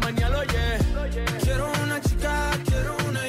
[0.00, 0.78] mañana, oye.
[1.42, 3.20] Quiero una chica, quiero una.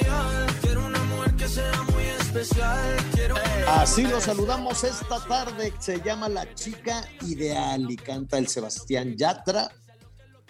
[0.62, 2.98] Quiero una mujer que sea muy especial.
[3.14, 5.74] Quiero una Así lo saludamos esta tarde.
[5.80, 9.72] Se llama La Chica Ideal y canta el Sebastián Yatra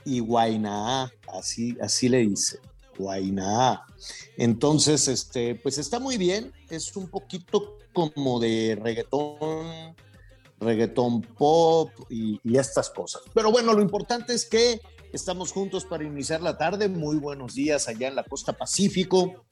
[0.05, 1.11] y Guainá.
[1.27, 2.59] Así, así le dice.
[2.97, 3.83] Guainá.
[4.37, 6.53] Entonces, este, pues está muy bien.
[6.69, 9.95] Es un poquito como de reggaetón,
[10.59, 13.23] reggaetón pop y, y estas cosas.
[13.33, 14.79] Pero bueno, lo importante es que
[15.13, 16.89] estamos juntos para iniciar la tarde.
[16.89, 19.45] Muy buenos días allá en la costa Pacífico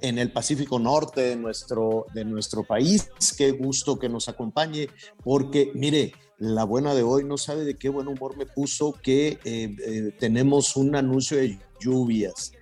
[0.00, 3.10] en el Pacífico Norte de nuestro, de nuestro país.
[3.36, 4.88] Qué gusto que nos acompañe,
[5.24, 9.38] porque mire, la buena de hoy no sabe de qué buen humor me puso que
[9.44, 12.52] eh, eh, tenemos un anuncio de lluvias.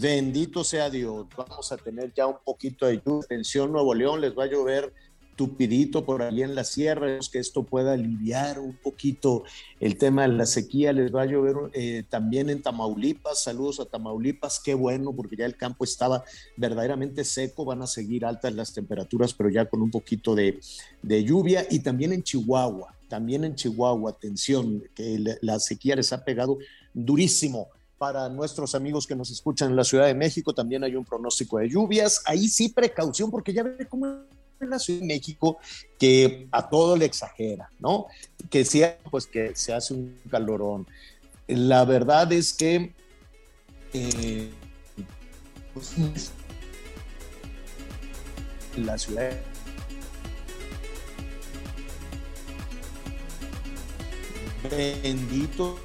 [0.00, 3.24] Bendito sea Dios, vamos a tener ya un poquito de lluvia.
[3.24, 4.92] Atención, Nuevo León, les va a llover
[5.36, 9.44] tupidito por ahí en la sierra, que esto pueda aliviar un poquito
[9.78, 13.84] el tema de la sequía, les va a llover eh, también en Tamaulipas, saludos a
[13.84, 16.24] Tamaulipas, qué bueno, porque ya el campo estaba
[16.56, 20.58] verdaderamente seco, van a seguir altas las temperaturas, pero ya con un poquito de,
[21.02, 26.24] de lluvia, y también en Chihuahua, también en Chihuahua, atención, que la, sequía les ha
[26.24, 26.58] pegado
[26.92, 27.68] durísimo.
[27.98, 31.58] Para nuestros amigos que nos escuchan en la Ciudad de México, también hay un pronóstico
[31.58, 32.20] de lluvias.
[32.26, 34.26] Ahí sí, precaución, porque ya ve cómo
[34.60, 35.58] la Ciudad de México
[35.98, 38.06] que a todo le exagera, ¿no?
[38.50, 40.86] Que sea, pues que se hace un calorón.
[41.46, 42.92] La verdad es que
[43.92, 44.50] eh,
[45.72, 45.94] pues,
[48.76, 49.32] la ciudad
[54.70, 55.78] bendito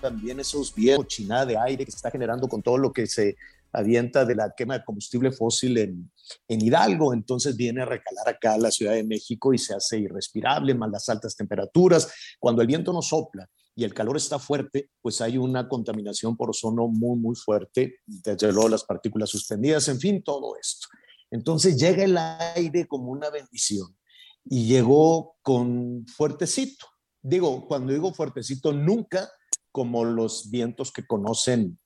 [0.00, 3.36] también esos vientos, chinada de aire que se está generando con todo lo que se
[3.72, 6.10] avienta de la quema de combustible fósil en,
[6.48, 9.98] en, Hidalgo, entonces viene a recalar acá a la Ciudad de México y se hace
[9.98, 12.12] irrespirable, más las altas temperaturas.
[12.38, 16.50] Cuando el viento no sopla y el calor está fuerte, pues hay una contaminación por
[16.50, 20.88] ozono muy, muy fuerte, desde luego las partículas suspendidas, en fin, todo esto.
[21.30, 23.96] Entonces llega el aire como una bendición
[24.44, 26.86] y llegó con fuertecito.
[27.22, 29.30] Digo, cuando digo fuertecito, nunca
[29.72, 31.80] como los vientos que conocen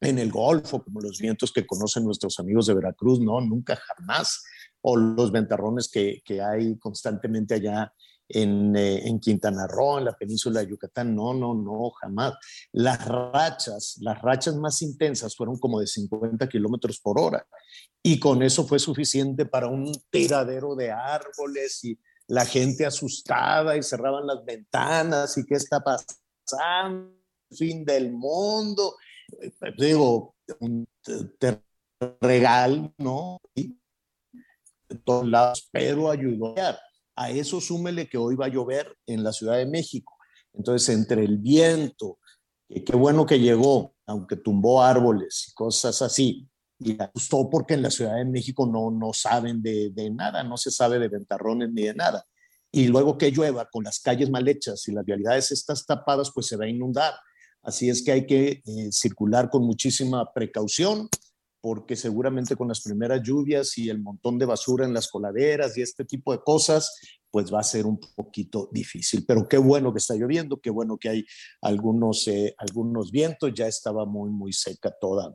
[0.00, 4.42] en el Golfo, como los vientos que conocen nuestros amigos de Veracruz, no, nunca jamás,
[4.80, 7.92] o los ventarrones que, que hay constantemente allá
[8.28, 12.34] en, eh, en, Quintana Roo, en la península de Yucatán, no, no, no, jamás.
[12.72, 17.46] Las rachas, las rachas más intensas fueron como de 50 kilómetros por hora,
[18.02, 21.98] y con eso fue suficiente para un tiradero de árboles y
[22.28, 27.14] la gente asustada y cerraban las ventanas y qué está pasando,
[27.50, 28.94] fin del mundo
[29.76, 30.86] digo, un
[31.38, 31.62] te
[32.20, 33.40] regal, ¿no?
[33.54, 33.78] Y
[34.88, 36.54] de todos lados, pero ayudó
[37.14, 40.16] a eso súmele que hoy va a llover en la Ciudad de México.
[40.54, 42.18] Entonces, entre el viento,
[42.68, 47.90] qué bueno que llegó, aunque tumbó árboles y cosas así, y asustó porque en la
[47.90, 51.82] Ciudad de México no, no saben de, de nada, no se sabe de ventarrones ni
[51.82, 52.24] de nada.
[52.70, 56.46] Y luego que llueva con las calles mal hechas y las vialidades estas tapadas, pues
[56.46, 57.14] se va a inundar.
[57.62, 61.08] Así es que hay que eh, circular con muchísima precaución,
[61.60, 65.82] porque seguramente con las primeras lluvias y el montón de basura en las coladeras y
[65.82, 66.96] este tipo de cosas,
[67.30, 69.24] pues va a ser un poquito difícil.
[69.26, 71.26] Pero qué bueno que está lloviendo, qué bueno que hay
[71.60, 75.34] algunos, eh, algunos vientos, ya estaba muy, muy seca toda,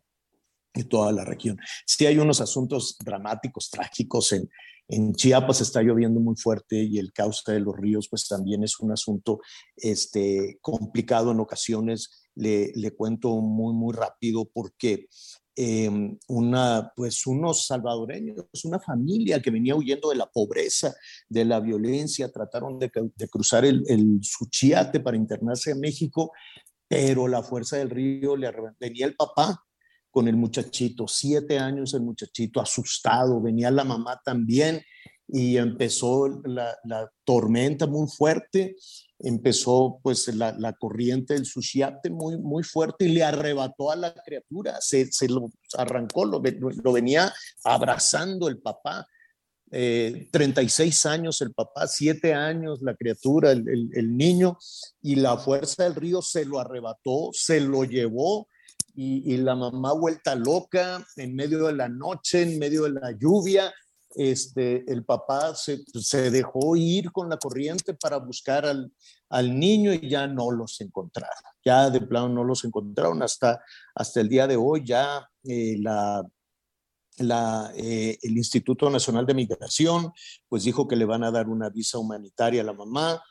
[0.90, 1.58] toda la región.
[1.86, 4.50] Sí hay unos asuntos dramáticos, trágicos en,
[4.88, 8.80] en Chiapas está lloviendo muy fuerte y el cauce de los ríos pues también es
[8.80, 9.40] un asunto
[9.76, 12.30] este, complicado en ocasiones.
[12.36, 15.08] Le, cuento muy, muy rápido porque
[15.56, 20.94] em, una, pues unos salvadoreños, una familia que venía huyendo de la pobreza,
[21.30, 22.92] de la violencia, trataron de,
[23.30, 26.32] cruzar el, el, Suchiate para internarse a México,
[26.88, 29.64] pero la fuerza del río le venía el papá
[30.14, 34.80] con el muchachito, siete años el muchachito, asustado, venía la mamá también
[35.28, 36.78] y empezó la,
[37.24, 38.76] tormenta muy fuerte
[39.18, 44.80] empezó pues la, corriente del Sushiate muy, muy fuerte y le arrebató a la criatura,
[44.82, 46.42] se, se lo arrancó, lo,
[46.84, 47.34] lo, venía
[47.64, 49.08] abrazando el papá.
[49.72, 54.60] 36 eh, años el papá, 7 años la criatura, el, niño,
[55.02, 58.48] y la fuerza del río se lo arrebató, se lo llevó,
[58.94, 63.12] y, y la mamá vuelta loca en medio de la noche, en medio de la
[63.12, 63.74] lluvia,
[64.16, 68.92] este, el papá se, se, dejó ir con la corriente para buscar al,
[69.30, 71.44] al, niño y ya no los encontraron.
[71.66, 73.64] Ya de plano no los encontraron hasta,
[73.96, 74.84] hasta el día de hoy.
[74.86, 76.24] Ya eh, la,
[77.18, 80.12] la, eh, el Instituto Nacional de Migración
[80.48, 83.22] pues dijo que le van a dar una visa humanitaria a la mamá.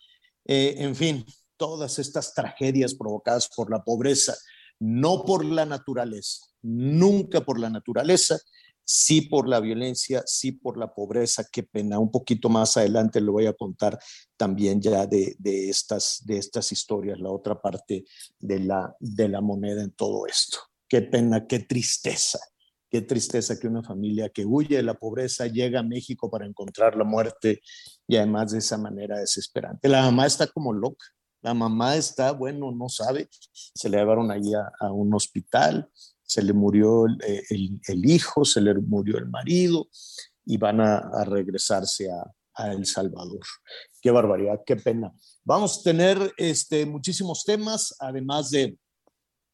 [0.45, 1.25] Eh, en fin,
[1.57, 4.35] todas estas tragedias provocadas por la pobreza,
[4.83, 8.41] no por la naturaleza, nunca por la naturaleza,
[8.85, 12.01] sí por la violencia, sí por la pobreza, qué pena.
[12.01, 13.97] Un poquito más adelante le voy a contar
[14.37, 15.37] también ya de,
[15.71, 18.05] estas, de estas historias, la otra parte
[18.41, 20.59] de la, de la moneda en todo esto.
[20.89, 22.41] Qué pena, qué tristeza.
[22.91, 26.97] Qué tristeza que una familia que huye de la pobreza llega a México para encontrar
[26.97, 27.63] la muerte
[28.09, 29.89] y además de esa manera desesperante.
[29.89, 31.07] La mamá está como loca.
[31.43, 33.29] La mamá está, bueno, no sabe.
[33.53, 35.91] Se le llevaron allí a un hospital
[36.33, 39.89] se le murió eh, el, hijo, se le murió el marido
[40.47, 43.41] y van a, regresarse a, El Salvador.
[44.01, 45.13] Qué barbaridad, qué pena.
[45.45, 48.79] Vamos a tener este, muchísimos temas, además de,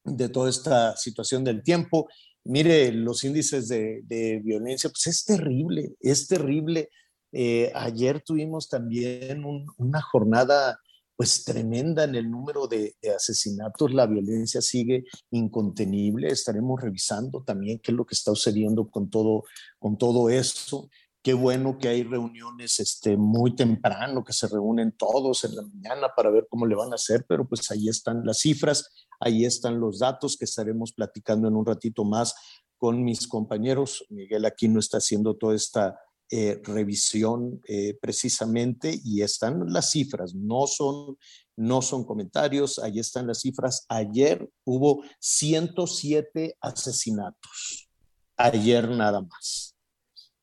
[0.05, 2.09] de toda esta situación del tiempo.
[2.45, 6.91] Mire, los índices de, violencia, pues es terrible, es terrible.
[7.33, 9.45] Eh, ayer tuvimos también
[9.77, 10.81] una jornada
[11.19, 17.91] pues tremenda en el número de, asesinatos, la violencia sigue incontenible, estaremos revisando también qué
[17.91, 19.43] es lo que está sucediendo con todo,
[19.81, 20.89] con todo eso.
[21.21, 26.09] Qué bueno que hay reuniones este, muy temprano, que se reúnen todos en la mañana
[26.17, 28.89] para ver cómo le van a hacer, pero pues ahí están las cifras,
[29.19, 32.37] ahí están los datos que estaremos platicando en un ratito más
[32.77, 34.05] con mis compañeros.
[34.09, 35.99] Miguel Aquino está haciendo toda esta
[36.31, 41.17] eh, revisión eh, precisamente y están las cifras, no son,
[41.57, 43.87] no son comentarios, ahí están las cifras.
[43.89, 47.89] Ayer hubo 107 asesinatos,
[48.37, 49.75] ayer nada más.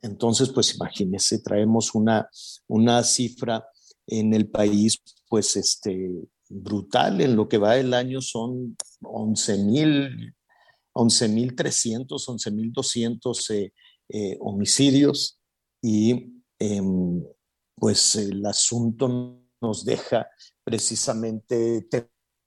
[0.02, 2.30] Entonces, pues imagínense, traemos una,
[2.68, 3.64] una cifra
[4.08, 5.00] en el país,
[5.30, 6.10] pues este,
[6.50, 10.34] brutal, en lo que va el año son 11 mil,
[10.94, 13.74] 11.300, 11.200 eh,
[14.10, 15.40] eh, homicidios
[15.86, 17.24] y em,
[17.76, 20.28] pues el asunto nos deja
[20.64, 21.88] precisamente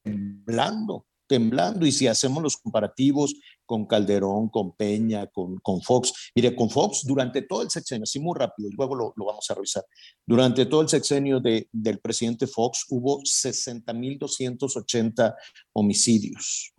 [0.03, 1.87] temblando, temblando.
[1.87, 7.05] Y si hacemos los comparativos con Calderón, con Peña, con, con Fox, mire, con Fox
[7.07, 9.85] durante todo el sexenio, así muy rápido, y luego lo, lo vamos a revisar,
[10.27, 15.37] durante todo el sexenio de, del presidente Fox hubo 60.280
[15.75, 16.75] homicidios.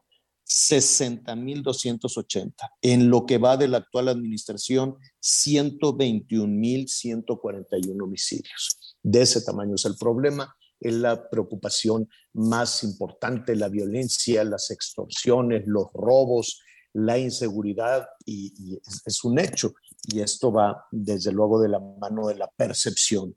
[0.50, 2.54] 60.280.
[2.82, 8.98] En lo que va de la actual administración, 121.141 homicidios.
[9.04, 10.56] De ese tamaño es el problema.
[10.80, 19.24] Es la preocupación más importante, la violencia, las extorsiones, los robos, la inseguridad, y, es,
[19.24, 19.74] un hecho.
[20.08, 23.36] Y esto va, desde luego, de la mano de la percepción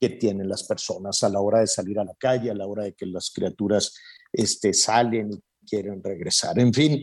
[0.00, 2.84] que tienen las personas a la hora de salir a la calle, a la hora
[2.84, 3.94] de que las criaturas
[4.32, 6.58] este, salen quieren regresar.
[6.58, 7.02] En fin,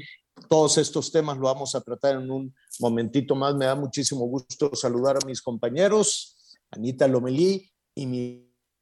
[0.50, 3.56] todos estos temas lo vamos a tratar en un momentito más.
[3.56, 8.06] Me da muchísimo gusto saludar a mis compañeros, Anita Lomelí y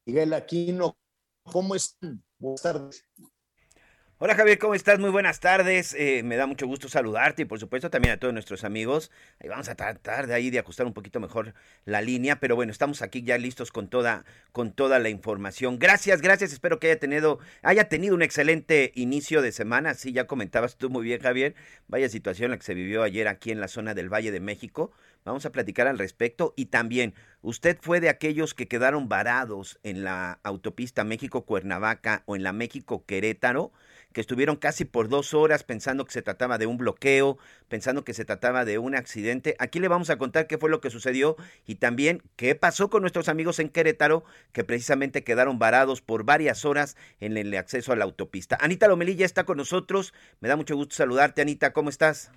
[0.06, 0.96] Miguel Aquino.
[1.44, 2.22] ¿Cómo están?
[2.38, 3.04] Buenas tardes.
[4.18, 5.00] Hola Javier, ¿cómo estás?
[5.00, 5.92] Muy buenas tardes.
[5.98, 9.10] Eh, me da mucho gusto saludarte y por supuesto también a todos nuestros amigos.
[9.40, 11.52] Ahí vamos a tratar de ahí de ajustar un poquito mejor
[11.84, 15.80] la línea, pero bueno, estamos aquí ya listos con toda, con toda la información.
[15.80, 16.52] Gracias, gracias.
[16.52, 19.94] Espero que haya tenido, haya tenido un excelente inicio de semana.
[19.94, 21.56] Sí, ya comentabas tú muy bien, Javier.
[21.88, 24.92] Vaya situación la que se vivió ayer aquí en la zona del Valle de México.
[25.24, 30.04] Vamos a platicar al respecto y también usted fue de aquellos que quedaron varados en
[30.04, 33.72] la autopista México-Cuernavaca o en la México-Querétaro
[34.14, 37.36] que estuvieron casi por dos horas pensando que se trataba de un bloqueo,
[37.68, 39.56] pensando que se trataba de un accidente.
[39.58, 43.02] Aquí le vamos a contar qué fue lo que sucedió y también qué pasó con
[43.02, 47.96] nuestros amigos en Querétaro, que precisamente quedaron varados por varias horas en el acceso a
[47.96, 48.56] la autopista.
[48.60, 50.14] Anita Lomelilla está con nosotros.
[50.40, 51.72] Me da mucho gusto saludarte, Anita.
[51.72, 52.30] ¿Cómo estás?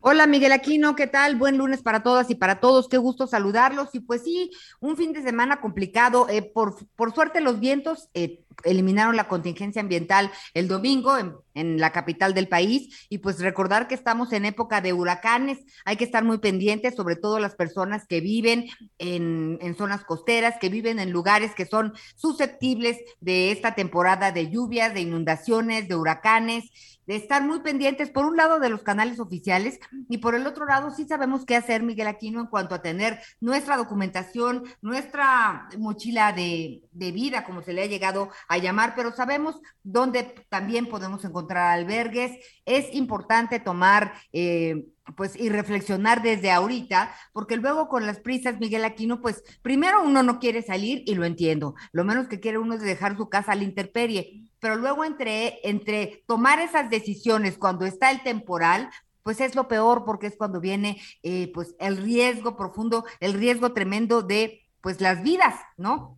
[0.00, 1.34] Hola Miguel Aquino, ¿qué tal?
[1.34, 3.88] Buen lunes para todas y para todos, qué gusto saludarlos.
[3.94, 6.28] Y pues sí, un fin de semana complicado.
[6.28, 11.80] Eh, por, por suerte los vientos eh, eliminaron la contingencia ambiental el domingo en, en,
[11.80, 13.06] la capital del país.
[13.08, 17.16] Y pues recordar que estamos en época de huracanes, hay que estar muy pendientes, sobre
[17.16, 18.66] todo las personas que viven
[18.98, 24.50] en, en zonas costeras, que viven en lugares que son susceptibles de esta temporada de
[24.50, 26.70] lluvias, de inundaciones, de huracanes
[27.06, 30.66] de estar muy pendientes, por un lado, de los canales oficiales y por el otro
[30.66, 36.32] lado, sí sabemos qué hacer, Miguel Aquino, en cuanto a tener nuestra documentación, nuestra mochila
[36.32, 41.24] de, de vida, como se le ha llegado a llamar, pero sabemos dónde también podemos
[41.24, 42.32] encontrar albergues.
[42.64, 44.12] Es importante tomar...
[44.32, 50.02] Eh, pues y reflexionar desde ahorita, porque luego con las prisas, Miguel Aquino, pues primero
[50.02, 53.28] uno no quiere salir y lo entiendo, lo menos que quiere uno es dejar su
[53.28, 58.90] casa a la intemperie, pero luego entre, entre tomar esas decisiones cuando está el temporal,
[59.22, 63.72] pues es lo peor porque es cuando viene eh, pues el riesgo profundo, el riesgo
[63.72, 66.15] tremendo de pues las vidas, ¿no?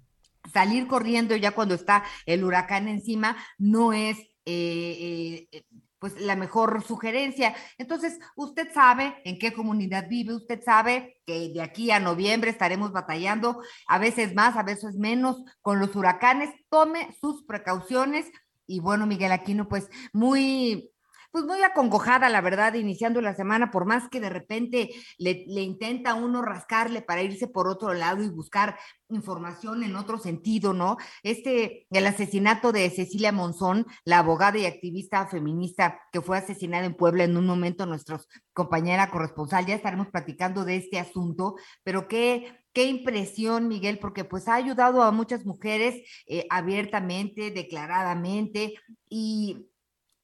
[0.52, 5.64] Salir corriendo ya cuando está el huracán encima no es eh, eh,
[5.98, 7.54] pues la mejor sugerencia.
[7.76, 12.92] Entonces, usted sabe en qué comunidad vive, usted sabe que de aquí a noviembre estaremos
[12.92, 16.50] batallando, a veces más, a veces menos, con los huracanes.
[16.70, 18.26] Tome sus precauciones.
[18.66, 20.90] Y bueno, Miguel Aquino, pues muy
[21.30, 26.14] pues muy acongojada, la verdad, iniciando la semana, por más que de repente le, intenta
[26.14, 28.78] uno rascarle para irse por otro lado y buscar
[29.10, 30.96] información en otro sentido, ¿no?
[31.22, 36.94] Este, el asesinato de Cecilia Monzón, la abogada y activista feminista que fue asesinada en
[36.94, 38.20] Puebla en un momento, nuestra
[38.52, 44.48] compañera corresponsal, ya estaremos platicando de este asunto, pero qué, qué impresión, Miguel, porque pues
[44.48, 48.74] ha ayudado a muchas mujeres eh, abiertamente, declaradamente,
[49.08, 49.68] y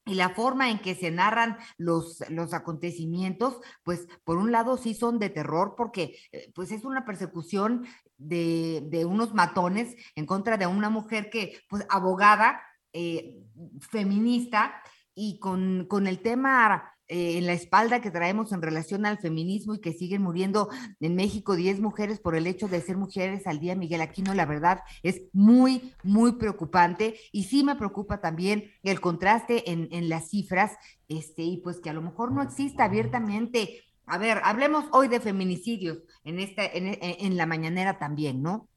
[0.05, 4.95] y la forma en que se narran los, los acontecimientos, pues por un lado sí
[4.95, 10.57] son de terror porque eh, pues es una persecución de, de, unos matones en contra
[10.57, 13.35] de una mujer que, pues abogada, eh,
[13.81, 14.75] feminista,
[15.15, 19.75] y con, con el tema eh, en la espalda que traemos en relación al feminismo
[19.75, 20.71] y que siguen muriendo
[21.01, 24.47] en México 10 mujeres por el hecho de ser mujeres al día, Miguel Aquino, la
[24.47, 30.31] verdad es muy, muy preocupante y sí me preocupa también el contraste en, en las
[30.31, 30.73] cifras,
[31.09, 33.85] este, y pues que a lo mejor no exista abiertamente.
[34.07, 38.69] A ver, hablemos hoy de feminicidios en esta, en, en la mañanera también, ¿no?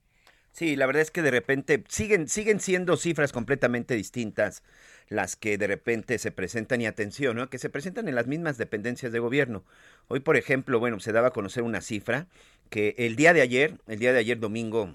[0.57, 4.63] Sí, la verdad es que de repente siguen, siguen siendo cifras completamente distintas
[5.07, 7.47] las que de repente se presentan y atención, ¿no?
[7.47, 9.63] que se presentan en las mismas dependencias de gobierno.
[10.07, 12.25] Hoy, por ejemplo, bueno, se daba a conocer una cifra
[12.71, 14.91] que el día de ayer, el día de ayer domingo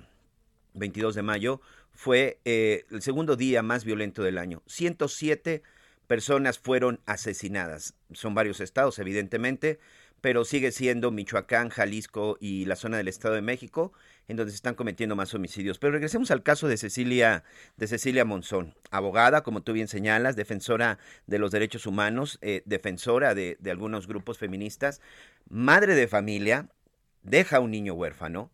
[0.75, 1.61] 22 de mayo,
[1.93, 4.65] fue eh, el segundo día más violento del año.
[4.67, 5.63] 107
[6.09, 7.95] personas fueron asesinadas.
[8.15, 9.79] Son varios estados, evidentemente,
[10.23, 13.93] pero sigue siendo Michoacán, Jalisco y la zona del Estado de México
[14.29, 15.79] en donde se están cometiendo más homicidios.
[15.79, 17.45] Pero regresemos al caso de Cecilia,
[17.77, 23.35] de Cecilia Monzón, abogada, como tú bien señalas, defensora de los derechos humanos, eh, defensora
[23.35, 25.01] de, de algunos grupos feministas,
[25.51, 26.69] madre de familia,
[27.23, 28.51] deja un niño huérfano,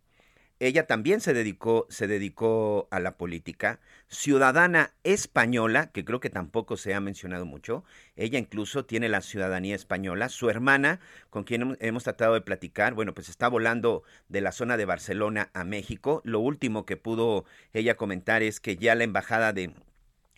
[0.61, 6.77] ella también se dedicó, se dedicó a la política, ciudadana española, que creo que tampoco
[6.77, 7.85] se ha mencionado mucho.
[8.17, 10.29] Ella incluso tiene la ciudadanía española.
[10.29, 11.00] Su hermana,
[11.31, 15.50] con quien hemos tratado de platicar, bueno, pues está volando de la zona de Barcelona
[15.55, 16.23] a México.
[16.25, 19.73] Lo último que pudo ella comentar es que ya la embajada de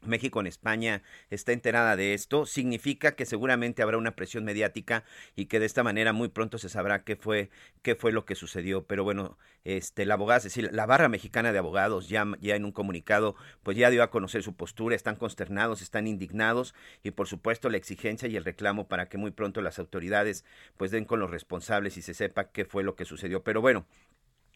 [0.03, 5.05] México en España está enterada de esto, significa que seguramente habrá una presión mediática
[5.37, 7.51] y que de esta manera muy pronto se sabrá qué fue,
[7.83, 8.85] qué fue lo que sucedió.
[8.85, 12.73] Pero bueno, este, la abogada Cecilia, la barra mexicana de abogados ya, ya en un
[12.73, 17.69] comunicado, pues ya dio a conocer su postura, están consternados, están indignados y por supuesto
[17.69, 20.45] la exigencia y el reclamo para que muy pronto las autoridades
[20.77, 23.43] pues den con los responsables y se sepa qué fue lo que sucedió.
[23.43, 23.87] Pero bueno,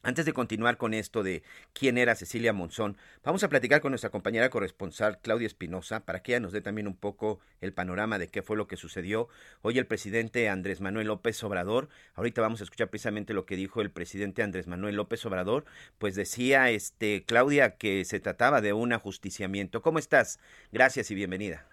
[0.05, 1.43] antes de continuar con esto de
[1.73, 6.33] quién era Cecilia Monzón, vamos a platicar con nuestra compañera corresponsal Claudia Espinosa para que
[6.33, 9.29] ella nos dé también un poco el panorama de qué fue lo que sucedió.
[9.63, 13.81] Hoy el presidente Andrés Manuel López Obrador, ahorita vamos a escuchar precisamente lo que dijo
[13.81, 15.65] el presidente Andrés Manuel López Obrador,
[15.99, 19.81] pues decía este Claudia que se trataba de un ajusticiamiento.
[19.81, 20.39] ¿Cómo estás?
[20.71, 21.67] Gracias y bienvenida.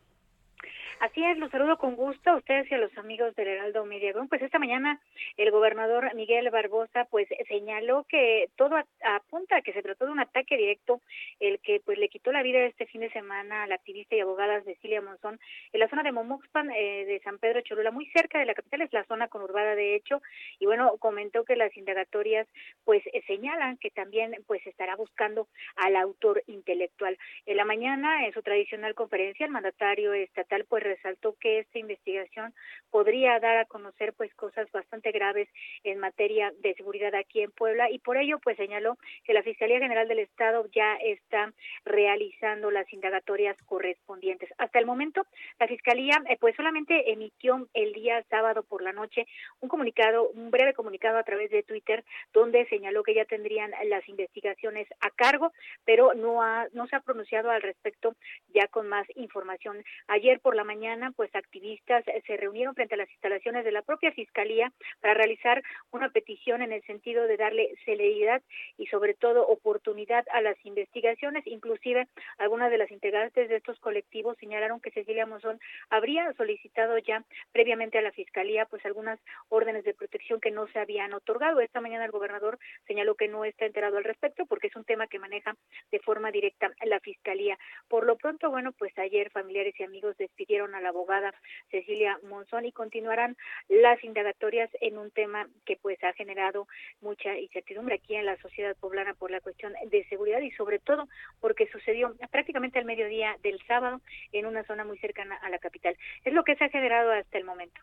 [1.02, 4.14] Así es, los saludo con gusto a ustedes y a los amigos del Heraldo Media
[4.30, 5.02] Pues esta mañana
[5.36, 10.20] el gobernador Miguel Barbosa pues señaló que todo apunta a que se trató de un
[10.20, 11.02] ataque directo
[11.40, 14.20] el que pues le quitó la vida este fin de semana a la activista y
[14.20, 15.40] abogada Cecilia Monzón
[15.74, 18.84] en la zona de Momoxpan eh, de San Pedro Cholula, muy cerca de la capital,
[18.84, 20.22] es la zona conurbada de hecho
[20.60, 22.48] y bueno, comentó que las indagatorias
[22.86, 27.18] pues señalan que también pues estará buscando al autor intelectual.
[27.48, 32.54] En la mañana en su tradicional conferencia el mandatario estatal pues resaltó que esta investigación
[32.90, 35.48] podría dar a conocer pues cosas bastante graves
[35.84, 39.80] en materia de seguridad aquí en Puebla y por ello pues señaló que la Fiscalía
[39.80, 41.54] General del Estado ya está
[41.86, 44.50] realizando las indagatorias correspondientes.
[44.58, 45.26] Hasta el momento
[45.60, 49.26] la Fiscalía eh, pues solamente emitió el día sábado por la noche
[49.62, 54.08] un comunicado, un breve comunicado a través de Twitter donde señaló que ya tendrían las
[54.10, 55.52] investigaciones a cargo,
[55.86, 58.16] pero no ha no se ha pronunciado al respecto
[58.54, 59.84] ya con más información.
[60.08, 60.81] Ayer por la mañana
[61.16, 65.62] pues activistas se reunieron frente a las instalaciones de la propia Fiscalía para realizar
[65.92, 68.42] una petición en el sentido de darle celeridad
[68.78, 71.46] y sobre todo oportunidad a las investigaciones.
[71.46, 72.08] Inclusive
[72.40, 75.60] algunas de las integrantes de estos colectivos señalaron que Cecilia Monzón
[75.92, 79.20] habría solicitado ya previamente a la Fiscalía pues algunas
[79.50, 81.60] órdenes de protección que no se habían otorgado.
[81.60, 82.58] Esta mañana el gobernador
[82.88, 85.56] señaló que no está enterado al respecto porque es un tema que maneja
[85.92, 87.60] de forma directa la Fiscalía.
[87.88, 91.34] Por lo pronto, bueno, pues ayer familiares y amigos despidieron a la abogada
[91.70, 93.38] Cecilia Monzón y continuarán
[93.70, 96.68] las indagatorias en un tema que pues ha generado
[97.02, 101.08] mucha incertidumbre aquí en la sociedad poblana por la cuestión de seguridad y sobre todo
[101.40, 104.02] porque sucedió prácticamente al mediodía del sábado
[104.32, 105.96] en una zona muy cercana a la capital.
[106.24, 107.82] Es lo que se ha generado hasta el momento.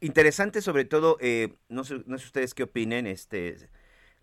[0.00, 3.56] Interesante sobre todo, eh, no, sé, no sé ustedes qué opinen, este,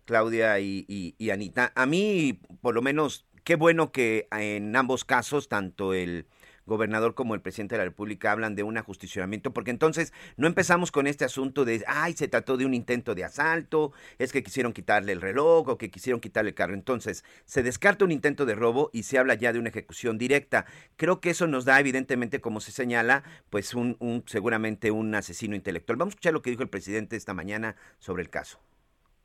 [0.04, 1.72] Claudia y, y Anita.
[1.74, 6.26] A mí, por lo menos, qué bueno que en ambos casos, tanto el
[6.66, 10.90] gobernador como el presidente de la República hablan de un ajusticionamiento, porque entonces no empezamos
[10.92, 14.72] con este asunto de, ay, se trató de un intento de asalto, es que quisieron
[14.72, 16.74] quitarle el reloj o que quisieron quitarle el carro.
[16.74, 20.66] Entonces, se descarta un intento de robo y se habla ya de una ejecución directa.
[20.96, 25.54] Creo que eso nos da, evidentemente, como se señala, pues un, un seguramente un asesino
[25.54, 25.96] intelectual.
[25.96, 28.58] Vamos a escuchar lo que dijo el presidente esta mañana sobre el caso.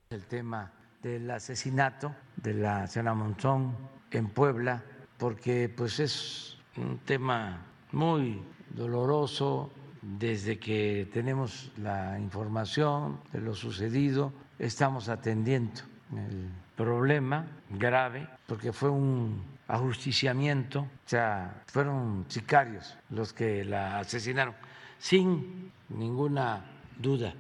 [0.10, 3.76] El tema del asesinato de la señora Monzón
[4.12, 4.84] en Puebla,
[5.18, 14.34] porque pues es un tema muy doloroso desde que tenemos la información de lo sucedido,
[14.58, 23.64] estamos atendiendo el problema grave porque fue un ajusticiamiento, o sea, fueron sicarios los que
[23.64, 24.56] la asesinaron,
[24.98, 26.66] sin ninguna
[26.98, 27.34] duda,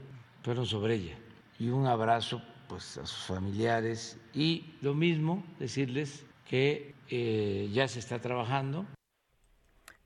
[0.43, 1.15] fueron sobre ella.
[1.60, 4.17] Y un abrazo pues a sus familiares.
[4.34, 8.86] Y lo mismo decirles que eh, ya se está trabajando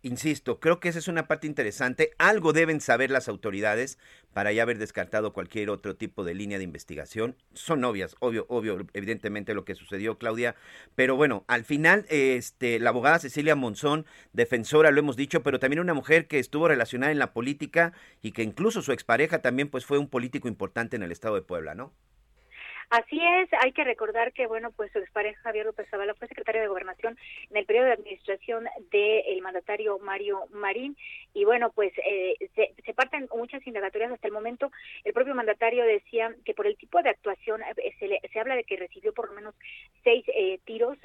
[0.06, 2.12] insisto, creo que esa es una parte interesante.
[2.20, 3.98] Algo deben saber las autoridades
[4.34, 7.36] para ya haber descartado cualquier otro tipo de línea de investigación.
[7.54, 10.56] Son obvias, obvio, obvio, evidentemente lo que sucedió, Claudia.
[10.94, 15.80] Pero bueno, al final, este, la abogada Cecilia Monzón, defensora, lo hemos dicho, pero también
[15.80, 19.86] una mujer que estuvo relacionada en la política y que incluso su expareja también pues
[19.86, 21.94] fue un político importante en el estado de Puebla, ¿no?
[22.96, 26.62] Así es, hay que recordar que, bueno, pues su expareja Javier López Zavala fue secretario
[26.62, 27.18] de Gobernación
[27.50, 30.96] en el periodo de administración del mandatario Mario Marín
[31.34, 34.72] y, bueno, pues eh, se, parten muchas indagatorias hasta el momento.
[35.04, 38.64] El propio mandatario decía que por el tipo de actuación eh, se, se habla de
[38.64, 39.56] que recibió por lo menos
[40.06, 40.98] seis eh, tiros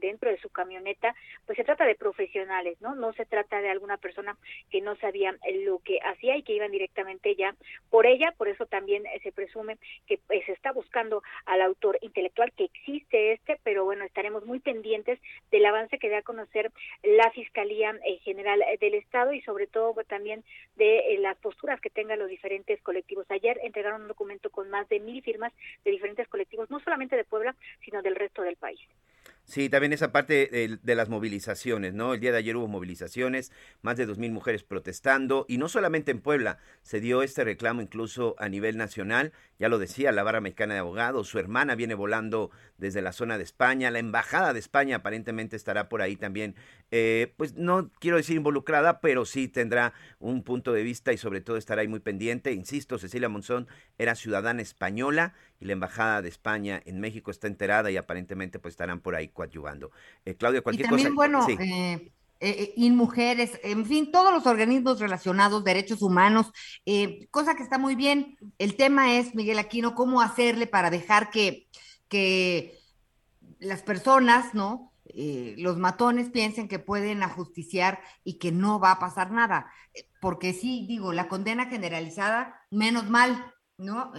[0.00, 1.14] dentro de su camioneta,
[1.46, 2.96] pues se trata de profesionales, ¿no?
[2.96, 4.36] No se trata de alguna persona
[4.70, 7.54] que no sabía lo que hacía y que iban directamente ya
[7.90, 11.11] por ella, por eso también se presume que se está buscando
[11.44, 15.18] al autor intelectual, que existe este, pero bueno, estaremos muy pendientes
[15.50, 16.70] del avance que dé a conocer
[17.02, 20.44] la Fiscalía eh, General del Estado y sobre todo pues, también
[20.76, 23.26] de eh, las posturas que tengan los diferentes colectivos.
[23.30, 25.52] Ayer entregaron un documento con más de mil firmas
[25.84, 28.80] de diferentes colectivos, no solamente de Puebla, sino del resto del país.
[29.44, 32.14] Sí, también esa parte de, las movilizaciones, ¿no?
[32.14, 33.50] El día de ayer hubo movilizaciones,
[33.82, 37.82] más de dos mil mujeres protestando, y no solamente en Puebla, se dio este reclamo
[37.82, 41.94] incluso a nivel nacional, ya lo decía la Barra Mexicana de Abogados, su hermana viene
[41.94, 46.54] volando desde la zona de España, la Embajada de España aparentemente estará por ahí también,
[46.90, 51.40] eh, pues no quiero decir involucrada, pero sí tendrá un punto de vista y sobre
[51.40, 52.52] todo estará ahí muy pendiente.
[52.52, 53.66] Insisto, Cecilia Monzón
[53.98, 58.72] era ciudadana española y la Embajada de España en México está enterada y aparentemente pues
[58.72, 59.92] estarán por ahí coadyuvando.
[60.24, 61.14] Eh, Claudia, cualquier y también, cosa.
[61.14, 66.50] Bueno, eh, eh, eh mujeres, en fin, todos los organismos relacionados, derechos humanos,
[66.84, 68.36] eh, cosa que está muy bien.
[68.58, 71.68] El tema es, Miguel Aquino, cómo hacerle para dejar que,
[72.08, 72.76] que
[73.60, 74.90] las personas, ¿no?
[75.14, 79.70] los matones piensen que pueden ajusticiar y que no va a pasar nada.
[80.22, 84.10] Porque sí, digo, la condena generalizada, menos mal, ¿no?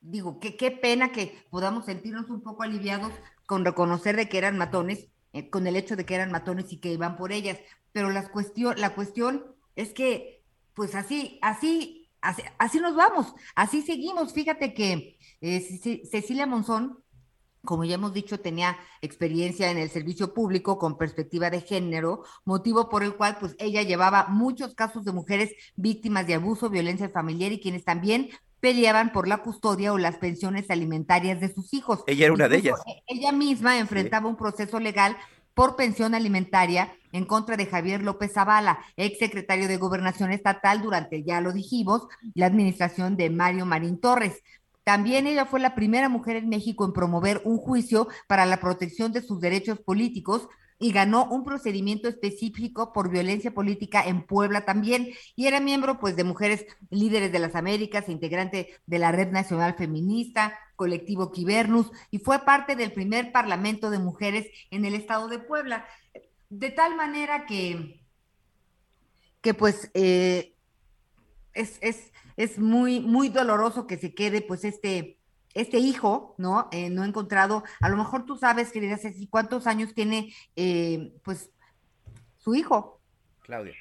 [0.00, 3.12] Digo, qué, qué pena que podamos sentirnos un poco aliviados
[3.46, 6.78] con reconocer de que eran matones, eh, con el hecho de que eran matones y
[6.78, 7.58] que iban por ellas.
[7.92, 9.44] Pero la cuestión, la cuestión
[9.76, 10.42] es que,
[10.74, 14.32] pues así, así, así, nos vamos, así seguimos.
[14.32, 17.02] Fíjate que eh, Cecilia Monzón
[17.64, 22.88] como ya hemos dicho, tenía experiencia en el servicio público con perspectiva de género, motivo
[22.88, 27.52] por el cual pues ella llevaba muchos casos de mujeres víctimas de abuso, violencia familiar
[27.52, 32.02] y quienes también peleaban por la custodia o las pensiones alimentarias de sus hijos.
[32.06, 32.80] Ella era una de ellas.
[33.06, 35.16] Ella misma enfrentaba un proceso legal
[35.54, 41.24] por pensión alimentaria en contra de Javier López Zavala, ex secretario de Gobernación Estatal durante,
[41.24, 44.42] ya lo dijimos, la administración de Mario Marín Torres.
[44.88, 49.12] También ella fue la primera mujer en México en promover un juicio para la protección
[49.12, 50.48] de sus derechos políticos
[50.78, 56.16] y ganó un procedimiento específico por violencia política en Puebla también y era miembro pues
[56.16, 62.20] de Mujeres Líderes de las Américas, integrante de la Red Nacional Feminista, colectivo Quibernus y
[62.20, 65.84] fue parte del primer Parlamento de Mujeres en el estado de Puebla.
[66.48, 68.00] De tal manera que,
[69.42, 70.54] que pues eh,
[71.52, 75.18] es, es, es muy, muy doloroso que se quede pues este,
[75.54, 76.68] este hijo, ¿no?
[76.70, 81.10] Eh, no he encontrado, a lo mejor tú sabes, querida Ceci, cuántos años tiene eh,
[81.24, 81.52] pues
[82.38, 83.00] su hijo.
[83.40, 83.74] Claudia.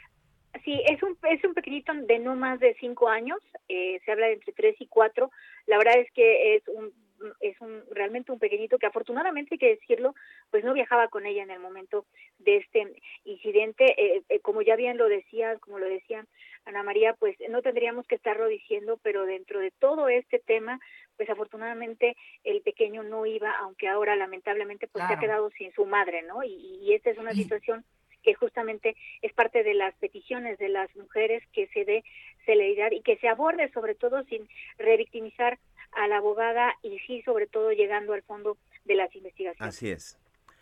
[0.65, 3.39] Sí, es un, es un pequeñito de no más de cinco años,
[3.69, 5.29] eh, se habla de entre tres y cuatro.
[5.67, 6.91] La verdad es que es un
[7.39, 10.15] es un realmente un pequeñito que afortunadamente hay que decirlo
[10.51, 12.05] pues no viajaba con ella en el momento
[12.39, 12.93] de este
[13.25, 13.85] incidente.
[13.97, 16.25] Eh, eh, como ya bien lo decía como lo decía
[16.65, 20.79] Ana María pues no tendríamos que estarlo diciendo pero dentro de todo este tema
[21.15, 25.85] pues afortunadamente el pequeño no iba aunque ahora lamentablemente pues se ha quedado sin su
[25.85, 27.83] madre no y, y esta es una situación
[28.27, 32.03] que justamente es parte de las peticiones de las mujeres que se dé
[32.45, 35.57] celeridad y que se aborde sobre todo sin revictimizar
[35.91, 39.75] a la abogada y sí sobre todo llegando al fondo de las investigaciones.
[39.75, 40.17] Así es.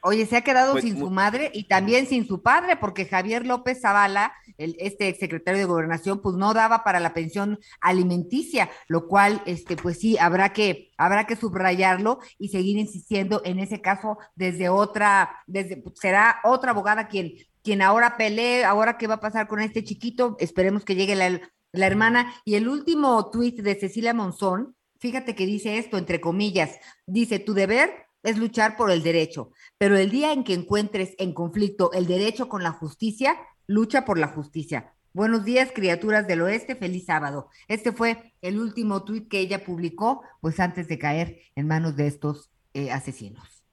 [0.08, 3.44] Oye, se ha quedado pues, sin su madre y también sin su padre, porque Javier
[3.44, 9.08] López Zavala, el, este exsecretario de Gobernación, pues no daba para la pensión alimenticia, lo
[9.08, 14.20] cual, este, pues sí, habrá que, habrá que subrayarlo y seguir insistiendo en ese caso
[14.36, 17.34] desde otra, desde, será otra abogada quien,
[17.64, 21.42] quien ahora pelee, ahora qué va a pasar con este chiquito, esperemos que llegue la,
[21.72, 22.32] la hermana.
[22.46, 27.54] Y el último tuit de Cecilia Monzón, fíjate que dice esto, entre comillas, dice, tu
[27.54, 32.08] deber es luchar por el derecho, pero el día en que encuentres en conflicto el
[32.08, 34.94] derecho con la justicia, lucha por la justicia.
[35.14, 37.50] Buenos días, criaturas del oeste, feliz sábado.
[37.68, 42.08] Este fue el último tuit que ella publicó, pues antes de caer en manos de
[42.08, 43.64] estos eh, asesinos.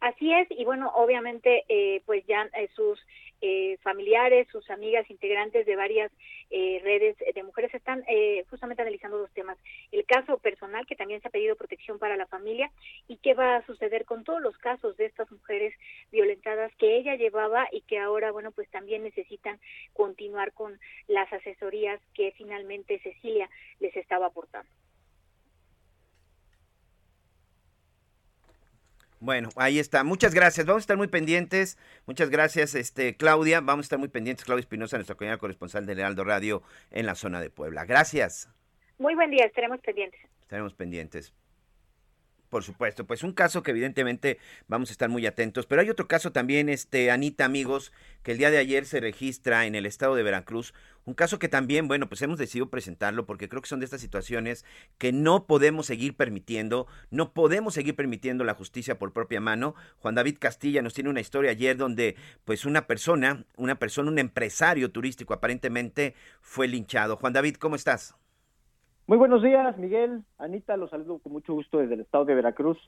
[0.00, 2.98] Así es, y bueno, obviamente, eh, pues ya eh, sus
[3.42, 6.12] eh, familiares, sus amigas, integrantes de varias
[6.50, 9.58] eh, redes de mujeres están eh, justamente analizando dos temas.
[9.90, 12.70] El caso personal, que también se ha pedido protección para la familia,
[13.08, 15.74] y qué va a suceder con todos los casos de estas mujeres
[16.12, 19.58] violentadas que ella llevaba y que ahora, bueno, pues también necesitan
[19.92, 20.78] continuar con
[21.08, 23.50] las asesorías que finalmente Cecilia
[23.80, 24.70] les estaba aportando.
[29.22, 30.02] Bueno, ahí está.
[30.02, 30.66] Muchas gracias.
[30.66, 31.78] Vamos a estar muy pendientes.
[32.06, 33.60] Muchas gracias, este Claudia.
[33.60, 34.44] Vamos a estar muy pendientes.
[34.44, 37.84] Claudia Espinosa, nuestra comunidad corresponsal de Lealdo Radio en la zona de Puebla.
[37.84, 38.48] Gracias.
[38.98, 39.44] Muy buen día.
[39.46, 40.20] Estaremos pendientes.
[40.40, 41.32] Estaremos pendientes.
[42.52, 44.38] Por supuesto, pues un caso que evidentemente
[44.68, 48.36] vamos a estar muy atentos, pero hay otro caso también, este Anita, amigos, que el
[48.36, 50.74] día de ayer se registra en el estado de Veracruz,
[51.06, 54.02] un caso que también, bueno, pues hemos decidido presentarlo porque creo que son de estas
[54.02, 54.66] situaciones
[54.98, 59.74] que no podemos seguir permitiendo, no podemos seguir permitiendo la justicia por propia mano.
[60.00, 64.18] Juan David Castilla nos tiene una historia ayer donde pues una persona, una persona, un
[64.18, 67.16] empresario turístico aparentemente fue linchado.
[67.16, 68.14] Juan David, ¿cómo estás?
[69.08, 70.22] Muy buenos días, Miguel.
[70.38, 72.78] Anita, los saludo con mucho gusto desde el estado de Veracruz.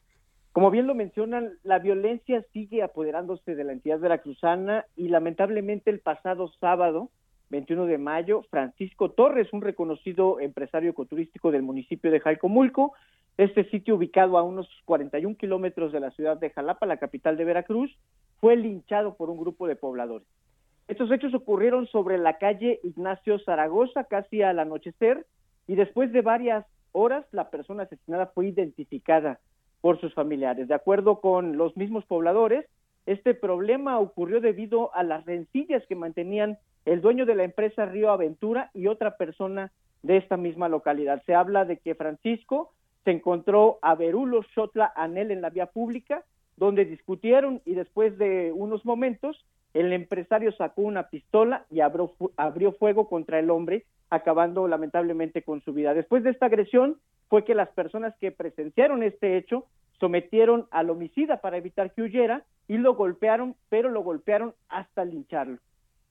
[0.53, 5.99] Como bien lo mencionan, la violencia sigue apoderándose de la entidad veracruzana y lamentablemente el
[5.99, 7.11] pasado sábado,
[7.51, 12.93] 21 de mayo, Francisco Torres, un reconocido empresario ecoturístico del municipio de Jalcomulco,
[13.37, 17.45] este sitio ubicado a unos 41 kilómetros de la ciudad de Jalapa, la capital de
[17.45, 17.91] Veracruz,
[18.41, 20.29] fue linchado por un grupo de pobladores.
[20.87, 25.27] Estos hechos ocurrieron sobre la calle Ignacio Zaragoza, casi al anochecer,
[25.67, 29.41] y después de varias horas la persona asesinada fue identificada
[29.81, 30.69] por sus familiares.
[30.69, 32.67] De acuerdo con los mismos pobladores,
[33.07, 38.11] este problema ocurrió debido a las rencillas que mantenían el dueño de la empresa Río
[38.11, 39.73] Aventura y otra persona
[40.03, 41.23] de esta misma localidad.
[41.27, 42.73] Se habla de que Francisco
[43.05, 46.25] se encontró a Berulo Shotla Anel en la vía pública,
[46.57, 52.73] donde discutieron y después de unos momentos el empresario sacó una pistola y abrió, abrió
[52.73, 55.95] fuego contra el hombre, acabando lamentablemente con su vida.
[55.95, 56.97] Después de esta agresión
[57.29, 59.67] fue que las personas que presenciaron este hecho
[59.99, 65.59] sometieron al homicida para evitar que huyera y lo golpearon, pero lo golpearon hasta lincharlo.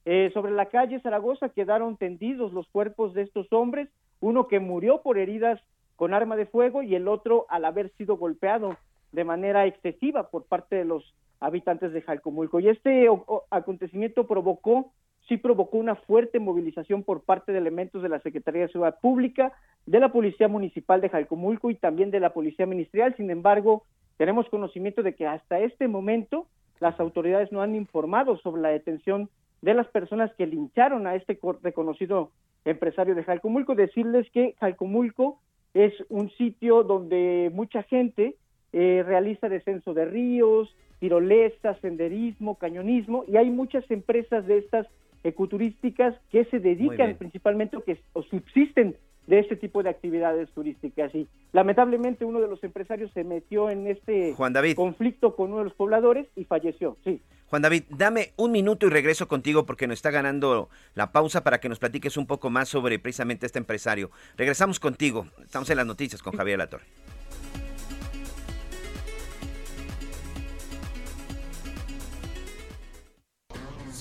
[0.05, 3.87] Eh, sobre la calle Zaragoza quedaron tendidos los cuerpos de estos hombres,
[4.19, 5.61] uno que murió por heridas
[5.95, 8.75] con arma de fuego y el otro al haber sido golpeado
[9.13, 12.59] de manera excesiva por parte de los habitantes de Jalcomulco.
[12.59, 13.07] Y este
[13.51, 14.93] acontecimiento provocó,
[15.27, 19.53] sí provocó una fuerte movilización por parte de elementos de la Secretaría de Seguridad Pública,
[19.85, 23.15] de la Policía Municipal de Jalcomulco y también de la Policía Ministerial.
[23.17, 23.83] Sin embargo,
[24.17, 26.47] tenemos conocimiento de que hasta este momento
[26.79, 29.29] las autoridades no han informado sobre la detención
[29.61, 32.31] de las personas que lincharon a este reconocido
[32.63, 33.75] empresario de Jalcomulco.
[33.75, 35.39] Decirles que Jalcomulco
[35.73, 38.35] es un sitio donde mucha gente
[38.73, 44.87] eh, realiza descenso de ríos, tirolesas, senderismo, cañonismo, y hay muchas empresas de estas
[45.23, 48.95] ecoturísticas que se dedican principalmente o que o subsisten
[49.27, 51.13] de este tipo de actividades turísticas.
[51.15, 54.35] Y lamentablemente uno de los empresarios se metió en este
[54.75, 56.97] conflicto con uno de los pobladores y falleció.
[57.03, 57.21] Sí.
[57.47, 61.59] Juan David, dame un minuto y regreso contigo porque nos está ganando la pausa para
[61.59, 64.09] que nos platiques un poco más sobre precisamente este empresario.
[64.35, 65.27] Regresamos contigo.
[65.43, 66.85] Estamos en las noticias con Javier Latorre.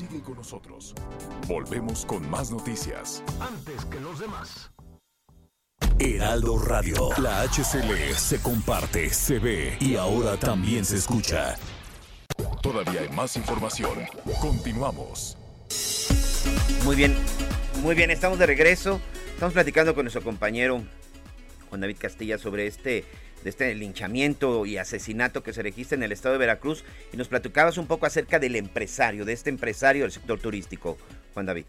[0.08, 0.94] Sigue con nosotros.
[1.46, 3.22] Volvemos con más noticias.
[3.40, 4.72] Antes que los demás.
[6.00, 7.10] Heraldo Radio.
[7.18, 11.56] La HCL se comparte, se ve y ahora también se escucha.
[12.62, 14.00] Todavía hay más información.
[14.40, 15.36] Continuamos.
[16.84, 17.14] Muy bien,
[17.82, 19.00] muy bien, estamos de regreso.
[19.32, 20.82] Estamos platicando con nuestro compañero
[21.68, 23.04] Juan David Castilla sobre este,
[23.42, 27.28] de este linchamiento y asesinato que se registra en el estado de Veracruz y nos
[27.28, 30.96] platicabas un poco acerca del empresario, de este empresario del sector turístico,
[31.34, 31.66] Juan David.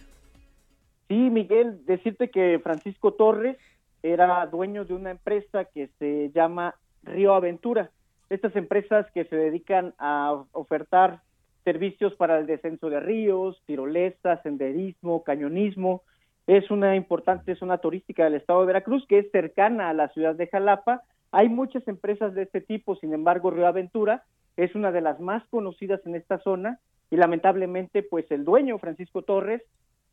[1.07, 3.57] Sí, Miguel, decirte que Francisco Torres
[4.01, 7.91] era dueño de una empresa que se llama Río Aventura
[8.33, 11.21] estas empresas que se dedican a ofertar
[11.63, 16.01] servicios para el descenso de ríos, tirolesas, senderismo, cañonismo.
[16.47, 20.36] Es una importante zona turística del estado de Veracruz que es cercana a la ciudad
[20.36, 21.03] de Jalapa.
[21.34, 24.24] Hay muchas empresas de este tipo, sin embargo, Río Aventura
[24.56, 29.24] es una de las más conocidas en esta zona y lamentablemente, pues el dueño, Francisco
[29.24, 29.63] Torres,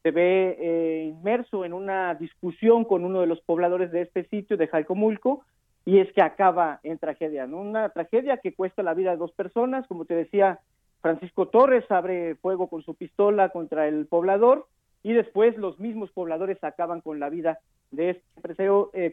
[0.03, 4.57] se ve eh, inmerso en una discusión con uno de los pobladores de este sitio,
[4.57, 5.45] de Jalcomulco,
[5.85, 7.59] y es que acaba en tragedia, ¿no?
[7.59, 10.61] Una tragedia que cuesta la vida de dos personas, como te decía,
[11.03, 14.69] Francisco Torres abre fuego con su pistola contra el poblador
[15.03, 17.59] y después los mismos pobladores acaban con la vida
[17.91, 19.13] de este empresario eh,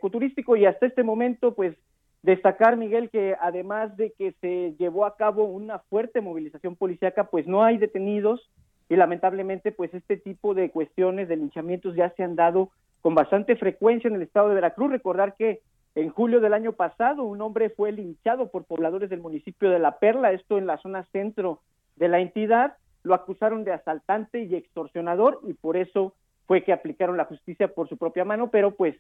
[0.58, 1.76] y hasta este momento, pues
[2.24, 7.48] destacar, Miguel, que además de que se llevó a cabo una fuerte movilización policíaca, pues
[7.48, 8.50] no hay detenidos
[8.90, 12.70] y lamentablemente, pues este tipo de cuestiones de linchamientos ya se han dado
[13.02, 14.92] con bastante frecuencia en el estado de Veracruz.
[14.92, 15.62] Recordar que
[15.96, 20.00] en julio del año pasado, un hombre fue linchado por pobladores del municipio de La
[20.00, 21.62] Perla, esto en la zona centro
[21.96, 22.76] de la entidad.
[23.04, 26.14] Lo acusaron de asaltante y extorsionador y por eso
[26.46, 28.96] fue que aplicaron la justicia por su propia mano, pero pues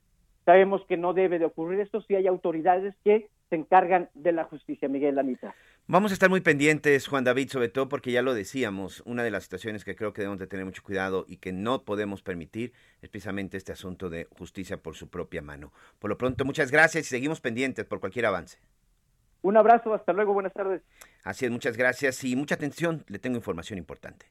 [0.45, 4.45] sabemos que no debe de ocurrir esto si hay autoridades que se encargan de la
[4.45, 5.53] justicia, Miguel Anita.
[5.87, 9.31] Vamos a estar muy pendientes, Juan David, sobre todo porque ya lo decíamos, una de
[9.31, 12.73] las situaciones que creo que debemos de tener mucho cuidado y que no podemos permitir
[13.01, 15.71] es precisamente este asunto de justicia por su propia mano.
[15.99, 18.59] Por lo pronto, muchas gracias y seguimos pendientes por cualquier avance.
[19.47, 20.81] Un abrazo, hasta luego, buenas tardes.
[21.23, 24.25] Así es, muchas gracias y mucha atención, le tengo información importante.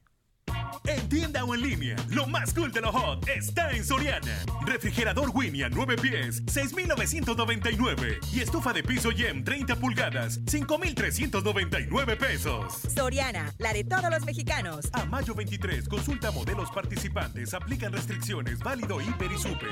[0.84, 4.44] En tienda o en línea, lo más cool de lo hot está en Soriana.
[4.66, 8.18] Refrigerador Winian 9 pies, 6,999.
[8.30, 12.74] Y estufa de piso Yem 30 pulgadas, 5,399 pesos.
[12.94, 14.90] Soriana, la de todos los mexicanos.
[14.92, 19.70] A mayo 23, consulta modelos participantes, aplican restricciones, válido hiper y super.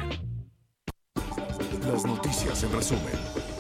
[1.87, 3.54] Las noticias en resumen.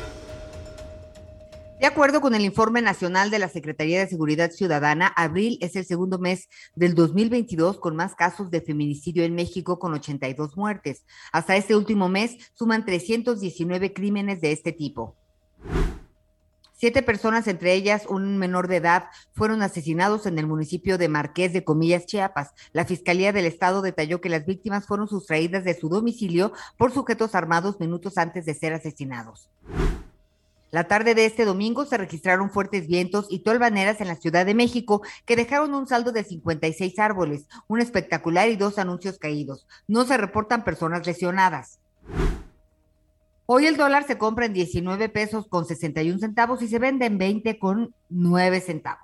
[1.80, 5.84] De acuerdo con el informe nacional de la Secretaría de Seguridad Ciudadana, abril es el
[5.84, 11.04] segundo mes del 2022 con más casos de feminicidio en México con 82 muertes.
[11.32, 15.16] Hasta este último mes suman 319 crímenes de este tipo.
[16.76, 21.52] Siete personas, entre ellas un menor de edad, fueron asesinados en el municipio de Marqués
[21.52, 22.52] de Comillas, Chiapas.
[22.72, 27.34] La Fiscalía del Estado detalló que las víctimas fueron sustraídas de su domicilio por sujetos
[27.34, 29.50] armados minutos antes de ser asesinados.
[30.74, 34.56] La tarde de este domingo se registraron fuertes vientos y tolvaneras en la Ciudad de
[34.56, 39.68] México que dejaron un saldo de 56 árboles, un espectacular y dos anuncios caídos.
[39.86, 41.78] No se reportan personas lesionadas.
[43.46, 47.18] Hoy el dólar se compra en 19 pesos con 61 centavos y se vende en
[47.18, 49.03] 20 con 9 centavos.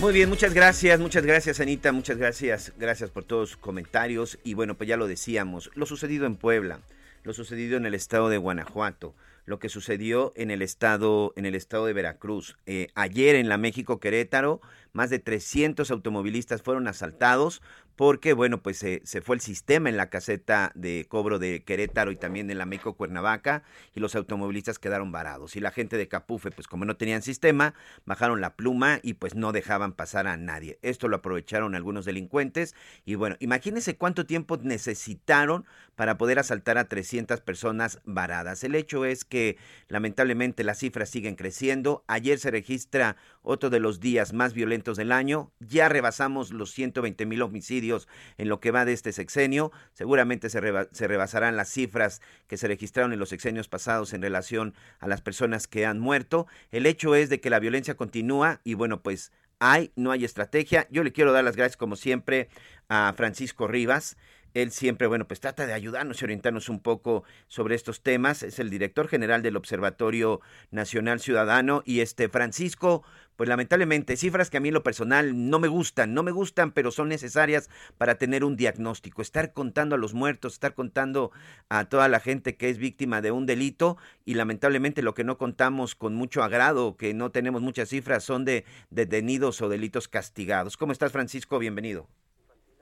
[0.00, 4.54] Muy bien, muchas gracias, muchas gracias Anita, muchas gracias, gracias por todos sus comentarios y
[4.54, 6.78] bueno, pues ya lo decíamos, lo sucedido en Puebla,
[7.24, 11.56] lo sucedido en el estado de Guanajuato, lo que sucedió en el estado, en el
[11.56, 12.56] estado de Veracruz.
[12.66, 14.60] Eh, ayer en la México Querétaro,
[14.98, 17.62] más de 300 automovilistas fueron asaltados
[17.94, 22.16] porque, bueno, pues se fue el sistema en la caseta de cobro de Querétaro y
[22.16, 23.62] también en la México Cuernavaca
[23.94, 25.56] y los automovilistas quedaron varados.
[25.56, 27.74] Y la gente de Capufe, pues como no tenían sistema,
[28.06, 30.78] bajaron la pluma y pues no dejaban pasar a nadie.
[30.82, 35.64] Esto lo aprovecharon algunos delincuentes y bueno, imagínense cuánto tiempo necesitaron
[35.96, 38.62] para poder asaltar a 300 personas varadas.
[38.62, 39.58] El hecho es que
[39.88, 42.04] lamentablemente las cifras siguen creciendo.
[42.06, 43.16] Ayer se registra
[43.48, 45.50] otro de los días más violentos del año.
[45.58, 48.06] Ya rebasamos los 120 mil homicidios
[48.36, 49.72] en lo que va de este sexenio.
[49.94, 50.60] Seguramente se,
[50.92, 55.22] se rebasarán las cifras que se registraron en los sexenios pasados en relación a las
[55.22, 56.46] personas que han muerto.
[56.70, 60.86] El hecho es de que la violencia continúa y bueno, pues hay, no hay estrategia.
[60.90, 62.50] Yo le quiero dar las gracias como siempre
[62.88, 64.18] a Francisco Rivas.
[64.54, 68.42] Él siempre, bueno, pues trata de ayudarnos y orientarnos un poco sobre estos temas.
[68.42, 71.82] Es el director general del Observatorio Nacional Ciudadano.
[71.84, 73.04] Y este, Francisco,
[73.38, 76.72] pues lamentablemente, cifras que a mí en lo personal no me gustan, no me gustan,
[76.72, 79.22] pero son necesarias para tener un diagnóstico.
[79.22, 81.30] Estar contando a los muertos, estar contando
[81.68, 85.38] a toda la gente que es víctima de un delito y lamentablemente lo que no
[85.38, 90.76] contamos con mucho agrado, que no tenemos muchas cifras, son de detenidos o delitos castigados.
[90.76, 91.60] ¿Cómo estás, Francisco?
[91.60, 92.08] Bienvenido.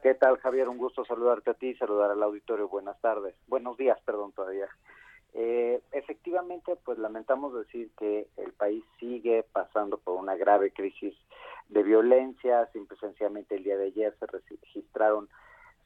[0.03, 0.71] ¿Qué tal, Javier?
[0.71, 2.67] Un gusto saludarte a ti, saludar al auditorio.
[2.67, 3.35] Buenas tardes.
[3.47, 4.69] Buenos días, perdón, todavía.
[5.39, 11.15] Eh, efectivamente, pues lamentamos decir que el país sigue pasando por una grave crisis
[11.69, 12.67] de violencia.
[12.73, 15.29] Simple sencillamente el día de ayer se registraron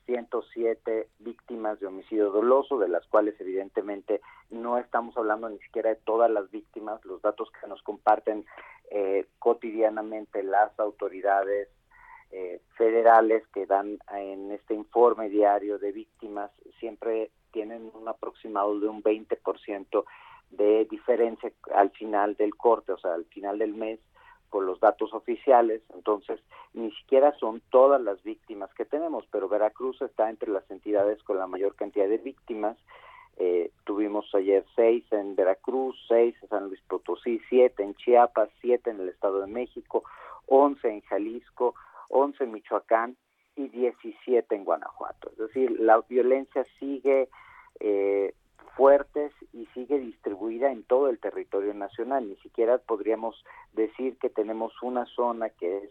[0.07, 5.97] 107 víctimas de homicidio doloso, de las cuales evidentemente no estamos hablando ni siquiera de
[5.97, 7.05] todas las víctimas.
[7.05, 8.47] Los datos que nos comparten
[8.93, 11.69] eh, cotidianamente las autoridades
[12.31, 18.89] eh, federales que dan en este informe diario de víctimas siempre tienen un aproximado de
[18.89, 20.05] un 20%
[20.51, 24.01] de diferencia al final del corte, o sea, al final del mes
[24.49, 26.41] con los datos oficiales, entonces
[26.75, 31.39] ni siquiera son todas las víctimas que tenemos, pero Veracruz está entre las entidades con
[31.39, 32.77] la mayor cantidad de víctimas.
[33.37, 38.91] Eh, tuvimos ayer seis en Veracruz, seis en San Luis Potosí, siete en Chiapas, siete
[38.91, 40.03] en el Estado de México,
[40.47, 41.75] once en Jalisco,
[42.11, 43.17] 11 en Michoacán
[43.57, 45.20] y 17 en Guanajuato.
[45.41, 47.29] Es decir, la violencia sigue
[47.81, 48.35] eh,
[48.77, 52.29] fuerte y sigue distribuida en todo el territorio nacional.
[52.29, 55.91] Ni siquiera podríamos decir que tenemos una zona que es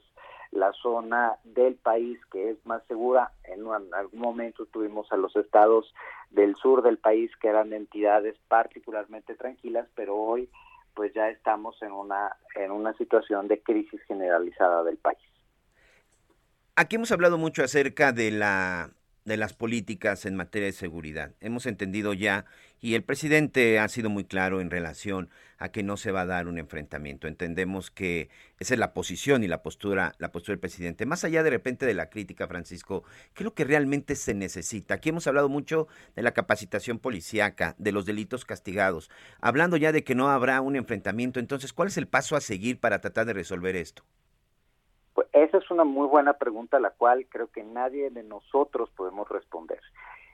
[0.52, 3.32] la zona del país que es más segura.
[3.44, 5.94] En, en, algún momento tuvimos a los estados
[6.30, 10.50] del sur del país que eran entidades particularmente tranquilas, pero hoy
[10.94, 15.20] pues ya estamos en una en una situación de crisis generalizada del país.
[16.76, 18.90] Aquí hemos hablado mucho acerca de la
[19.30, 21.32] de las políticas en materia de seguridad.
[21.40, 22.46] Hemos entendido ya
[22.82, 26.26] y el presidente ha sido muy claro en relación a que no se va a
[26.26, 27.28] dar un enfrentamiento.
[27.28, 31.06] Entendemos que esa es la posición y la postura la postura del presidente.
[31.06, 34.96] Más allá de repente de la crítica, Francisco, ¿qué es lo que realmente se necesita?
[34.96, 39.10] Aquí hemos hablado mucho de la capacitación policíaca, de los delitos castigados.
[39.40, 42.80] Hablando ya de que no habrá un enfrentamiento, entonces, ¿cuál es el paso a seguir
[42.80, 44.04] para tratar de resolver esto?
[45.20, 48.90] Pues esa es una muy buena pregunta a la cual creo que nadie de nosotros
[48.92, 49.82] podemos responder.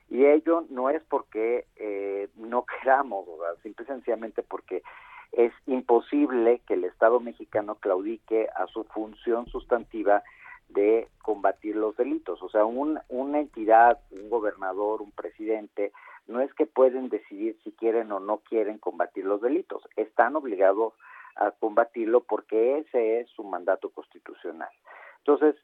[0.08, 3.56] Y ello no es porque eh, no queramos, ¿verdad?
[3.64, 4.84] simple y sencillamente porque
[5.32, 10.22] es imposible que el Estado mexicano claudique a su función sustantiva
[10.68, 12.40] de combatir los delitos.
[12.40, 15.90] O sea, un, una entidad, un gobernador, un presidente,
[16.28, 19.82] no es que pueden decidir si quieren o no quieren combatir los delitos.
[19.96, 20.92] Están obligados
[21.36, 24.70] a combatirlo porque ese es su mandato constitucional.
[25.18, 25.56] Entonces,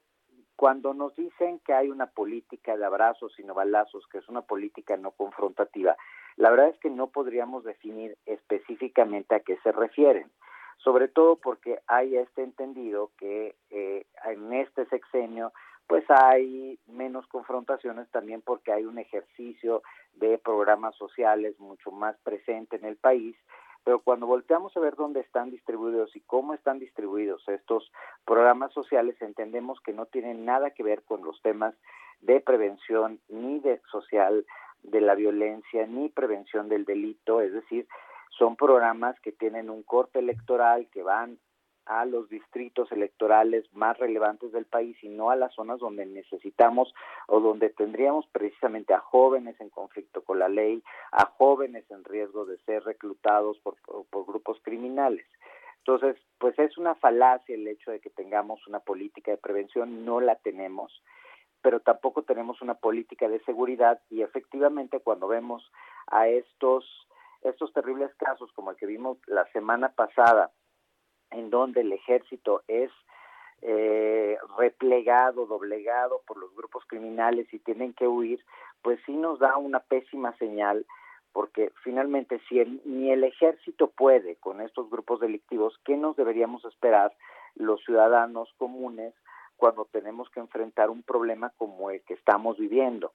[0.56, 4.42] cuando nos dicen que hay una política de abrazos y no balazos, que es una
[4.42, 5.96] política no confrontativa,
[6.36, 10.30] la verdad es que no podríamos definir específicamente a qué se refieren,
[10.78, 15.52] sobre todo porque hay este entendido que eh, en este sexenio
[15.86, 19.82] pues hay menos confrontaciones también porque hay un ejercicio
[20.14, 23.36] de programas sociales mucho más presente en el país
[23.84, 27.90] pero cuando volteamos a ver dónde están distribuidos y cómo están distribuidos estos
[28.24, 31.74] programas sociales, entendemos que no tienen nada que ver con los temas
[32.20, 34.46] de prevención ni de social
[34.82, 37.86] de la violencia ni prevención del delito, es decir,
[38.38, 41.38] son programas que tienen un corte electoral que van
[41.86, 46.94] a los distritos electorales más relevantes del país y no a las zonas donde necesitamos
[47.26, 52.44] o donde tendríamos precisamente a jóvenes en conflicto con la ley, a jóvenes en riesgo
[52.44, 53.76] de ser reclutados por,
[54.10, 55.26] por grupos criminales.
[55.78, 60.20] Entonces, pues es una falacia el hecho de que tengamos una política de prevención, no
[60.20, 61.02] la tenemos,
[61.60, 65.70] pero tampoco tenemos una política de seguridad y efectivamente cuando vemos
[66.06, 66.84] a estos
[67.42, 70.52] estos terribles casos como el que vimos la semana pasada,
[71.32, 72.90] en donde el ejército es
[73.62, 78.44] eh, replegado, doblegado por los grupos criminales y tienen que huir,
[78.82, 80.84] pues sí nos da una pésima señal
[81.32, 87.12] porque finalmente si ni el ejército puede con estos grupos delictivos, ¿qué nos deberíamos esperar
[87.54, 89.14] los ciudadanos comunes
[89.56, 93.12] cuando tenemos que enfrentar un problema como el que estamos viviendo?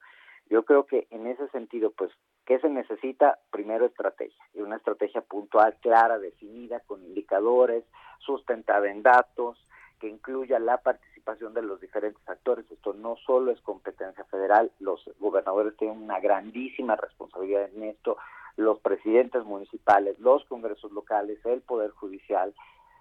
[0.50, 2.10] Yo creo que en ese sentido, pues,
[2.48, 3.38] ¿qué se necesita?
[3.50, 7.84] Primero estrategia, y una estrategia puntual, clara, definida, con indicadores,
[8.20, 9.62] sustentada en datos,
[10.00, 12.64] que incluya la participación de los diferentes actores.
[12.70, 18.16] Esto no solo es competencia federal, los gobernadores tienen una grandísima responsabilidad en esto,
[18.56, 22.54] los presidentes municipales, los congresos locales, el Poder Judicial.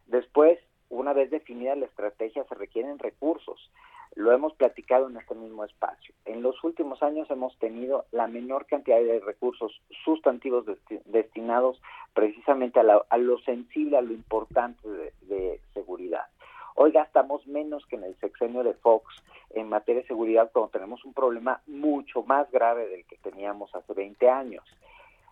[0.08, 3.72] Después, una vez definida la estrategia, se requieren recursos.
[4.18, 6.12] Lo hemos platicado en este mismo espacio.
[6.26, 10.66] En los últimos años hemos tenido la menor cantidad de recursos sustantivos
[11.06, 11.80] destinados
[12.16, 14.88] precisamente a, lo sensible, a lo importante
[15.22, 16.26] de seguridad.
[16.74, 21.06] Hoy gastamos menos que en el sexenio de Fox en materia de seguridad cuando tenemos
[21.06, 24.64] un problema mucho más grave del que teníamos hace 20 años.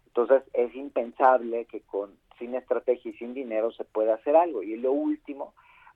[0.05, 4.61] Entonces es impensable que con sin estrategia y sin dinero se pueda hacer algo.
[4.61, 5.53] Y lo último,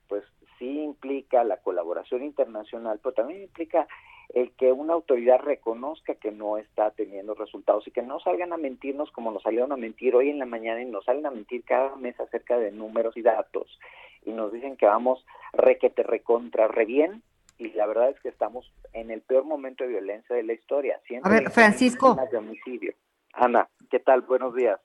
[0.10, 0.24] pues
[0.58, 3.88] sí implica la colaboración internacional, pero también implica
[4.34, 8.58] el que una autoridad reconozca que no está teniendo resultados y que no salgan a
[8.58, 11.64] mentirnos como nos salieron a mentir hoy en la mañana y nos salen a mentir
[11.64, 13.80] cada mes acerca de números y datos
[14.26, 17.24] y nos dicen que vamos requete recontra re bien
[17.58, 21.00] y la verdad es que estamos en el peor momento de violencia de la historia.
[21.24, 22.18] A ver, Francisco.
[22.32, 22.94] De homicidio.
[23.34, 24.22] Ana, ¿qué tal?
[24.22, 24.80] Buenos días.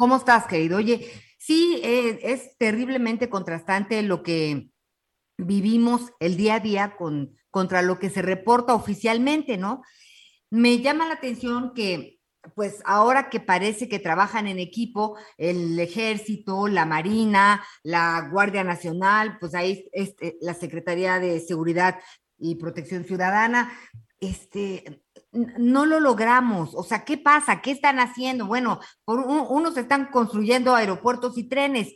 [0.00, 0.78] ¿Cómo estás, querido?
[0.78, 4.70] Oye, sí, eh, es terriblemente contrastante lo que
[5.36, 9.82] vivimos el día a día con, contra lo que se reporta oficialmente, ¿no?
[10.48, 12.18] Me llama la atención que,
[12.54, 19.36] pues ahora que parece que trabajan en equipo el ejército, la marina, la Guardia Nacional,
[19.38, 22.00] pues ahí este, la Secretaría de Seguridad
[22.38, 23.70] y Protección Ciudadana,
[24.20, 25.02] este,
[25.32, 26.74] no lo logramos.
[26.74, 27.62] O sea, ¿qué pasa?
[27.62, 28.46] ¿Qué están haciendo?
[28.46, 31.94] Bueno, por unos están construyendo aeropuertos y trenes,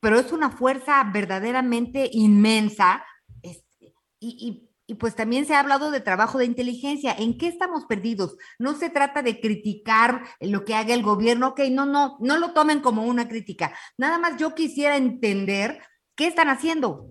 [0.00, 3.04] pero es una fuerza verdaderamente inmensa.
[3.42, 7.14] Este, y, y, pues también se ha hablado de trabajo de inteligencia.
[7.18, 8.36] ¿En qué estamos perdidos?
[8.58, 12.52] No se trata de criticar lo que haga el gobierno, ok, no, no, no lo
[12.52, 13.74] tomen como una crítica.
[13.96, 15.80] Nada más yo quisiera entender
[16.14, 17.06] qué están haciendo.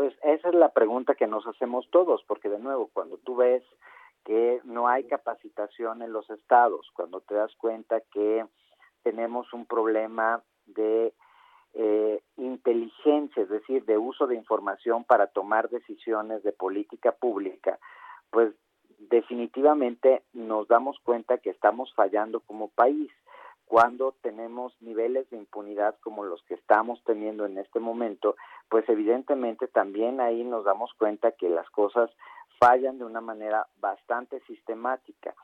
[0.00, 3.62] Pues esa es la pregunta que nos hacemos todos, porque de nuevo, cuando tú ves
[4.24, 8.46] que no hay capacitación en los estados, cuando te das cuenta que
[9.02, 11.12] tenemos un problema de
[11.74, 17.78] eh, inteligencia, es decir, de uso de información para tomar decisiones de política pública,
[18.30, 18.54] pues
[19.00, 23.12] definitivamente nos damos cuenta que estamos fallando como país
[23.70, 28.34] cuando tenemos niveles de impunidad como los que estamos teniendo en este momento,
[28.68, 32.10] pues evidentemente también ahí nos damos cuenta que las cosas
[32.58, 35.36] fallan de una manera bastante sistemática.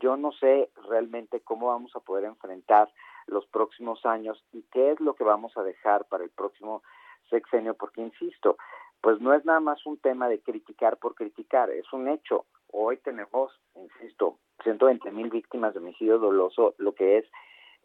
[0.00, 2.88] Yo no sé realmente cómo vamos a poder enfrentar
[3.26, 6.82] los próximos años y qué es lo que vamos a dejar para el próximo
[7.28, 8.56] sexenio, porque insisto,
[9.02, 12.46] pues no es nada más un tema de criticar por criticar, es un hecho.
[12.72, 17.26] Hoy tenemos, insisto, 120 mil víctimas de homicidio doloso, lo que es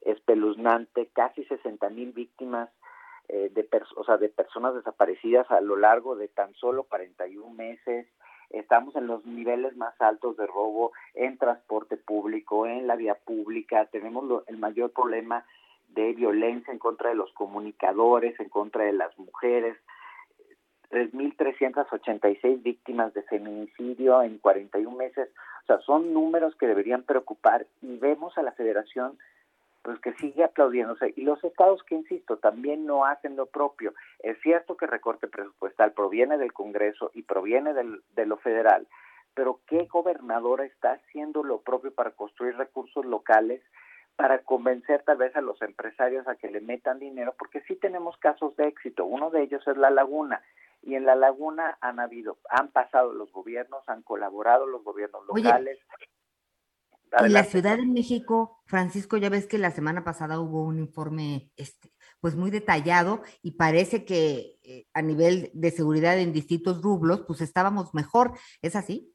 [0.02, 2.70] espeluznante, casi 60 mil víctimas
[3.28, 8.08] eh, de, o sea, de personas desaparecidas a lo largo de tan solo 41 meses,
[8.50, 13.86] estamos en los niveles más altos de robo en transporte público, en la vía pública,
[13.86, 15.46] tenemos el mayor problema
[15.90, 19.78] de violencia en contra de los comunicadores, en contra de las mujeres,
[20.90, 25.30] 3.386 víctimas de feminicidio en 41 meses.
[25.64, 29.18] O sea, son números que deberían preocupar y vemos a la federación
[29.82, 31.14] pues que sigue aplaudiéndose.
[31.16, 33.94] Y los estados que, insisto, también no hacen lo propio.
[34.20, 38.88] Es cierto que recorte presupuestal proviene del Congreso y proviene del, de lo federal,
[39.34, 43.62] pero ¿qué gobernadora está haciendo lo propio para construir recursos locales?
[44.16, 48.18] para convencer tal vez a los empresarios a que le metan dinero, porque sí tenemos
[48.18, 49.06] casos de éxito.
[49.06, 50.42] Uno de ellos es La Laguna,
[50.82, 55.80] y en La Laguna han habido, han pasado los gobiernos, han colaborado los gobiernos locales,
[57.12, 61.52] en la Ciudad de México, Francisco, ya ves que la semana pasada hubo un informe
[61.58, 61.90] este,
[62.22, 67.42] pues muy detallado y parece que eh, a nivel de seguridad en distintos rublos, pues
[67.42, 68.34] estábamos mejor.
[68.62, 69.14] ¿Es así?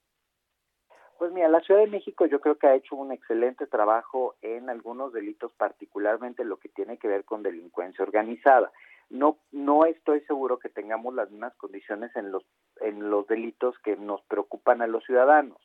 [1.19, 4.69] Pues mira, la Ciudad de México yo creo que ha hecho un excelente trabajo en
[4.69, 8.73] algunos delitos, particularmente lo que tiene que ver con delincuencia organizada.
[9.11, 12.45] no no estoy seguro que tengamos las mismas condiciones en los
[12.81, 15.59] en los delitos que nos preocupan a los ciudadanos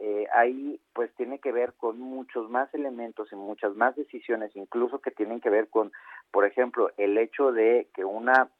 [0.00, 5.00] eh, ahí pues tiene que ver con muchos más elementos y muchas más decisiones incluso
[5.00, 5.92] que tienen que ver con
[6.30, 8.50] por ejemplo el hecho de que una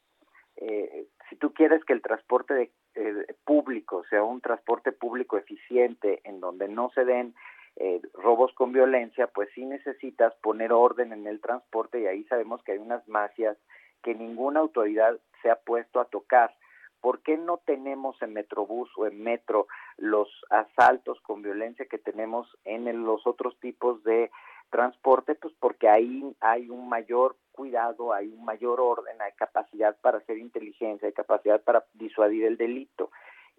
[0.57, 6.19] eh, si tú quieres que el transporte de, eh, público sea un transporte público eficiente
[6.23, 7.33] en donde no se den
[7.77, 12.61] eh, robos con violencia, pues sí necesitas poner orden en el transporte y ahí sabemos
[12.63, 13.57] que hay unas mafias
[14.03, 16.53] que ninguna autoridad se ha puesto a tocar.
[16.99, 19.67] ¿Por qué no tenemos en Metrobús o en Metro
[19.99, 24.31] los asaltos con violencia que tenemos en los otros tipos de
[24.69, 25.35] transporte?
[25.35, 30.37] Pues porque ahí hay un mayor cuidado, hay un mayor orden, hay capacidad para hacer
[30.37, 33.11] inteligencia, hay capacidad para disuadir el delito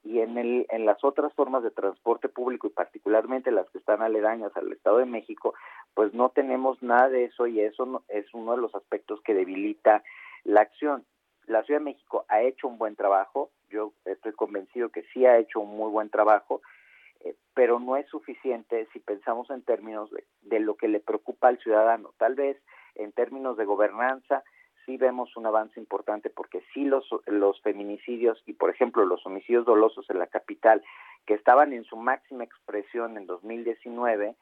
[0.03, 4.03] y en, el, en las otras formas de transporte público y particularmente las que están
[4.03, 5.55] aledañas al Estado de México,
[5.95, 10.03] pues no tenemos nada de eso y eso es uno de los aspectos que debilita
[10.45, 11.05] la acción.
[11.47, 15.39] La Ciudad de México ha hecho un buen trabajo, yo estoy convencido que sí ha
[15.39, 16.61] hecho un muy buen trabajo,
[17.21, 21.49] eh, pero no es suficiente si pensamos en términos de, de lo que le preocupa
[21.49, 22.13] al ciudadano.
[22.19, 22.61] Tal vez
[22.95, 24.43] en términos de gobernanza,
[24.85, 29.65] sí vemos un avance importante porque sí los, los feminicidios y, por ejemplo, los homicidios
[29.65, 30.83] dolosos en la capital,
[31.27, 34.35] que estaban en su máxima expresión en 2019,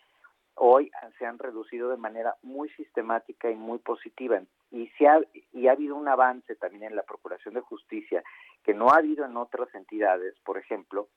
[0.59, 4.41] hoy se han reducido de manera muy sistemática y muy positiva.
[4.71, 5.21] Y, se ha,
[5.53, 8.23] y ha habido un avance también en la Procuración de Justicia
[8.65, 11.09] que no ha habido en otras entidades, por ejemplo,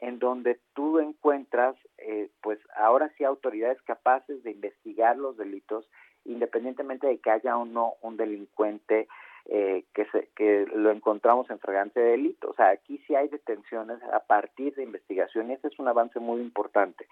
[0.00, 5.88] en donde tú encuentras, eh, pues ahora sí, autoridades capaces de investigar los delitos
[6.24, 9.08] independientemente de que haya o no un delincuente
[9.46, 12.50] eh, que, se, que lo encontramos en fragante delito.
[12.50, 16.20] O sea, aquí sí hay detenciones a partir de investigación y ese es un avance
[16.20, 17.06] muy importante.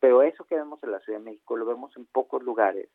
[0.00, 2.88] Pero eso que vemos en la Ciudad de México lo vemos en pocos lugares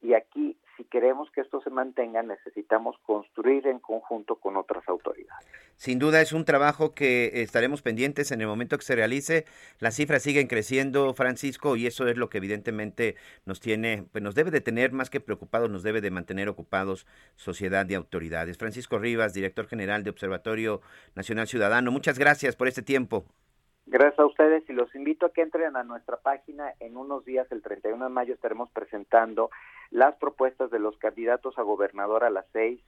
[0.00, 5.46] y aquí, si queremos que esto se mantenga, necesitamos construir en conjunto con otras autoridades.
[5.76, 9.44] Sin duda es un trabajo que estaremos pendientes en el momento que se realice.
[9.80, 14.34] Las cifras siguen creciendo, Francisco, y eso es lo que evidentemente nos tiene, pues nos
[14.34, 18.56] debe de tener más que preocupados, nos debe de mantener ocupados sociedad y autoridades.
[18.56, 20.80] Francisco Rivas, director general de Observatorio
[21.16, 23.24] Nacional Ciudadano, muchas gracias por este tiempo.
[23.90, 26.74] Gracias a ustedes y los invito a que entren a nuestra página.
[26.78, 29.48] En unos días, el 31 de mayo, estaremos presentando
[29.90, 32.82] las propuestas de los candidatos a gobernador a las seis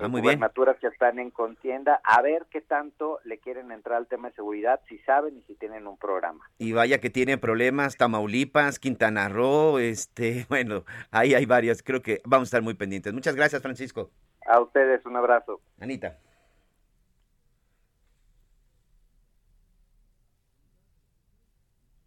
[0.00, 4.08] ah, muy gubernaturas que están en contienda, a ver qué tanto le quieren entrar al
[4.08, 6.44] tema de seguridad, si saben y si tienen un programa.
[6.58, 12.20] Y vaya que tienen problemas, Tamaulipas, Quintana Roo, este, bueno, ahí hay varias, creo que
[12.24, 13.12] vamos a estar muy pendientes.
[13.12, 14.10] Muchas gracias, Francisco.
[14.44, 15.60] A ustedes, un abrazo.
[15.78, 16.18] Anita.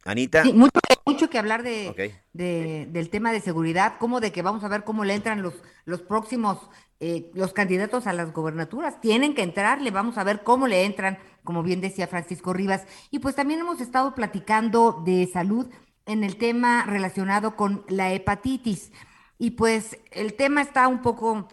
[0.06, 0.43] Anita.
[0.53, 4.84] mucho, mucho que hablar de, del tema de seguridad, como de que vamos a ver
[4.84, 6.60] cómo le entran los, los próximos,
[6.99, 9.01] eh, los candidatos a las gobernaturas.
[9.01, 12.86] Tienen que entrarle, vamos a ver cómo le entran, como bien decía Francisco Rivas.
[13.10, 15.68] Y pues también hemos estado platicando de salud
[16.06, 18.91] en el tema relacionado con la hepatitis.
[19.39, 21.47] Y pues el tema está un poco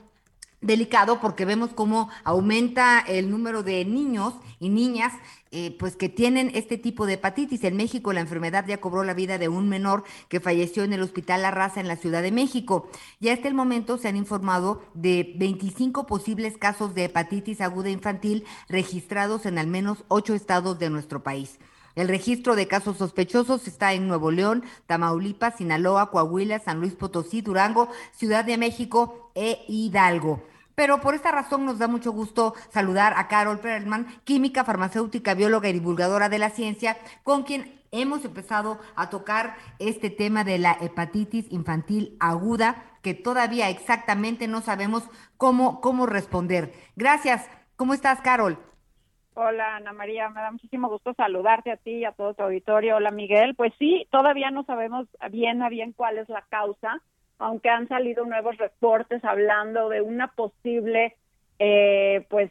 [0.61, 5.13] delicado porque vemos cómo aumenta el número de niños y niñas
[5.53, 7.63] eh, pues que tienen este tipo de hepatitis.
[7.65, 11.03] En México la enfermedad ya cobró la vida de un menor que falleció en el
[11.03, 12.89] Hospital La Raza en la Ciudad de México.
[13.21, 18.45] Ya hasta el momento se han informado de 25 posibles casos de hepatitis aguda infantil
[18.69, 21.59] registrados en al menos ocho estados de nuestro país.
[21.95, 27.43] El registro de casos sospechosos está en Nuevo León, Tamaulipas, Sinaloa, Coahuila, San Luis Potosí,
[27.43, 30.43] Durango, Ciudad de México e Hidalgo.
[30.75, 35.69] Pero por esta razón nos da mucho gusto saludar a Carol Perelman, química, farmacéutica, bióloga
[35.69, 40.77] y divulgadora de la ciencia, con quien hemos empezado a tocar este tema de la
[40.81, 46.73] hepatitis infantil aguda, que todavía exactamente no sabemos cómo, cómo responder.
[46.97, 47.49] Gracias.
[47.77, 48.59] ¿Cómo estás, Carol?
[49.35, 52.97] Hola, Ana María, me da muchísimo gusto saludarte a ti y a todo tu auditorio.
[52.97, 53.55] Hola, Miguel.
[53.55, 57.01] Pues sí, todavía no sabemos bien a bien cuál es la causa
[57.43, 61.17] aunque han salido nuevos reportes hablando de una posible
[61.59, 62.51] eh, pues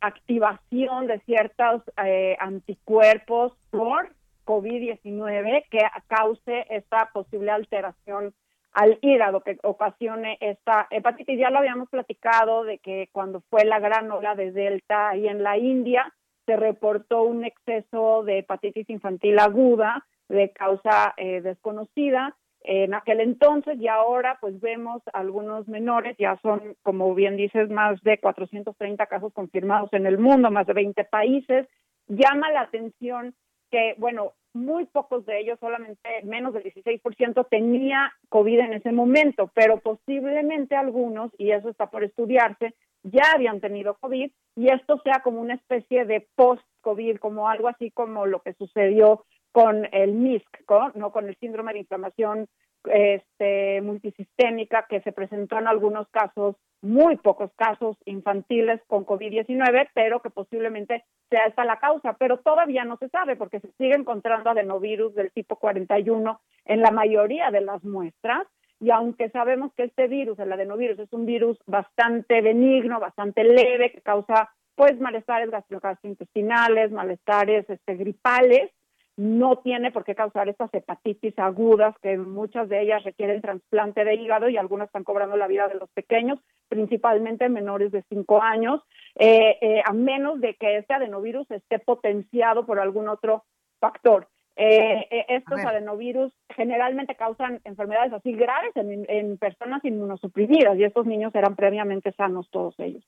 [0.00, 4.10] activación de ciertos eh, anticuerpos por
[4.44, 8.32] COVID-19 que cause esta posible alteración
[8.72, 11.38] al hígado que ocasione esta hepatitis.
[11.38, 15.42] Ya lo habíamos platicado de que cuando fue la gran ola de Delta y en
[15.42, 16.14] la India
[16.46, 23.78] se reportó un exceso de hepatitis infantil aguda de causa eh, desconocida en aquel entonces
[23.78, 29.32] y ahora pues vemos algunos menores, ya son como bien dices más de 430 casos
[29.32, 31.66] confirmados en el mundo, más de 20 países.
[32.08, 33.34] Llama la atención
[33.70, 39.50] que, bueno, muy pocos de ellos, solamente menos del 16% tenía COVID en ese momento,
[39.54, 45.20] pero posiblemente algunos, y eso está por estudiarse, ya habían tenido COVID y esto sea
[45.22, 50.46] como una especie de post-COVID, como algo así como lo que sucedió con el MISC,
[50.94, 51.12] ¿no?
[51.12, 52.48] con el síndrome de inflamación
[52.84, 60.20] este, multisistémica que se presentó en algunos casos, muy pocos casos infantiles con COVID-19, pero
[60.20, 64.50] que posiblemente sea esta la causa, pero todavía no se sabe porque se sigue encontrando
[64.50, 68.46] adenovirus del tipo 41 en la mayoría de las muestras
[68.80, 73.90] y aunque sabemos que este virus, el adenovirus, es un virus bastante benigno, bastante leve,
[73.90, 78.70] que causa pues malestares gastrointestinales, malestares este, gripales,
[79.18, 84.14] no tiene por qué causar estas hepatitis agudas, que muchas de ellas requieren trasplante de
[84.14, 86.38] hígado y algunas están cobrando la vida de los pequeños,
[86.68, 88.80] principalmente menores de 5 años,
[89.16, 93.44] eh, eh, a menos de que este adenovirus esté potenciado por algún otro
[93.80, 94.28] factor.
[94.54, 101.34] Eh, estos adenovirus generalmente causan enfermedades así graves en, en personas inmunosuprimidas y estos niños
[101.34, 103.04] eran previamente sanos todos ellos.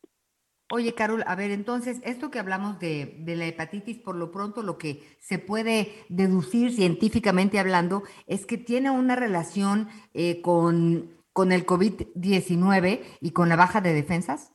[0.72, 4.78] Oye, Carol, a ver, entonces, esto que hablamos de, la hepatitis, por lo pronto lo
[4.78, 11.66] que se puede deducir científicamente hablando es que tiene una relación eh, con, con el
[11.66, 14.54] COVID-19 y con la baja de defensas.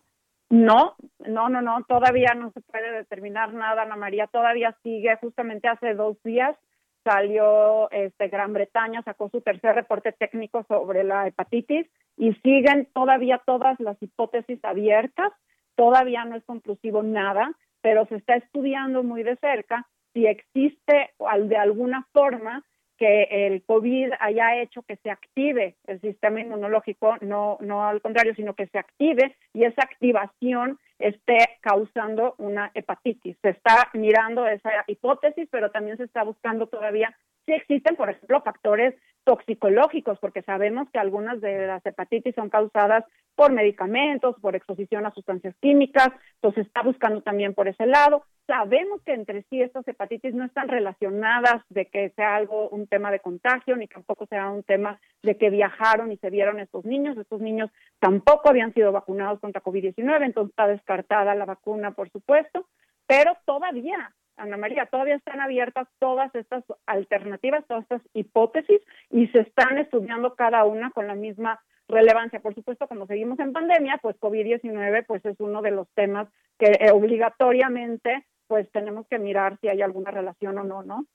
[0.49, 0.95] No,
[1.27, 5.95] no, no, no, todavía no se puede determinar nada, Ana María, todavía sigue, justamente hace
[5.95, 6.55] dos días
[7.03, 11.87] salió este, Gran Bretaña, sacó su tercer reporte técnico sobre la hepatitis
[12.17, 15.31] y siguen todavía todas las hipótesis abiertas
[15.75, 17.51] Todavía no es conclusivo nada,
[17.81, 21.13] pero se está estudiando muy de cerca si existe
[21.43, 22.63] de alguna forma
[22.97, 28.33] que el COVID haya hecho que se active el sistema inmunológico, no, no al contrario,
[28.35, 33.35] sino que se active y esa activación esté causando una hepatitis.
[33.41, 37.13] Se está mirando esa hipótesis, pero también se está buscando todavía
[37.45, 38.95] si existen, por ejemplo, factores
[39.25, 43.03] toxicológicos, porque sabemos que algunas de las hepatitis son causadas
[43.35, 48.23] por medicamentos, por exposición a sustancias químicas, entonces está buscando también por ese lado.
[48.47, 53.11] Sabemos que entre sí estas hepatitis no están relacionadas de que sea algo, un tema
[53.11, 57.17] de contagio, ni tampoco sea un tema de que viajaron y se vieron estos niños.
[57.17, 62.67] Estos niños tampoco habían sido vacunados contra COVID-19, entonces está descartada la vacuna, por supuesto,
[63.07, 69.39] pero todavía Ana María, todavía están abiertas todas estas alternativas, todas estas hipótesis y se
[69.39, 72.39] están estudiando cada una con la misma relevancia.
[72.41, 76.27] Por supuesto, como seguimos en pandemia, pues COVID-19 pues es uno de los temas
[76.57, 81.05] que eh, obligatoriamente pues tenemos que mirar si hay alguna relación o no, ¿no?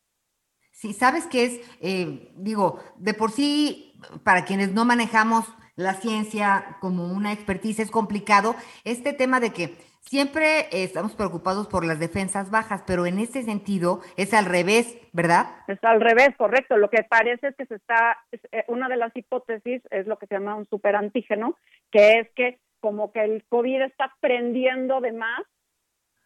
[0.73, 3.95] Sí, sabes que es, eh, digo, de por sí,
[4.25, 5.45] para quienes no manejamos
[5.77, 8.55] la ciencia como una expertise es complicado,
[8.85, 14.01] este tema de que siempre estamos preocupados por las defensas bajas, pero en este sentido
[14.17, 15.47] es al revés, ¿verdad?
[15.69, 16.77] Es al revés, correcto.
[16.77, 20.27] Lo que parece es que se está, eh, una de las hipótesis es lo que
[20.27, 21.57] se llama un superantígeno,
[21.91, 25.43] que es que como que el COVID está prendiendo de más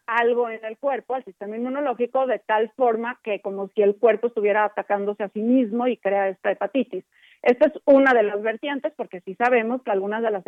[0.07, 4.27] algo en el cuerpo, al sistema inmunológico, de tal forma que como si el cuerpo
[4.27, 7.03] estuviera atacándose a sí mismo y crea esta hepatitis.
[7.41, 10.43] Esta es una de las vertientes, porque sí sabemos que algunas de las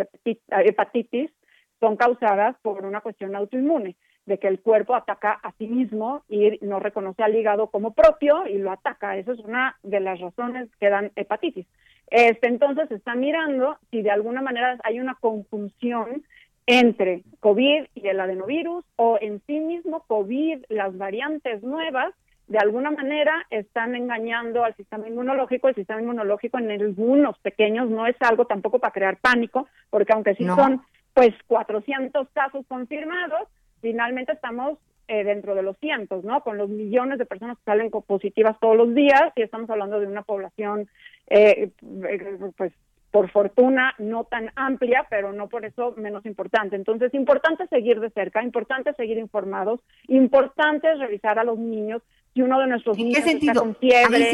[0.50, 1.32] hepatitis
[1.80, 6.60] son causadas por una cuestión autoinmune, de que el cuerpo ataca a sí mismo y
[6.62, 9.16] no reconoce al hígado como propio y lo ataca.
[9.18, 11.66] Esa es una de las razones que dan hepatitis.
[12.10, 16.24] Este, entonces está mirando si de alguna manera hay una conjunción
[16.66, 22.14] entre COVID y el adenovirus o en sí mismo COVID, las variantes nuevas,
[22.48, 25.68] de alguna manera están engañando al sistema inmunológico.
[25.68, 30.36] El sistema inmunológico en algunos pequeños no es algo tampoco para crear pánico, porque aunque
[30.36, 30.82] sí son
[31.18, 33.50] pues 400 casos confirmados,
[33.82, 36.42] finalmente estamos eh, dentro de los cientos, ¿no?
[36.42, 40.06] Con los millones de personas que salen positivas todos los días y estamos hablando de
[40.06, 40.88] una población,
[41.26, 42.72] eh, eh, pues
[43.10, 46.76] por fortuna no tan amplia, pero no por eso menos importante.
[46.76, 52.04] Entonces, importante seguir de cerca, importante seguir informados, importante revisar a los niños
[52.36, 54.34] si uno de nuestros niños está con fiebre.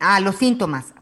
[0.00, 0.94] a los síntomas.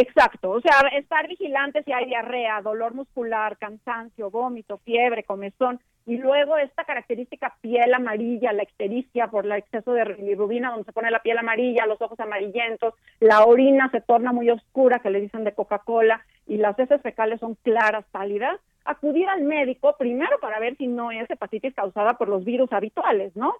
[0.00, 6.16] Exacto, o sea, estar vigilante si hay diarrea, dolor muscular, cansancio, vómito, fiebre, comezón, y
[6.16, 11.10] luego esta característica piel amarilla, la ictericia por el exceso de bilirrubina, donde se pone
[11.10, 15.44] la piel amarilla, los ojos amarillentos, la orina se torna muy oscura, que le dicen
[15.44, 20.78] de Coca-Cola, y las heces fecales son claras, pálidas, acudir al médico primero para ver
[20.78, 23.54] si no es hepatitis causada por los virus habituales, ¿no?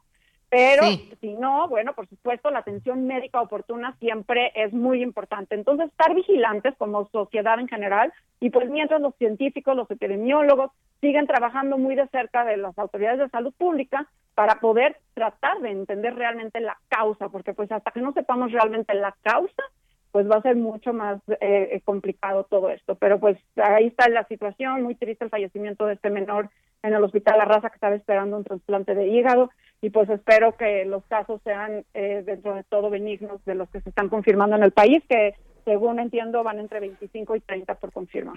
[0.50, 0.82] Pero
[1.20, 5.54] si no, bueno, por supuesto, la atención médica oportuna siempre es muy importante.
[5.54, 11.28] Entonces, estar vigilantes como sociedad en general y pues mientras los científicos, los epidemiólogos siguen
[11.28, 16.16] trabajando muy de cerca de las autoridades de salud pública para poder tratar de entender
[16.16, 19.62] realmente la causa, porque pues hasta que no sepamos realmente la causa,
[20.10, 22.96] pues va a ser mucho más eh, complicado todo esto.
[22.96, 26.50] Pero pues ahí está la situación, muy triste el fallecimiento de este menor
[26.82, 29.50] en el hospital La Raza que estaba esperando un trasplante de hígado
[29.82, 33.80] y pues espero que los casos sean eh, dentro de todo benignos de los que
[33.80, 37.92] se están confirmando en el país, que según entiendo van entre 25 y 30 por
[37.92, 38.36] confirmar.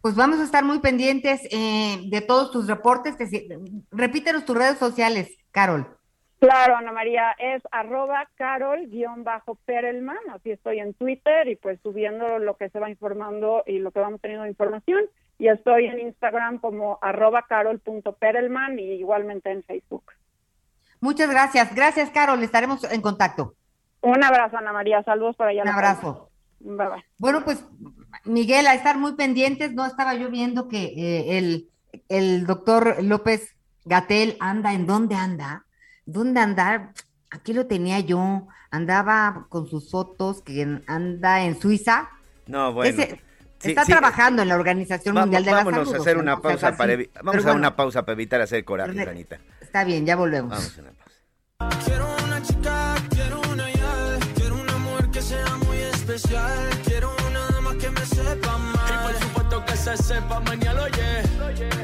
[0.00, 3.16] Pues vamos a estar muy pendientes eh, de todos tus reportes.
[3.90, 5.88] repítenos tus redes sociales, Carol.
[6.38, 12.70] Claro, Ana María, es arroba carol-perelman, así estoy en Twitter y pues subiendo lo que
[12.70, 15.00] se va informando y lo que vamos teniendo de información
[15.38, 20.04] y estoy en Instagram como arroba carol.perelman y igualmente en Facebook.
[21.00, 21.74] Muchas gracias.
[21.74, 22.42] Gracias, Carol.
[22.42, 23.54] Estaremos en contacto.
[24.00, 25.02] Un abrazo, Ana María.
[25.04, 25.62] Saludos para allá.
[25.62, 26.30] Un abrazo.
[26.58, 27.04] Bye, bye.
[27.18, 27.64] Bueno, pues,
[28.24, 29.72] Miguel, a estar muy pendientes.
[29.72, 31.68] No estaba yo viendo que eh, el,
[32.08, 34.72] el doctor López Gatel anda.
[34.72, 35.66] ¿En dónde anda?
[36.04, 36.90] ¿Dónde andar?
[37.30, 38.48] Aquí lo tenía yo.
[38.70, 42.10] Andaba con sus fotos, que anda en Suiza.
[42.46, 43.04] No, bueno.
[43.62, 45.72] Está trabajando en la Organización Mundial de la Salud.
[45.72, 49.38] Vámonos a hacer una pausa para vamos a una pausa para evitar hacer coraje, Anita.
[49.60, 50.50] Está bien, ya volvemos.
[50.50, 51.84] Vamos a una pausa.
[51.84, 57.46] Quiero una chica, quiero una ya, quiero una mujer que sea muy especial, quiero una
[57.48, 58.88] dama que me sepa mal.
[58.88, 61.22] Y por supuesto que se sepa mañana, oye.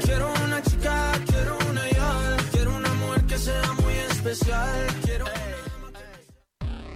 [0.03, 5.25] Quiero una chica, quiero una ya, quiero una mujer que sea muy especial, quiero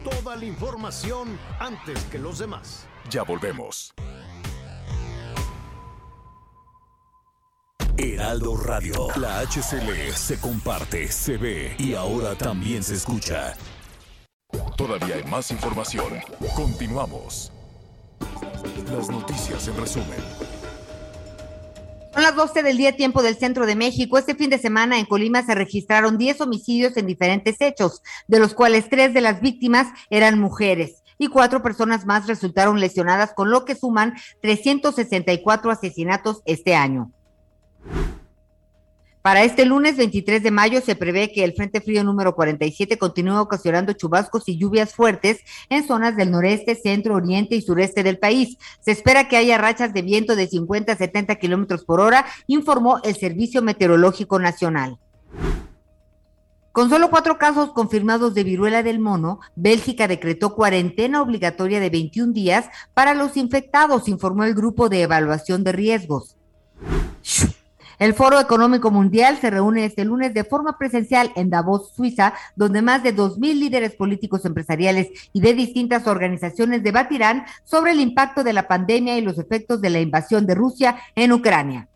[0.03, 2.87] Toda la información antes que los demás.
[3.09, 3.93] Ya volvemos.
[7.99, 9.07] Heraldo Radio.
[9.17, 13.53] La HCL se comparte, se ve y ahora también se escucha.
[14.77, 16.13] Todavía hay más información.
[16.55, 17.51] Continuamos.
[18.89, 20.19] Las noticias en resumen.
[22.13, 24.17] Son las 12 del día tiempo del centro de México.
[24.17, 28.53] Este fin de semana en Colima se registraron 10 homicidios en diferentes hechos, de los
[28.53, 33.65] cuales tres de las víctimas eran mujeres y cuatro personas más resultaron lesionadas, con lo
[33.65, 37.11] que suman 364 asesinatos este año.
[39.21, 43.37] Para este lunes 23 de mayo se prevé que el Frente Frío número 47 continúe
[43.37, 48.57] ocasionando chubascos y lluvias fuertes en zonas del noreste, centro, oriente y sureste del país.
[48.79, 53.01] Se espera que haya rachas de viento de 50 a 70 kilómetros por hora, informó
[53.03, 54.97] el Servicio Meteorológico Nacional.
[56.71, 62.31] Con solo cuatro casos confirmados de viruela del mono, Bélgica decretó cuarentena obligatoria de 21
[62.31, 66.37] días para los infectados, informó el Grupo de Evaluación de Riesgos.
[67.99, 72.81] El Foro Económico Mundial se reúne este lunes de forma presencial en Davos, Suiza, donde
[72.81, 78.53] más de 2.000 líderes políticos empresariales y de distintas organizaciones debatirán sobre el impacto de
[78.53, 81.89] la pandemia y los efectos de la invasión de Rusia en Ucrania.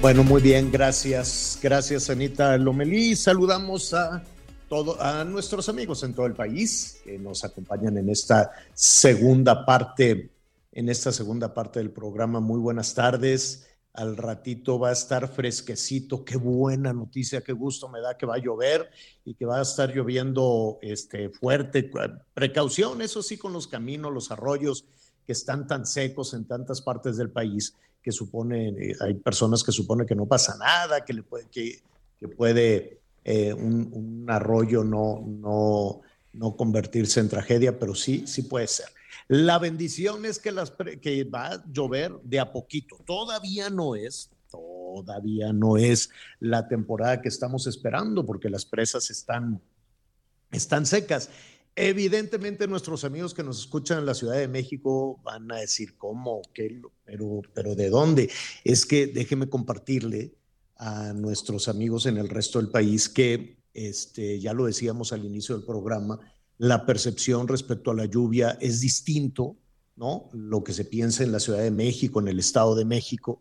[0.00, 1.58] Bueno, muy bien, gracias.
[1.60, 3.16] Gracias, Anita Lomelí.
[3.16, 4.22] Saludamos a,
[4.68, 10.30] todo, a nuestros amigos en todo el país que nos acompañan en esta segunda parte
[10.72, 12.40] en esta segunda parte del programa.
[12.40, 13.66] Muy buenas tardes.
[13.92, 16.24] Al ratito va a estar fresquecito.
[16.24, 18.88] Qué buena noticia, qué gusto me da que va a llover
[19.24, 21.90] y que va a estar lloviendo este, fuerte.
[22.32, 24.84] Precaución, eso sí, con los caminos, los arroyos
[25.26, 29.72] que están tan secos en tantas partes del país que supone, eh, hay personas que
[29.72, 31.82] suponen que no pasa nada, que, le puede, que,
[32.18, 36.00] que puede eh, un, un, arroyo no, no,
[36.32, 38.86] no convertirse en tragedia, pero sí, sí puede ser.
[39.30, 42.96] La bendición es que, las que va a llover de a poquito.
[43.06, 46.10] Todavía no es, todavía no es
[46.40, 49.62] la temporada que estamos esperando porque las presas están,
[50.50, 51.30] están secas.
[51.76, 56.42] Evidentemente nuestros amigos que nos escuchan en la Ciudad de México van a decir, ¿cómo?
[56.52, 56.82] ¿Qué?
[57.04, 58.30] Pero, pero ¿de dónde?
[58.64, 60.34] Es que déjeme compartirle
[60.74, 65.56] a nuestros amigos en el resto del país que, este, ya lo decíamos al inicio
[65.56, 66.18] del programa,
[66.60, 69.56] la percepción respecto a la lluvia es distinto,
[69.96, 70.28] ¿no?
[70.34, 73.40] Lo que se piensa en la Ciudad de México, en el Estado de México,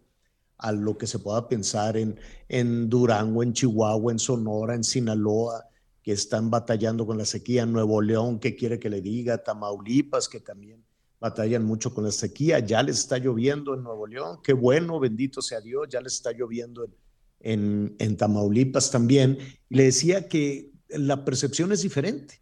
[0.57, 2.17] a lo que se pueda pensar en,
[2.47, 5.65] en Durango, en Chihuahua, en Sonora, en Sinaloa,
[6.01, 10.39] que están batallando con la sequía, Nuevo León, que quiere que le diga, Tamaulipas, que
[10.39, 10.85] también
[11.19, 15.41] batallan mucho con la sequía, ya les está lloviendo en Nuevo León, qué bueno, bendito
[15.41, 16.95] sea Dios, ya les está lloviendo en,
[17.41, 19.37] en, en Tamaulipas también.
[19.67, 22.39] Le decía que la percepción es diferente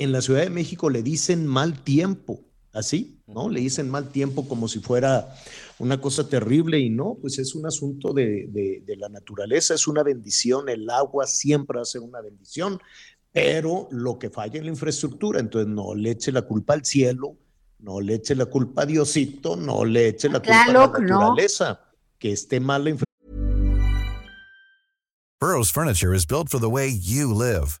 [0.00, 2.40] en la Ciudad de México le dicen mal tiempo
[2.72, 3.48] así, ¿no?
[3.48, 5.34] Le dicen mal tiempo como si fuera
[5.78, 10.02] una cosa terrible y no, pues es un asunto de, de, la naturaleza, es una
[10.02, 12.80] bendición, el agua siempre va a ser una bendición,
[13.32, 17.36] pero lo que falla es la infraestructura, entonces no le eche la culpa al cielo,
[17.78, 21.80] no le eche la culpa a Diosito, no le eche la culpa a la naturaleza,
[22.18, 23.10] que esté mal la infraestructura.
[25.40, 27.80] Burroughs Furniture is built for the way you live.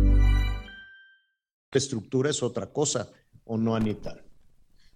[1.77, 3.09] Estructura es otra cosa,
[3.45, 4.17] ¿o no, Anita?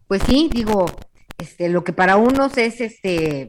[0.07, 0.85] Pues sí, digo,
[1.37, 3.47] este, lo que para unos es este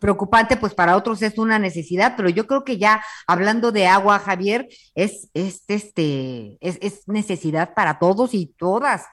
[0.00, 4.18] preocupante, pues para otros es una necesidad, pero yo creo que ya hablando de agua,
[4.18, 9.04] Javier, es, es, este, es, es necesidad para todos y todas.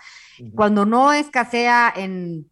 [0.53, 2.51] Cuando no escasea en,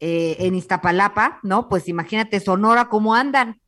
[0.00, 1.68] eh, en Iztapalapa, ¿no?
[1.68, 3.60] Pues imagínate Sonora cómo andan.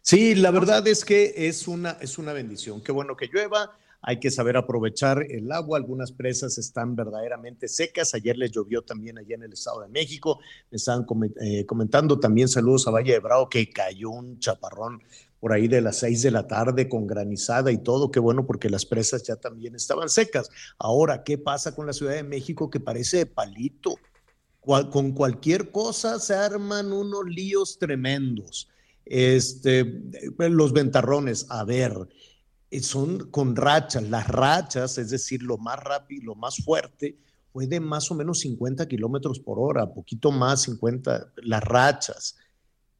[0.00, 2.82] Sí, la verdad es que es una, es una bendición.
[2.82, 3.76] Qué bueno que llueva
[4.08, 5.78] hay que saber aprovechar el agua.
[5.78, 8.14] Algunas presas están verdaderamente secas.
[8.14, 10.38] Ayer les llovió también allá en el Estado de México.
[10.70, 11.04] Me estaban
[11.40, 15.02] eh, comentando también saludos a Valle de Bravo que cayó un chaparrón
[15.40, 18.12] por ahí de las seis de la tarde con granizada y todo.
[18.12, 20.50] Qué bueno porque las presas ya también estaban secas.
[20.78, 23.96] Ahora, ¿qué pasa con la Ciudad de México que parece palito?
[24.90, 28.68] con cualquier cosa se arman unos líos tremendos.
[29.04, 30.02] Este,
[30.36, 32.25] los ventarrones, a ver, eh,
[32.80, 34.08] son con rachas.
[34.08, 37.16] Las rachas, es decir, lo más rápido, lo más fuerte,
[37.52, 42.36] fue de más o menos 50 kilómetros por hora, poquito más 50, las rachas.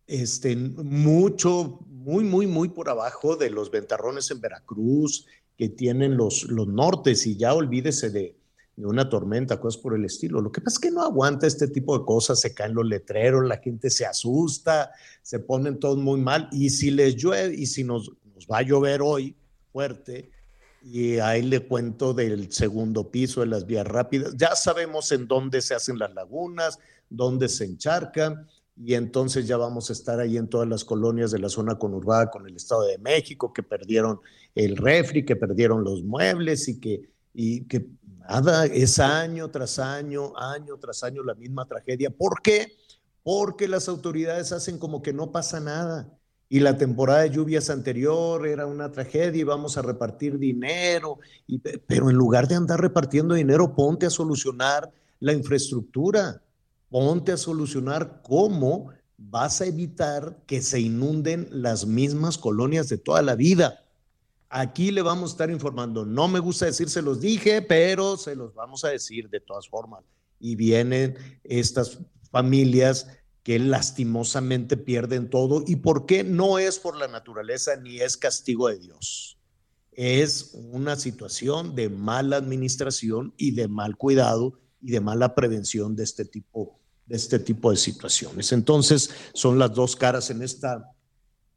[0.06, 6.44] Este, mucho, muy, muy, muy por abajo de los ventarrones en Veracruz que tienen los,
[6.44, 8.36] los nortes y ya olvídese de,
[8.76, 10.40] de una tormenta, cosas por el estilo.
[10.40, 13.46] Lo que pasa es que no aguanta este tipo de cosas, se caen los letreros,
[13.46, 14.92] la gente se asusta,
[15.22, 18.62] se ponen todos muy mal y si les llueve y si nos, nos va a
[18.62, 19.34] llover hoy,
[20.82, 24.34] Y ahí le cuento del segundo piso de las vías rápidas.
[24.36, 26.78] Ya sabemos en dónde se hacen las lagunas,
[27.10, 28.46] dónde se encharcan,
[28.76, 32.30] y entonces ya vamos a estar ahí en todas las colonias de la zona conurbada
[32.30, 34.20] con el Estado de México, que perdieron
[34.54, 37.86] el refri, que perdieron los muebles y que, y que
[38.28, 42.10] nada, es año tras año, año tras año la misma tragedia.
[42.10, 42.76] ¿Por qué?
[43.22, 46.15] Porque las autoridades hacen como que no pasa nada
[46.48, 51.18] y la temporada de lluvias anterior era una tragedia y vamos a repartir dinero,
[51.86, 56.42] pero en lugar de andar repartiendo dinero, ponte a solucionar la infraestructura,
[56.88, 63.22] ponte a solucionar cómo vas a evitar que se inunden las mismas colonias de toda
[63.22, 63.82] la vida.
[64.48, 66.06] Aquí le vamos a estar informando.
[66.06, 69.68] No me gusta decir se los dije, pero se los vamos a decir de todas
[69.68, 70.04] formas.
[70.38, 71.98] Y vienen estas
[72.30, 73.08] familias
[73.46, 75.62] que lastimosamente pierden todo.
[75.64, 76.24] ¿Y por qué?
[76.24, 79.38] No es por la naturaleza ni es castigo de Dios.
[79.92, 86.02] Es una situación de mala administración y de mal cuidado y de mala prevención de
[86.02, 88.50] este tipo de, este tipo de situaciones.
[88.50, 90.90] Entonces, son las dos caras en esta,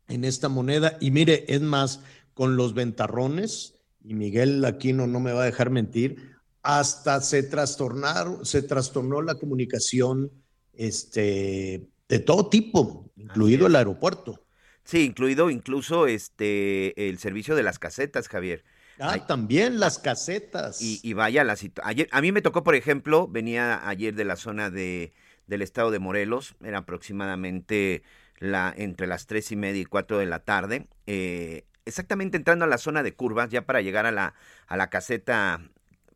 [0.10, 0.96] en esta moneda.
[1.02, 2.02] Y mire, es más,
[2.36, 8.46] con los ventarrones, y Miguel Aquino no me va a dejar mentir, hasta se trastornaron,
[8.46, 10.32] se trastornó la comunicación
[10.80, 14.46] este, de todo tipo, incluido el aeropuerto.
[14.84, 18.64] Sí, incluido incluso este, el servicio de las casetas, Javier.
[19.00, 20.82] Ah, también las casetas.
[20.82, 22.08] Y, vaya la situación.
[22.12, 25.14] A mí me tocó, por ejemplo, venía ayer de la zona de,
[25.48, 28.04] del estado de Morelos, era aproximadamente
[28.40, 32.68] la, entre las tres y media y cuatro de la tarde, eh, exactamente entrando a
[32.68, 34.34] la zona de curvas, ya para llegar a la,
[34.68, 35.62] a la caseta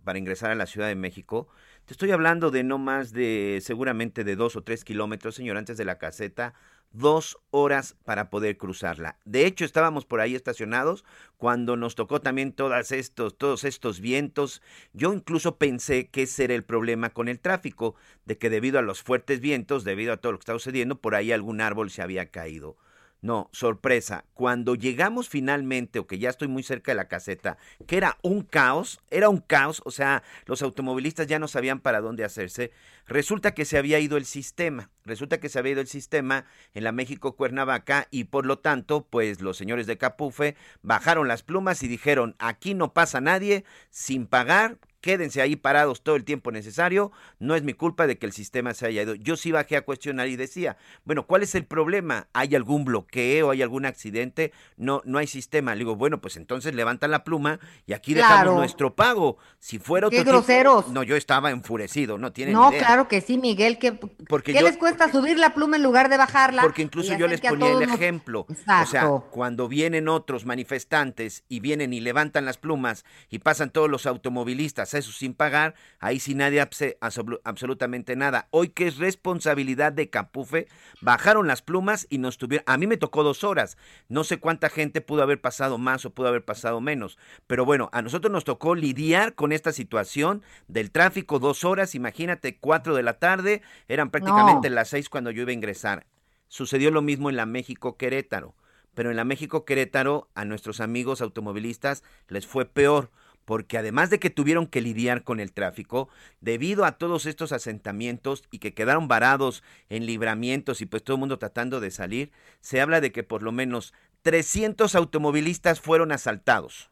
[0.03, 1.47] para ingresar a la Ciudad de México.
[1.85, 5.75] Te estoy hablando de no más de seguramente de dos o tres kilómetros, señor, antes
[5.75, 6.53] de la caseta,
[6.93, 9.17] dos horas para poder cruzarla.
[9.25, 11.03] De hecho, estábamos por ahí estacionados
[11.35, 14.61] cuando nos tocó también todas estos, todos estos vientos.
[14.93, 18.81] Yo incluso pensé que ese era el problema con el tráfico, de que debido a
[18.81, 22.01] los fuertes vientos, debido a todo lo que estaba sucediendo, por ahí algún árbol se
[22.01, 22.77] había caído.
[23.23, 24.25] No, sorpresa.
[24.33, 27.57] Cuando llegamos finalmente, o que ya estoy muy cerca de la caseta,
[27.87, 32.01] que era un caos, era un caos, o sea, los automovilistas ya no sabían para
[32.01, 32.73] dónde hacerse,
[33.07, 36.43] resulta que se había ido el sistema, resulta que se había ido el sistema
[36.73, 41.43] en la México Cuernavaca y por lo tanto, pues los señores de Capufe bajaron las
[41.43, 46.49] plumas y dijeron, aquí no pasa nadie sin pagar quédense ahí parados todo el tiempo
[46.49, 49.15] necesario, no es mi culpa de que el sistema se haya ido.
[49.15, 52.27] Yo sí bajé a cuestionar y decía, bueno, ¿cuál es el problema?
[52.31, 53.51] ¿Hay algún bloqueo?
[53.51, 54.53] ¿Hay algún accidente?
[54.77, 55.75] No, no hay sistema.
[55.75, 58.55] Le digo, bueno, pues entonces levantan la pluma y aquí dejamos Claro.
[58.55, 59.37] nuestro pago.
[59.59, 60.87] Si fuera otro ¡Qué tipo- groseros!
[60.87, 62.79] No, yo estaba enfurecido, no tienen No, idea.
[62.85, 63.77] claro que sí, Miguel.
[63.79, 66.61] ¿Qué, Porque ¿qué yo- les cuesta subir la pluma en lugar de bajarla?
[66.61, 68.47] Porque incluso yo les que ponía el nos- ejemplo.
[68.49, 73.89] O sea, cuando vienen otros manifestantes y vienen y levantan las plumas y pasan todos
[73.89, 76.97] los automovilistas, eso sin pagar, ahí sí nadie hace
[77.43, 78.47] absolutamente nada.
[78.51, 80.67] Hoy que es responsabilidad de Capufe,
[81.01, 82.63] bajaron las plumas y nos tuvieron...
[82.67, 83.77] A mí me tocó dos horas.
[84.09, 87.17] No sé cuánta gente pudo haber pasado más o pudo haber pasado menos.
[87.47, 91.95] Pero bueno, a nosotros nos tocó lidiar con esta situación del tráfico dos horas.
[91.95, 96.05] Imagínate, cuatro de la tarde, eran prácticamente las seis cuando yo iba a ingresar.
[96.47, 98.55] Sucedió lo mismo en la México Querétaro,
[98.93, 103.09] pero en la México Querétaro a nuestros amigos automovilistas les fue peor,
[103.45, 106.09] porque además de que tuvieron que lidiar con el tráfico,
[106.41, 111.19] debido a todos estos asentamientos y que quedaron varados en libramientos y pues todo el
[111.19, 112.31] mundo tratando de salir,
[112.61, 116.89] se habla de que por lo menos 300 automovilistas fueron asaltados.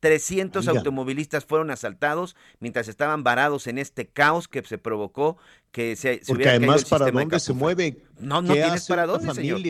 [0.00, 0.78] 300 Oiga.
[0.78, 5.38] automovilistas fueron asaltados mientras estaban varados en este caos que se provocó
[5.72, 8.04] que se, se Porque caído además, el ¿para dónde se mueve?
[8.18, 9.60] No, no ¿Qué tienes para dónde, señor.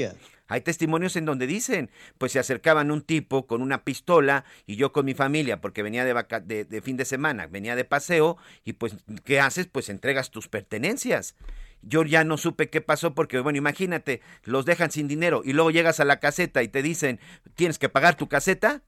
[0.49, 4.93] Hay testimonios en donde dicen, pues se acercaban un tipo con una pistola y yo
[4.93, 8.73] con mi familia, porque venía de, vaca- de fin de semana, venía de paseo y
[8.73, 9.67] pues, ¿qué haces?
[9.67, 11.37] Pues entregas tus pertenencias.
[11.83, 15.71] Yo ya no supe qué pasó porque, bueno, imagínate, los dejan sin dinero y luego
[15.71, 17.21] llegas a la caseta y te dicen,
[17.55, 18.83] tienes que pagar tu caseta.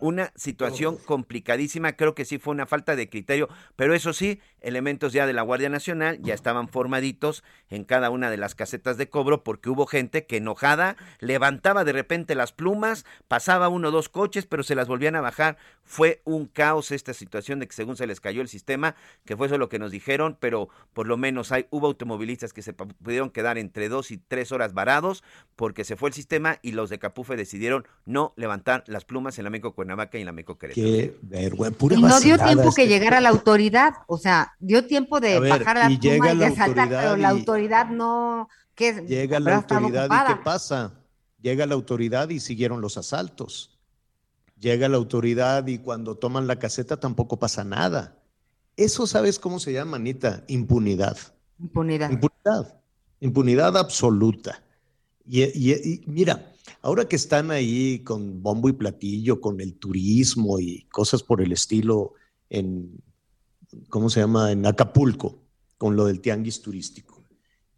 [0.00, 5.12] Una situación complicadísima, creo que sí fue una falta de criterio, pero eso sí, elementos
[5.12, 9.08] ya de la Guardia Nacional ya estaban formaditos en cada una de las casetas de
[9.08, 14.08] cobro porque hubo gente que enojada levantaba de repente las plumas, pasaba uno o dos
[14.08, 15.56] coches, pero se las volvían a bajar.
[15.82, 19.48] Fue un caos esta situación de que según se les cayó el sistema, que fue
[19.48, 23.30] eso lo que nos dijeron, pero por lo menos hay, hubo automovilistas que se pudieron
[23.30, 25.22] quedar entre dos y tres horas varados
[25.56, 29.44] porque se fue el sistema y los de Capufe decidieron no levantar las plumas en
[29.44, 30.86] la México Cuernavaca y en la México Querétaro.
[30.86, 34.86] Qué vergüenza, pura Y no dio tiempo que este- llegara la autoridad, o sea, dio
[34.86, 37.86] tiempo de ver, bajar la y llega pluma y de saltar, autoridad pero la autoridad
[37.90, 38.48] no,
[39.06, 40.34] Llega la autoridad y.
[40.34, 40.94] ¿qué pasa?
[41.40, 43.78] Llega la autoridad y siguieron los asaltos.
[44.58, 48.16] Llega la autoridad y cuando toman la caseta tampoco pasa nada.
[48.76, 51.16] Eso sabes cómo se llama, Anita, impunidad.
[51.60, 52.10] Impunidad.
[52.10, 52.80] Impunidad.
[53.20, 54.62] Impunidad absoluta.
[55.26, 56.50] Y, y- y mira,
[56.84, 61.50] ahora que están ahí con bombo y platillo, con el turismo y cosas por el
[61.50, 62.12] estilo
[62.50, 63.02] en,
[63.88, 64.52] ¿cómo se llama?
[64.52, 65.38] En Acapulco,
[65.78, 67.24] con lo del tianguis turístico.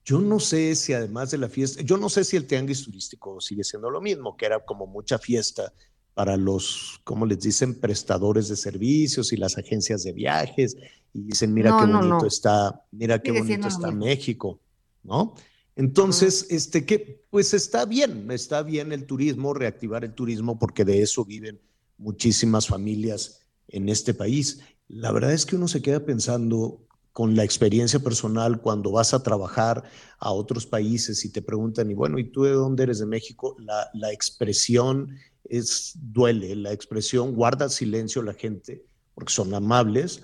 [0.04, 3.40] Yo no sé si además de la fiesta, yo no sé si el tianguis turístico
[3.40, 5.72] sigue siendo lo mismo, que era como mucha fiesta
[6.12, 7.78] para los, ¿cómo les dicen?
[7.78, 10.76] Prestadores de servicios y las agencias de viajes.
[11.12, 12.26] Y dicen, mira No, qué bonito no.
[12.26, 13.92] está, mira qué Sigue bonito está.
[13.92, 14.58] México,
[15.04, 15.36] ¿no?
[15.76, 21.02] Entonces, este que, pues está bien, está bien el turismo, reactivar el turismo, porque de
[21.02, 21.60] eso viven
[21.98, 24.60] muchísimas familias en este país.
[24.88, 29.22] La verdad es que uno se queda pensando con la experiencia personal cuando vas a
[29.22, 29.84] trabajar
[30.18, 33.56] a otros países y te preguntan, y bueno, ¿y tú de dónde eres de México?
[33.58, 38.84] La, la expresión es, duele, la expresión guarda silencio la gente
[39.16, 40.22] porque son amables,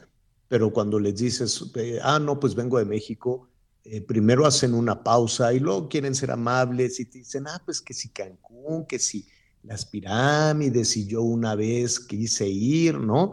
[0.48, 3.48] pero cuando les dices, eh, ah, no, pues vengo de México,
[3.84, 7.80] eh, primero hacen una pausa y luego quieren ser amables y te dicen, ah, pues
[7.80, 9.26] que si Cancún, que si
[9.62, 13.32] las pirámides y yo una vez quise ir, ¿no?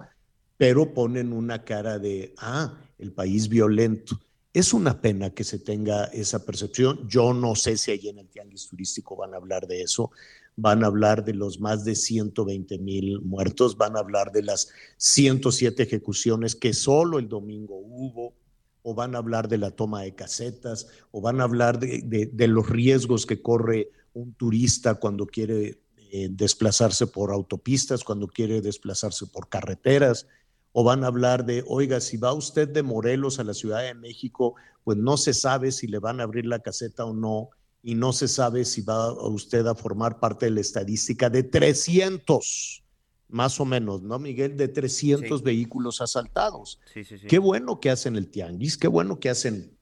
[0.57, 4.19] Pero ponen una cara de, ah, el país violento.
[4.53, 7.07] Es una pena que se tenga esa percepción.
[7.07, 10.11] Yo no sé si allí en el tianguis turístico van a hablar de eso.
[10.55, 14.69] Van a hablar de los más de 120 mil muertos, van a hablar de las
[14.97, 18.33] 107 ejecuciones que solo el domingo hubo,
[18.81, 22.47] o van a hablar de la toma de casetas, o van a hablar de, de-
[22.47, 25.79] los riesgos que corre un turista cuando quiere
[26.11, 30.27] eh, desplazarse por autopistas, cuando quiere desplazarse por carreteras,
[30.71, 33.93] o van a hablar de, oiga, si va usted de Morelos a la Ciudad de
[33.95, 37.49] México, pues no se sabe si le van a abrir la caseta o no,
[37.81, 42.83] y no se sabe si va usted a formar parte de la estadística de 300,
[43.29, 44.57] más o menos, ¿no, Miguel?
[44.57, 46.79] De 300 vehículos asaltados.
[46.93, 47.27] Sí, sí, sí.
[47.27, 49.77] Qué bueno que hacen el tianguis, qué bueno que hacen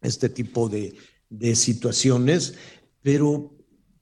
[0.00, 0.96] este tipo de,
[1.28, 2.54] de situaciones,
[3.02, 3.54] pero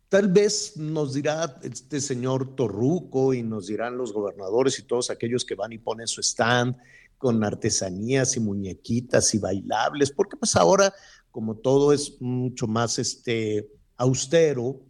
[0.08, 5.44] tal vez nos dirá este señor Torruco y nos dirán los gobernadores y todos aquellos
[5.44, 6.76] que van y ponen su stand
[7.18, 10.92] con artesanías y muñequitas y bailables, porque pues ahora
[11.36, 14.80] como todo es mucho más este austero,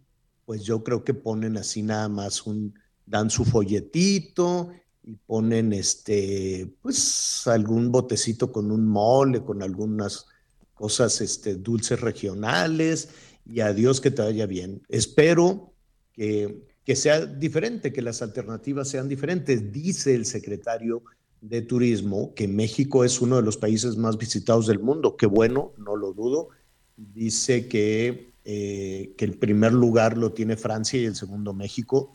[0.45, 2.73] pues yo creo que ponen así nada más un
[3.07, 4.69] dan su folletito
[5.03, 10.27] y ponen este, pues algún botecito con un mole, con algunas
[10.73, 13.09] cosas este, dulces regionales
[13.45, 14.83] y adiós que te vaya bien.
[14.89, 15.73] Espero
[16.13, 19.71] que, que sea diferente, que las alternativas sean diferentes.
[19.71, 21.03] Dice el secretario
[21.41, 25.15] de Turismo que México es uno de los países más visitados del mundo.
[25.15, 26.49] Qué bueno, no lo dudo.
[26.97, 32.13] Dice que, eh, que el primer lugar lo tiene Francia y el segundo México.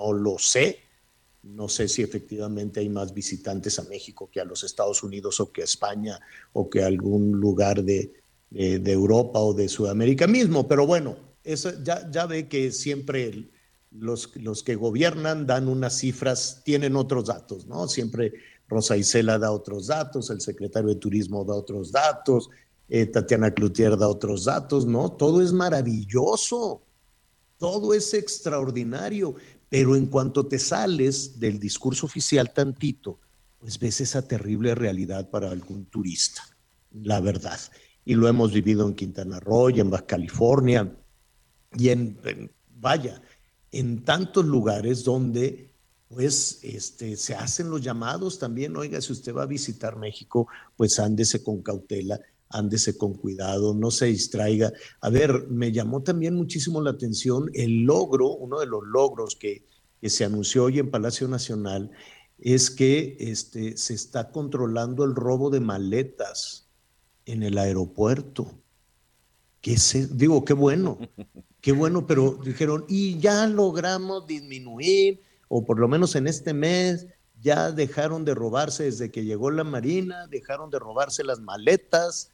[0.00, 0.78] No lo sé.
[1.42, 5.52] No sé si efectivamente hay más visitantes a México que a los Estados Unidos o
[5.52, 6.18] que a España
[6.52, 8.12] o que a algún lugar de,
[8.50, 10.68] de, de Europa o de Sudamérica mismo.
[10.68, 13.50] Pero bueno, eso ya, ya ve que siempre
[13.90, 17.88] los, los, que gobiernan dan unas cifras, tienen otros datos, ¿no?
[17.88, 18.32] Siempre
[18.68, 22.50] Rosa Isela da otros datos, el secretario de Turismo da otros datos,
[22.88, 25.12] eh, Tatiana Cloutier da otros datos, ¿no?
[25.12, 26.82] Todo es maravilloso,
[27.58, 29.34] todo es extraordinario,
[29.70, 33.20] pero en cuanto te sales del discurso oficial tantito,
[33.58, 36.42] pues ves esa terrible realidad para algún turista,
[36.92, 37.58] la verdad.
[38.04, 40.92] Y lo hemos vivido en Quintana Roo, y en Baja California,
[41.76, 42.18] y en,
[42.76, 43.22] vaya,
[43.70, 45.70] en tantos lugares donde
[46.08, 50.98] pues este, se hacen los llamados también, oiga, si usted va a visitar México, pues
[50.98, 52.20] ándese con cautela,
[52.50, 54.72] ándese con cuidado, no se distraiga.
[55.00, 59.64] A ver, me llamó también muchísimo la atención el logro, uno de los logros que,
[60.00, 61.90] que se anunció hoy en Palacio Nacional,
[62.38, 66.68] es que este, se está controlando el robo de maletas
[67.26, 68.50] en el aeropuerto.
[69.60, 70.98] ¿Qué se, digo, qué bueno,
[71.60, 77.06] qué bueno, pero dijeron, y ya logramos disminuir, o por lo menos en este mes,
[77.42, 82.32] ya dejaron de robarse desde que llegó la Marina, dejaron de robarse las maletas.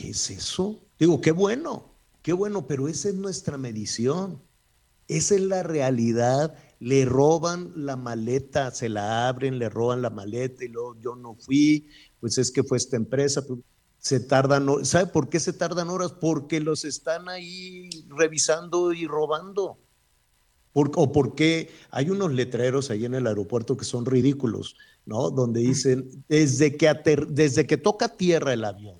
[0.00, 0.80] ¿Qué es eso?
[0.98, 1.92] Digo, qué bueno,
[2.22, 4.40] qué bueno, pero esa es nuestra medición.
[5.08, 6.56] Esa es la realidad.
[6.78, 11.34] Le roban la maleta, se la abren, le roban la maleta y luego yo no
[11.34, 11.86] fui,
[12.18, 13.46] pues es que fue esta empresa.
[13.46, 13.60] Pues,
[13.98, 16.12] se tardan, ¿sabe por qué se tardan horas?
[16.12, 19.76] Porque los están ahí revisando y robando.
[20.72, 25.28] Por, o porque hay unos letreros ahí en el aeropuerto que son ridículos, ¿no?
[25.28, 28.99] Donde dicen, desde que, ater, desde que toca tierra el avión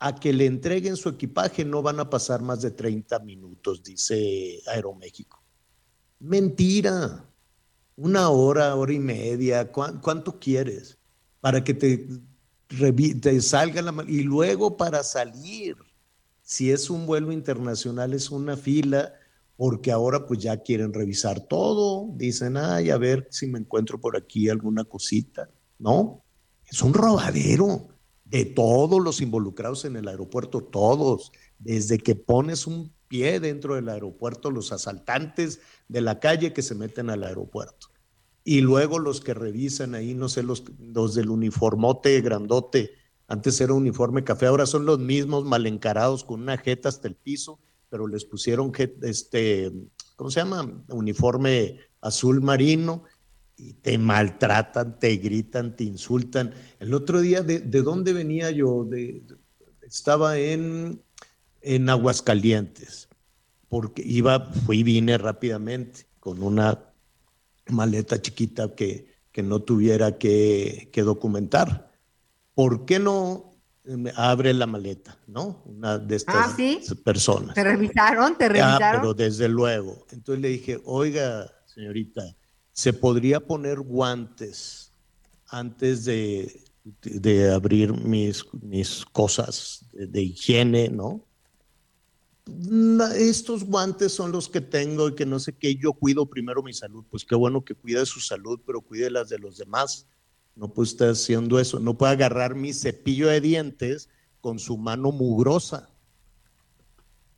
[0.00, 4.60] a que le entreguen su equipaje no van a pasar más de 30 minutos, dice
[4.66, 5.42] Aeroméxico.
[6.18, 7.26] Mentira.
[7.96, 10.96] Una hora, hora y media, ¿cuánto quieres?
[11.42, 15.76] Para que te salga la y luego para salir,
[16.40, 19.12] si es un vuelo internacional es una fila
[19.54, 24.16] porque ahora pues ya quieren revisar todo, dicen, ay, a ver si me encuentro por
[24.16, 26.24] aquí alguna cosita, ¿no?
[26.64, 27.88] Es un robadero
[28.30, 33.88] de todos los involucrados en el aeropuerto, todos, desde que pones un pie dentro del
[33.88, 37.88] aeropuerto, los asaltantes de la calle que se meten al aeropuerto
[38.44, 42.92] y luego los que revisan ahí, no sé, los, los del uniformote grandote,
[43.28, 47.14] antes era uniforme café, ahora son los mismos mal encarados con una jeta hasta el
[47.14, 48.72] piso, pero les pusieron
[49.02, 49.70] este,
[50.16, 50.84] ¿cómo se llama?
[50.88, 53.04] Uniforme azul marino
[53.60, 56.54] y te maltratan, te gritan, te insultan.
[56.78, 58.84] El otro día, ¿de, de dónde venía yo?
[58.84, 59.22] De,
[59.82, 61.02] estaba en,
[61.60, 63.08] en Aguascalientes,
[63.68, 66.78] porque iba, fui y vine rápidamente con una
[67.66, 71.90] maleta chiquita que, que no tuviera que, que, documentar.
[72.54, 73.52] ¿Por qué no
[74.16, 75.62] abre la maleta, no?
[75.66, 76.80] Una de estas ah, ¿sí?
[77.04, 77.54] personas.
[77.54, 78.38] ¿Te revisaron?
[78.38, 78.82] ¿Te revisaron?
[78.82, 80.06] Ah, pero desde luego.
[80.10, 82.22] Entonces le dije, oiga, señorita,
[82.80, 84.90] ¿se podría poner guantes
[85.48, 86.64] antes de,
[87.02, 91.22] de abrir mis, mis cosas de, higiene, no?
[93.16, 96.72] estos guantes son los que tengo y que no sé qué, yo cuido primero mi
[96.72, 97.04] salud.
[97.10, 100.06] Pues qué bueno que cuide su salud, pero cuide las de los demás.
[100.56, 101.80] No puede estar haciendo eso.
[101.80, 104.08] No puede agarrar mi cepillo de dientes
[104.40, 105.89] con su mano mugrosa.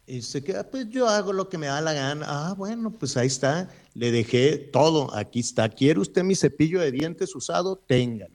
[0.07, 2.26] Y se queda, pues yo hago lo que me da la gana.
[2.28, 3.70] Ah, bueno, pues ahí está.
[3.94, 5.14] Le dejé todo.
[5.14, 5.68] Aquí está.
[5.68, 7.76] ¿Quiere usted mi cepillo de dientes usado?
[7.76, 8.34] Téngalo.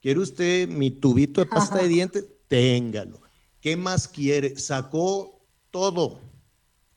[0.00, 2.24] ¿Quiere usted mi tubito de pasta de dientes?
[2.46, 3.20] Téngalo.
[3.60, 4.56] ¿Qué más quiere?
[4.56, 5.40] Sacó
[5.70, 6.20] todo.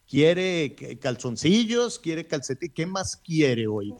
[0.07, 3.93] Quiere calzoncillos, quiere calcetín, ¿qué más quiere hoy?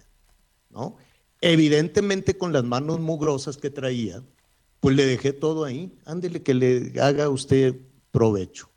[0.70, 0.98] ¿No?
[1.40, 4.22] Evidentemente con las manos mugrosas que traía,
[4.82, 5.98] pues le dejé todo ahí.
[6.06, 7.80] Ándele que le haga usted
[8.12, 8.71] provecho.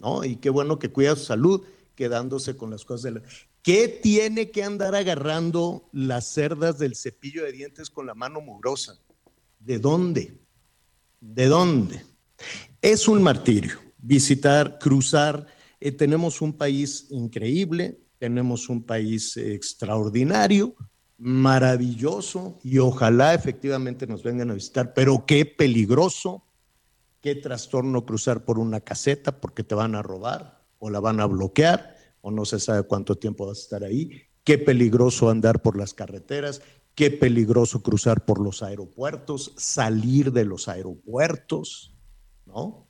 [0.00, 0.24] ¿No?
[0.24, 1.62] Y qué bueno que cuida su salud,
[1.94, 3.22] quedándose con las cosas de la...
[3.62, 8.98] ¿Qué tiene que andar agarrando las cerdas del cepillo de dientes con la mano mugrosa?
[9.58, 10.38] ¿De dónde?
[11.20, 12.02] ¿De dónde?
[12.80, 15.46] Es un martirio visitar, cruzar.
[15.80, 20.74] Eh, tenemos un país increíble, tenemos un país extraordinario,
[21.18, 26.44] maravilloso y ojalá efectivamente nos vengan a visitar, pero qué peligroso,
[27.20, 31.26] qué trastorno cruzar por una caseta porque te van a robar o la van a
[31.26, 35.76] bloquear o no se sabe cuánto tiempo vas a estar ahí, qué peligroso andar por
[35.76, 36.62] las carreteras,
[36.94, 41.94] qué peligroso cruzar por los aeropuertos, salir de los aeropuertos,
[42.46, 42.86] ¿no?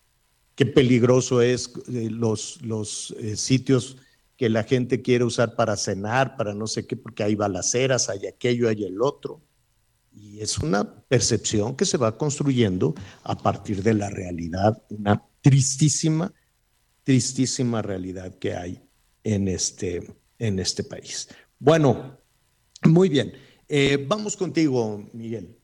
[0.55, 3.97] Qué peligroso es eh, los, los eh, sitios
[4.37, 8.27] que la gente quiere usar para cenar, para no sé qué, porque hay balaceras, hay
[8.27, 9.43] aquello, hay el otro.
[10.13, 16.33] Y es una percepción que se va construyendo a partir de la realidad, una tristísima,
[17.05, 18.83] tristísima realidad que hay
[19.23, 21.29] en este, en este país.
[21.59, 22.19] Bueno,
[22.85, 23.33] muy bien.
[23.69, 25.57] Eh, vamos contigo, Miguel.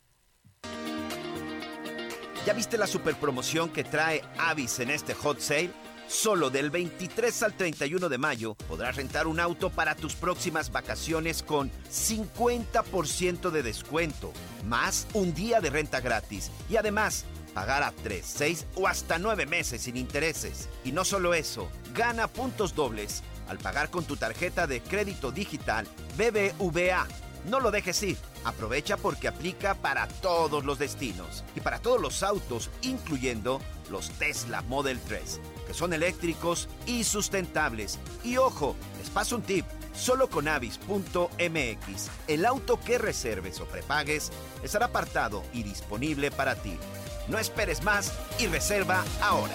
[2.47, 5.85] ¿Ya viste la super promoción que trae Avis en este hot sale?
[6.09, 11.43] Solo del 23 al 31 de mayo podrás rentar un auto para tus próximas vacaciones
[11.43, 14.33] con 50% de descuento,
[14.66, 17.24] más un día de renta gratis y además
[17.55, 20.69] pagar a 3, 6 o hasta 9 meses sin intereses.
[20.85, 25.89] Y no solo eso, gana puntos dobles al pagar con tu tarjeta de crédito digital
[26.16, 27.07] BBVA.
[27.47, 28.16] No lo dejes ir.
[28.45, 33.61] Aprovecha porque aplica para todos los destinos y para todos los autos, incluyendo
[33.91, 37.98] los Tesla Model 3, que son eléctricos y sustentables.
[38.24, 39.64] Y ojo, les paso un tip.
[39.94, 44.30] Solo con avis.mx, el auto que reserves o prepagues
[44.62, 46.76] estará apartado y disponible para ti.
[47.28, 49.55] No esperes más y reserva ahora.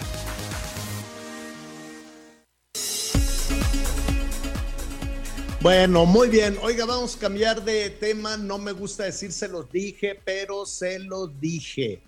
[5.61, 6.57] Bueno, muy bien.
[6.63, 8.35] Oiga, vamos a cambiar de tema.
[8.35, 12.01] No me gusta decir se los dije, pero se los dije.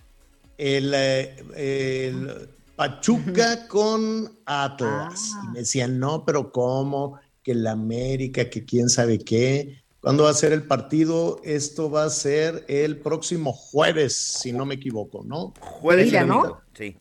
[0.57, 5.31] El, eh, el Pachuca con Atlas.
[5.43, 7.19] Y me decían, no, pero ¿cómo?
[7.43, 9.83] Que la América, que quién sabe qué.
[10.01, 11.39] ¿Cuándo va a ser el partido?
[11.43, 15.53] Esto va a ser el próximo jueves, si no me equivoco, ¿no?
[15.59, 16.61] Jueves Mira, ¿no?
[16.73, 16.97] Sí.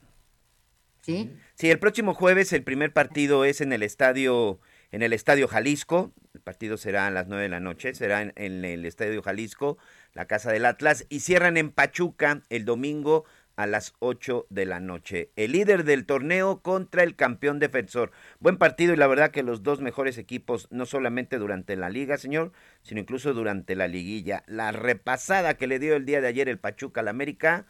[1.00, 1.32] Sí.
[1.54, 4.60] Sí, el próximo jueves el primer partido es en el estadio
[4.92, 6.12] en el estadio Jalisco.
[6.34, 9.78] El partido será a las 9 de la noche, será en, en el estadio Jalisco,
[10.12, 13.24] la casa del Atlas y cierran en Pachuca el domingo
[13.56, 15.30] a las 8 de la noche.
[15.36, 18.12] El líder del torneo contra el campeón defensor.
[18.40, 22.18] Buen partido y la verdad que los dos mejores equipos, no solamente durante la liga,
[22.18, 22.52] señor,
[22.82, 24.44] sino incluso durante la liguilla.
[24.46, 27.66] La repasada que le dio el día de ayer el Pachuca al América,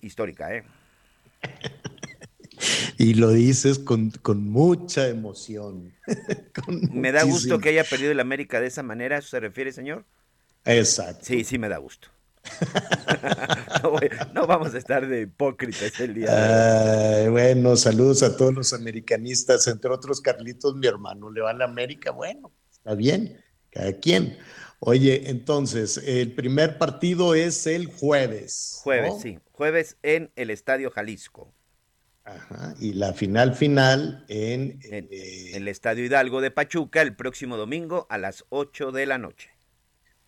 [0.00, 0.64] histórica, ¿eh?
[2.98, 5.94] Y lo dices con, con mucha emoción.
[6.54, 9.40] Con Me da gusto que haya perdido el América de esa manera, ¿a eso se
[9.40, 10.04] refiere, señor?
[10.66, 11.24] Exacto.
[11.24, 12.08] Sí, sí me da gusto.
[13.82, 16.70] no, voy- no vamos a estar de hipócritas el día de hoy.
[17.24, 21.54] Ay, bueno, saludos a todos los americanistas, entre otros Carlitos, mi hermano, le va a
[21.54, 23.40] la América, bueno, está bien,
[23.70, 24.38] cada quien.
[24.80, 28.80] Oye, entonces, el primer partido es el jueves.
[28.82, 29.20] Jueves, ¿no?
[29.20, 29.38] sí.
[29.52, 31.52] Jueves en el Estadio Jalisco.
[32.24, 37.56] Ajá, y la final final en, En eh, el Estadio Hidalgo de Pachuca el próximo
[37.56, 39.50] domingo a las 8 de la noche.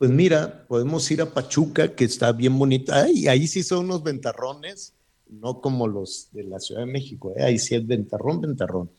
[0.03, 3.05] Pues mira, podemos ir a Pachuca, que está bien bonita.
[3.05, 4.95] Ay, ahí sí son unos ventarrones,
[5.29, 7.33] no como los de la Ciudad de México.
[7.37, 7.45] ¿eh?
[7.45, 8.91] Ahí sí es ventarrón, ventarrón.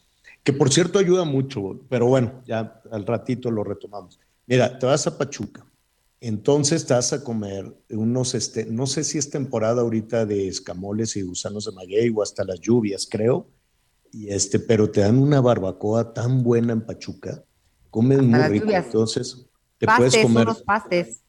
[0.46, 4.18] Que por cierto ayuda mucho, pero bueno, ya al ratito lo retomamos.
[4.48, 5.66] Mira, te vas a Pachuca,
[6.22, 11.18] entonces te vas a comer unos, este, no sé si es temporada ahorita de escamoles
[11.18, 13.50] y gusanos de maguey o hasta las lluvias, creo.
[14.14, 17.44] Y este, pero te dan una barbacoa tan buena en Pachuca,
[17.90, 18.66] comes Hasta muy rico.
[18.68, 18.86] lluvias.
[18.86, 19.46] Entonces,
[19.86, 21.22] te puedes Pastes, comer unos pastes.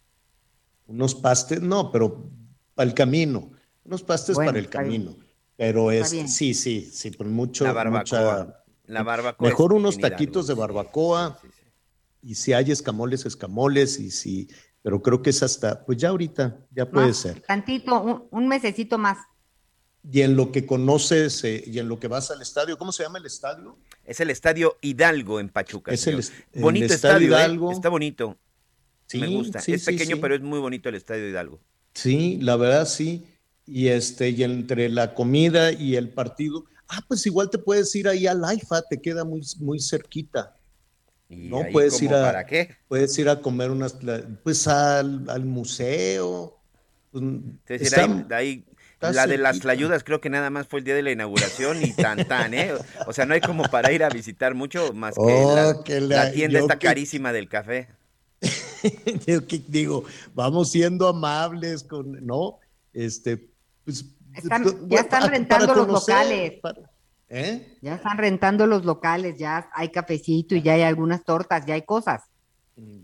[0.86, 2.30] unos pastes, no, pero
[2.74, 3.50] para el camino,
[3.84, 4.70] unos pastes Bueno, para el bien.
[4.72, 5.16] camino.
[5.56, 8.00] Pero es, sí, sí, sí, con mucho, La barbacoa.
[8.44, 9.48] mucha- La barbacoa.
[9.48, 11.70] mejor unos taquitos de barbacoa, Sí, sí, sí.
[12.30, 14.48] y si hay escamoles, escamoles, y si,
[14.82, 17.40] pero creo que es hasta, pues ya ahorita, ya puede No, ser.
[17.42, 19.18] Tantito, un, un mesecito más.
[20.08, 23.02] Y en lo que conoces, eh, y en lo que vas al estadio, ¿cómo se
[23.02, 23.78] llama el estadio?
[24.04, 25.92] Es el Estadio Hidalgo en Pachuca.
[25.92, 26.22] Es el
[26.56, 27.40] bonito Estadio estadio, ¿eh?
[27.40, 27.70] Hidalgo.
[27.72, 28.36] Está bonito.
[29.14, 29.60] Sí, Me gusta.
[29.60, 30.20] sí, es pequeño, sí.
[30.22, 31.60] pero es muy bonito el Estadio Hidalgo.
[31.94, 33.24] Sí, la verdad sí.
[33.66, 38.08] Y este, y entre la comida y el partido, ah, pues igual te puedes ir
[38.08, 40.54] ahí al IFA, te queda muy, muy cerquita.
[41.28, 42.76] ¿Y No puedes ir a- ¿Para qué?
[42.88, 43.96] Puedes ir a comer unas,
[44.42, 46.58] pues al, al museo.
[47.12, 47.22] pues,
[47.80, 48.64] está- ahí- ahí-
[48.94, 51.82] está la de las tlayudas creo que nada más fue el día de la inauguración
[51.82, 52.72] y tan tan, ¿eh?
[53.06, 56.00] O sea, no hay como para ir a visitar mucho más que Oh, la, que
[56.00, 57.88] la la- tienda que- carísima del café.
[59.68, 60.04] Digo,
[60.34, 62.58] vamos siendo amables con, ¿no?
[62.92, 63.50] Este,
[63.84, 64.04] pues,
[64.34, 66.52] Están- pues, ya están rentando para los conocer, locales.
[66.60, 66.90] para-
[67.28, 67.78] ¿Eh?
[67.80, 71.82] Ya están rentando los locales, ya hay cafecito y ya hay algunas tortas, ya hay
[71.82, 72.22] cosas.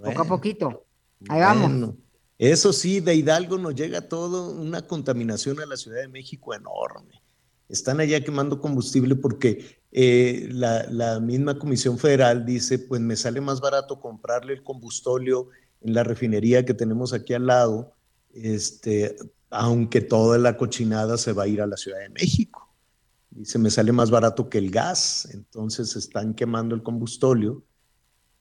[0.04, 0.84] Poco a poquito.
[1.28, 1.70] Ahí vamos.
[1.70, 1.96] Bueno,
[2.38, 7.22] Eso sí, de Hidalgo nos llega todo una contaminación a la Ciudad de México enorme.
[7.68, 13.40] Están allá quemando combustible porque eh, la, la, misma Comisión Federal dice, pues me sale
[13.40, 15.48] más barato comprarle el combustóleo
[15.80, 17.94] en la refinería que tenemos aquí al lado,
[18.32, 19.16] este,
[19.50, 22.68] aunque toda la cochinada se va a ir a la Ciudad de México.
[23.30, 27.64] Dice, me sale más barato que el gas, entonces están quemando el combustóleo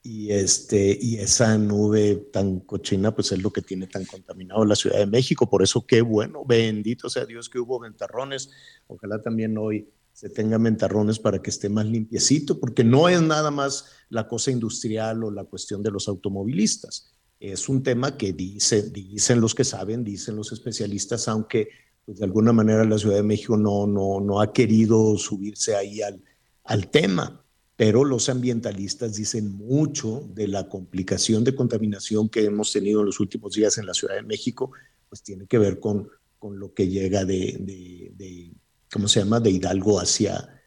[0.02, 4.76] y, este, y esa nube tan cochina, pues es lo que tiene tan contaminado la
[4.76, 5.48] Ciudad de México.
[5.48, 8.50] Por eso qué bueno, bendito sea Dios que hubo ventarrones.
[8.86, 9.88] Ojalá también hoy
[10.20, 14.50] se tengan ventarrones para que esté más limpiecito, porque no es nada más la cosa
[14.50, 17.10] industrial o la cuestión de los automovilistas.
[17.40, 21.70] Es un tema que dice, dicen los que saben, dicen los especialistas, aunque
[22.04, 26.02] pues, de alguna manera la Ciudad de México no, no, no ha querido subirse ahí
[26.02, 26.22] al,
[26.64, 27.42] al tema
[27.76, 33.20] pero los ambientalistas dicen mucho de la complicación de contaminación que hemos tenido en los
[33.20, 34.72] últimos días en la Ciudad de México,
[35.08, 36.06] pues tiene que ver con,
[36.38, 38.52] con lo que llega de,
[38.92, 40.60] ¿cómo se llama?, de Hidalgo hacia,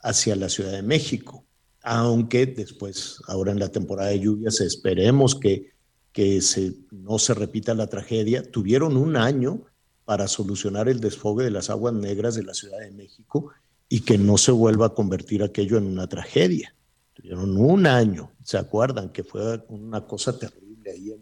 [0.00, 1.44] hacia la Ciudad de México.
[1.82, 5.72] Aunque después, ahora en la temporada de lluvias, esperemos que,
[6.12, 8.50] que se, no se repita la tragedia.
[8.50, 9.62] Tuvieron un año
[10.04, 13.52] para solucionar el desfogue de las aguas negras de la Ciudad de México
[13.88, 16.74] y que no se vuelva a convertir aquello en una tragedia.
[17.12, 19.10] Tuvieron un año, ¿se acuerdan?
[19.10, 21.12] Que fue una cosa terrible ahí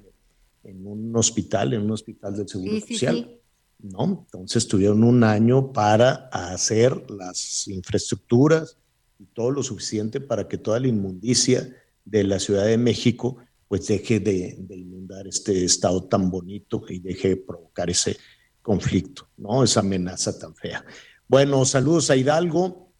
[0.64, 3.40] en, un hospital, en un hospital del Seguro Social.
[3.84, 4.24] ¿No?
[4.24, 8.78] Entonces tuvieron un año para hacer las infraestructuras
[9.18, 13.36] y todo lo suficiente para que toda la inmundicia de la Ciudad de México
[13.68, 18.16] pues deje de, inundar este estado tan bonito y deje de provocar ese
[18.62, 19.64] conflicto, ¿no?
[19.64, 20.84] Esa amenaza tan fea.
[21.28, 22.92] Bueno, saludos a Hidalgo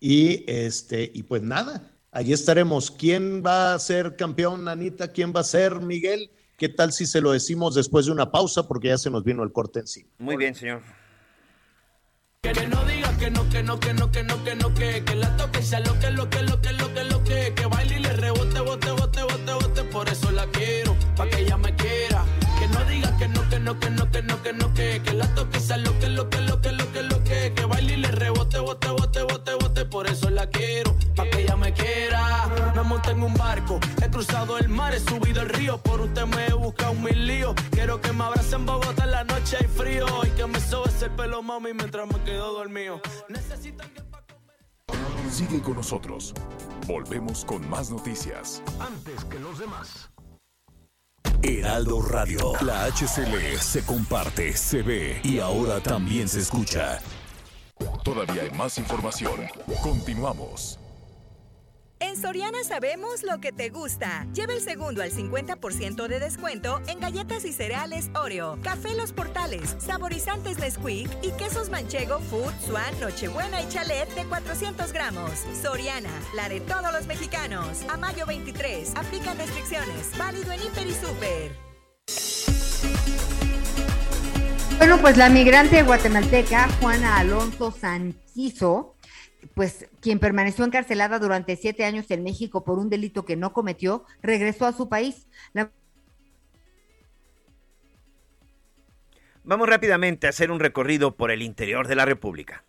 [0.00, 2.90] y este y pues nada, allí estaremos.
[2.90, 5.08] ¿Quién va a ser campeón, Anita?
[5.12, 6.30] ¿Quién va a ser Miguel?
[6.62, 9.42] ¿Qué tal si se lo decimos después de una pausa porque ya se nos vino
[9.42, 10.08] el corte encima?
[10.18, 10.80] Muy bien, señor.
[12.40, 15.16] Que no diga que no, que no, que no, que no, que no, que, que
[15.16, 17.96] la toque sea lo que, lo que, lo que, lo que, lo que, que baile
[17.96, 21.74] y le rebote, bote, bote, bote, bote, por eso la quiero, pa' que ella me
[21.74, 22.24] quiera.
[22.60, 25.14] Que no diga que no, que no, que no, que no, que no, que, que
[25.14, 27.94] la toque sea lo que, lo que, lo que, lo que, lo que, que baile
[27.94, 31.28] y le rebote, bote, bote, bote, bote, por eso la quiero, pa'
[33.02, 36.46] monté en un barco, he cruzado el mar, he subido el río, por usted me
[36.46, 37.54] he buscado mil líos.
[37.70, 41.02] Quiero que me abrace en Bogotá en la noche hay frío y que me sobes
[41.02, 43.00] el pelo, mami, mientras me quedo dormido.
[43.28, 43.84] Necesito
[45.30, 46.34] Sigue con nosotros.
[46.86, 48.62] Volvemos con más noticias.
[48.78, 50.10] Antes que los demás.
[51.42, 52.52] Heraldo Radio.
[52.60, 57.00] La HCL se comparte, se ve y ahora también se escucha.
[58.04, 59.40] Todavía hay más información.
[59.82, 60.78] Continuamos.
[62.02, 64.26] En Soriana sabemos lo que te gusta.
[64.34, 69.76] Lleva el segundo al 50% de descuento en galletas y cereales Oreo, café Los Portales,
[69.78, 75.30] saborizantes Nesquik y quesos manchego, Food, Swan, Nochebuena y Chalet de 400 gramos.
[75.62, 77.82] Soriana, la de todos los mexicanos.
[77.88, 80.10] A mayo 23, aplican restricciones.
[80.18, 81.52] Válido en Hiper y Super.
[84.78, 88.96] Bueno, pues la migrante guatemalteca Juana Alonso Sanchizo
[89.54, 94.04] pues quien permaneció encarcelada durante siete años en México por un delito que no cometió,
[94.22, 95.26] regresó a su país.
[99.44, 102.64] Vamos rápidamente a hacer un recorrido por el interior de la República.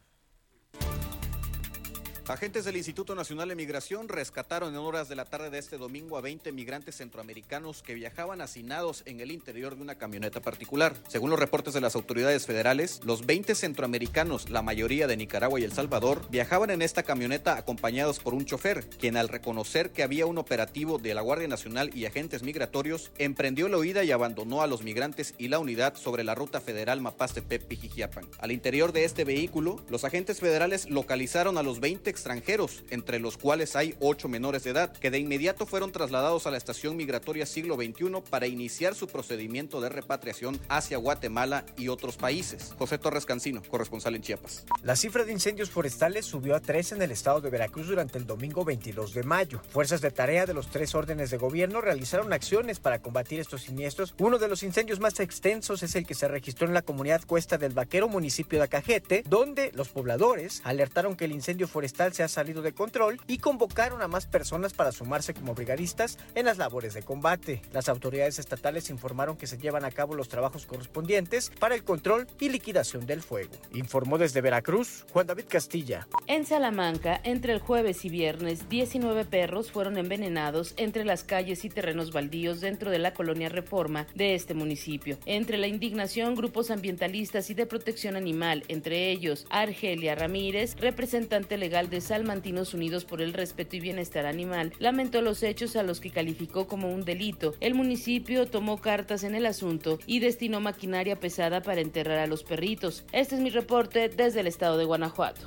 [2.29, 6.17] Agentes del Instituto Nacional de Migración rescataron en horas de la tarde de este domingo
[6.17, 10.95] a 20 migrantes centroamericanos que viajaban hacinados en el interior de una camioneta particular.
[11.09, 15.65] Según los reportes de las autoridades federales, los 20 centroamericanos, la mayoría de Nicaragua y
[15.65, 20.25] El Salvador, viajaban en esta camioneta acompañados por un chofer, quien al reconocer que había
[20.25, 24.67] un operativo de la Guardia Nacional y agentes migratorios, emprendió la huida y abandonó a
[24.67, 28.29] los migrantes y la unidad sobre la ruta federal Mapastepec-Pijijiapan.
[28.39, 33.37] Al interior de este vehículo, los agentes federales localizaron a los 20 extranjeros, entre los
[33.37, 37.47] cuales hay ocho menores de edad, que de inmediato fueron trasladados a la estación migratoria
[37.47, 42.73] siglo XXI para iniciar su procedimiento de repatriación hacia Guatemala y otros países.
[42.77, 44.65] José Torres Cancino, corresponsal en Chiapas.
[44.83, 48.27] La cifra de incendios forestales subió a tres en el estado de Veracruz durante el
[48.27, 49.61] domingo 22 de mayo.
[49.71, 54.13] Fuerzas de tarea de los tres órdenes de gobierno realizaron acciones para combatir estos siniestros.
[54.19, 57.57] Uno de los incendios más extensos es el que se registró en la comunidad Cuesta
[57.57, 62.27] del Vaquero, municipio de Acajete, donde los pobladores alertaron que el incendio forestal se ha
[62.27, 66.93] salido de control y convocaron a más personas para sumarse como brigadistas en las labores
[66.93, 67.61] de combate.
[67.71, 72.27] Las autoridades estatales informaron que se llevan a cabo los trabajos correspondientes para el control
[72.39, 73.53] y liquidación del fuego.
[73.73, 76.07] Informó desde Veracruz Juan David Castilla.
[76.27, 81.69] En Salamanca, entre el jueves y viernes, 19 perros fueron envenenados entre las calles y
[81.69, 85.17] terrenos baldíos dentro de la colonia Reforma de este municipio.
[85.25, 91.89] Entre la indignación, grupos ambientalistas y de protección animal, entre ellos Argelia Ramírez, representante legal
[91.93, 96.09] de Salmantinos Unidos por el Respeto y Bienestar Animal, lamentó los hechos a los que
[96.09, 97.53] calificó como un delito.
[97.59, 102.43] El municipio tomó cartas en el asunto y destinó maquinaria pesada para enterrar a los
[102.43, 103.05] perritos.
[103.11, 105.41] Este es mi reporte desde el estado de Guanajuato.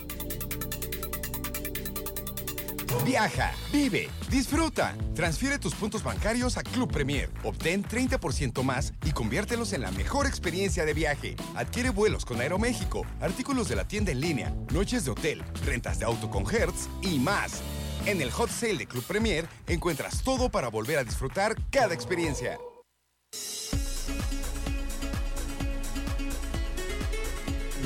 [3.04, 4.96] Viaja, vive, disfruta.
[5.14, 7.30] Transfiere tus puntos bancarios a Club Premier.
[7.44, 11.36] Obtén 30% más y conviértelos en la mejor experiencia de viaje.
[11.54, 16.04] Adquiere vuelos con Aeroméxico, artículos de la tienda en línea, noches de hotel, rentas de
[16.04, 17.62] auto con Hertz y más.
[18.06, 22.58] En el Hot Sale de Club Premier encuentras todo para volver a disfrutar cada experiencia.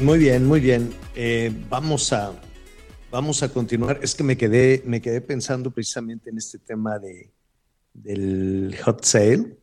[0.01, 0.95] Muy bien, muy bien.
[1.15, 2.33] Eh, vamos a
[3.11, 3.99] vamos a continuar.
[4.03, 7.31] Es que me quedé, me quedé pensando precisamente en este tema de,
[7.93, 9.59] del hot sale,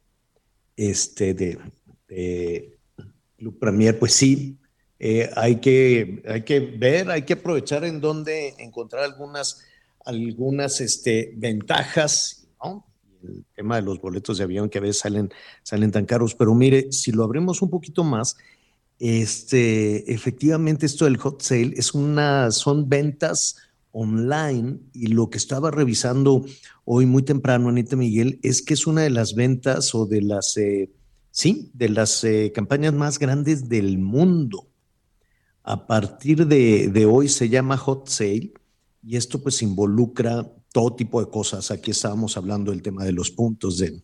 [0.75, 2.77] este, de,
[3.37, 3.97] Club Premier.
[3.97, 4.57] Pues sí,
[4.99, 9.63] eh, hay, que, hay que ver, hay que aprovechar en dónde encontrar algunas,
[10.05, 12.85] algunas este, ventajas, ¿no?
[13.23, 15.31] El tema de los boletos de avión que a veces salen,
[15.63, 18.37] salen tan caros, pero mire, si lo abrimos un poquito más,
[18.99, 23.57] este, efectivamente, esto del hot sale es una, son ventas
[23.91, 26.45] online y lo que estaba revisando
[26.85, 30.57] hoy muy temprano, Anita Miguel, es que es una de las ventas o de las,
[30.57, 30.91] eh,
[31.31, 34.67] sí, de las eh, campañas más grandes del mundo.
[35.63, 38.53] A partir de, de hoy se llama hot sale
[39.03, 41.71] y esto pues involucra todo tipo de cosas.
[41.71, 44.01] Aquí estábamos hablando del tema de los puntos de,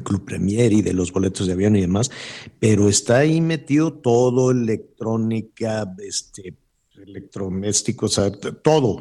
[0.00, 2.10] Club Premier y de los boletos de avión y demás,
[2.58, 6.56] pero está ahí metido todo, electrónica, este,
[6.94, 8.20] electrodomésticos,
[8.62, 9.00] todo.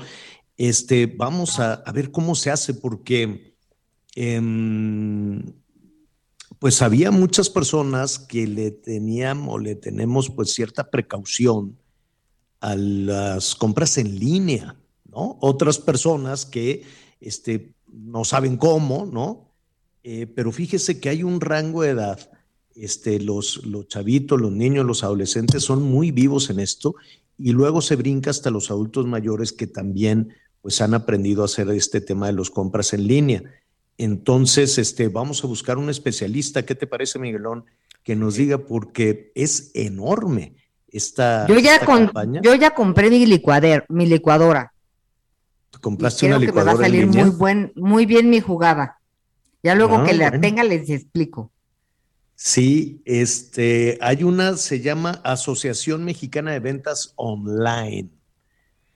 [0.57, 3.55] Este, vamos a, ver cómo se hace, porque
[4.15, 5.41] em,
[6.59, 11.77] pues había muchas personas que le tenían o le tenemos pues cierta precaución
[12.59, 15.37] a las compras en línea, ¿no?
[15.41, 16.83] Otras personas que
[17.19, 19.50] este, no saben cómo, ¿no?
[20.03, 22.31] Eh, pero fíjese que hay un rango de edad.
[22.75, 26.95] Este, los, los chavitos, los niños, los adolescentes son muy vivos en esto
[27.37, 31.69] y luego se brinca hasta los adultos mayores que también pues han aprendido a hacer
[31.69, 33.43] este tema de los compras en línea.
[33.97, 36.65] Entonces, este, vamos a buscar un especialista.
[36.65, 37.65] ¿Qué te parece, Miguelón?
[38.03, 40.55] Que nos diga porque es enorme
[40.91, 42.41] esta, yo ya campaña.
[42.43, 44.73] Yo ya compré mi, licuader, mi licuadora.
[45.79, 46.73] ¿Compraste una licuadora?
[46.73, 48.99] Que me va a salir muy, buen, muy bien mi jugada.
[49.63, 51.51] Ya luego ah, que la tenga les explico.
[52.35, 58.09] Sí, este, hay una, se llama Asociación Mexicana de Ventas Online.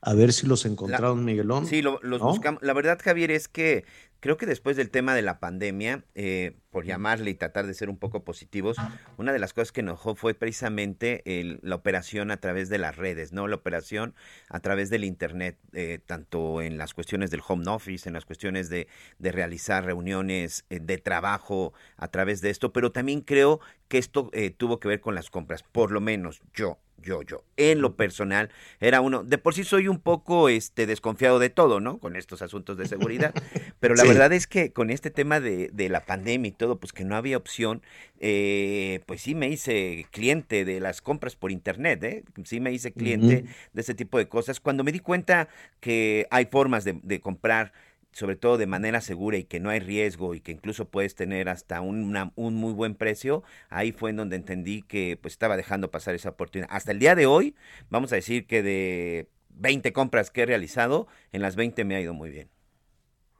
[0.01, 1.67] A ver si los encontraron, Miguelón.
[1.67, 2.61] Sí, los buscamos.
[2.63, 3.85] La verdad, Javier, es que
[4.19, 7.89] creo que después del tema de la pandemia, eh, por llamarle y tratar de ser
[7.89, 8.75] un poco positivos,
[9.15, 11.23] una de las cosas que enojó fue precisamente
[11.61, 13.47] la operación a través de las redes, ¿no?
[13.47, 14.13] La operación
[14.49, 18.67] a través del Internet, eh, tanto en las cuestiones del home office, en las cuestiones
[18.67, 18.89] de,
[19.19, 24.29] de realizar reuniones eh, de trabajo a través de esto, pero también creo que esto
[24.57, 28.49] tuvo que ver con las compras, por lo menos yo, yo, yo, en lo personal,
[28.79, 31.99] era uno, de por sí soy un poco este, desconfiado de todo, ¿no?
[31.99, 33.33] Con estos asuntos de seguridad,
[33.79, 36.93] pero la verdad es que con este tema de, de, la pandemia y todo, pues
[36.93, 37.81] que no había opción,
[38.19, 42.23] eh, pues sí me hice cliente de las compras por internet, ¿eh?
[42.43, 44.59] Sí me hice cliente de ese tipo de cosas.
[44.59, 45.47] Cuando me di cuenta
[45.79, 47.73] que hay formas de, de comprar
[48.15, 51.49] sobre todo de manera segura y que no hay riesgo y que incluso puedes tener
[51.49, 55.91] hasta un, un muy buen precio, ahí fue en donde entendí que pues estaba dejando
[55.91, 56.69] pasar esa oportunidad.
[56.71, 57.55] Hasta el día de hoy,
[57.89, 61.99] vamos a decir que de 20 compras que he realizado, en las 20 me ha
[61.99, 62.47] ido muy bien.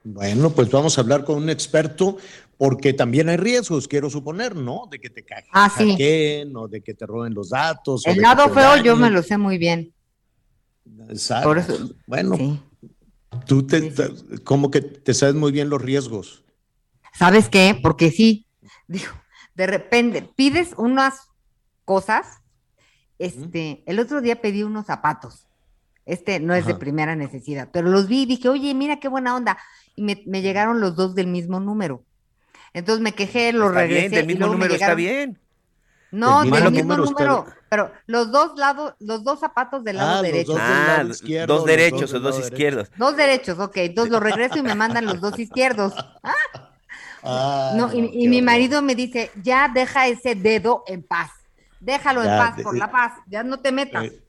[0.03, 2.17] Bueno, pues vamos a hablar con un experto
[2.57, 4.89] porque también hay riesgos, quiero suponer, ¿no?
[4.91, 5.71] De que te caigan ah,
[6.53, 8.05] o de que te roben los datos.
[8.05, 9.93] El lado feo yo me lo sé muy bien.
[11.09, 11.95] Exacto.
[12.07, 12.59] bueno,
[13.45, 13.93] Tú te,
[14.43, 16.43] como que te sabes muy bien los riesgos.
[17.13, 17.79] ¿Sabes qué?
[17.81, 18.47] Porque sí,
[18.87, 19.11] digo,
[19.55, 21.29] de repente pides unas
[21.85, 22.41] cosas.
[23.17, 25.47] Este, el otro día pedí unos zapatos.
[26.05, 29.35] Este no es de primera necesidad, pero los vi y dije, oye, mira qué buena
[29.35, 29.57] onda.
[29.95, 32.03] Y me, llegaron los dos del mismo número.
[32.73, 34.09] Entonces me quejé, los regresé.
[34.09, 35.39] Bien, del mismo número está bien.
[36.11, 37.45] No, del mismo número.
[37.69, 40.51] Pero los dos lados, los dos zapatos del lado Ah, los derecho.
[40.53, 42.89] dos del Ah, lado dos izquierdo, derechos dos o dos izquierdos.
[42.97, 43.77] Dos derechos, ok.
[43.77, 45.93] Entonces los regreso y me mandan los dos izquierdos.
[47.27, 51.01] Ah, No, y, no, y qué mi marido me dice, ya deja ese dedo en
[51.01, 51.31] paz.
[51.79, 53.13] Déjalo en paz, de- por la paz.
[53.27, 54.05] Ya no te metas.
[54.05, 54.21] Eh,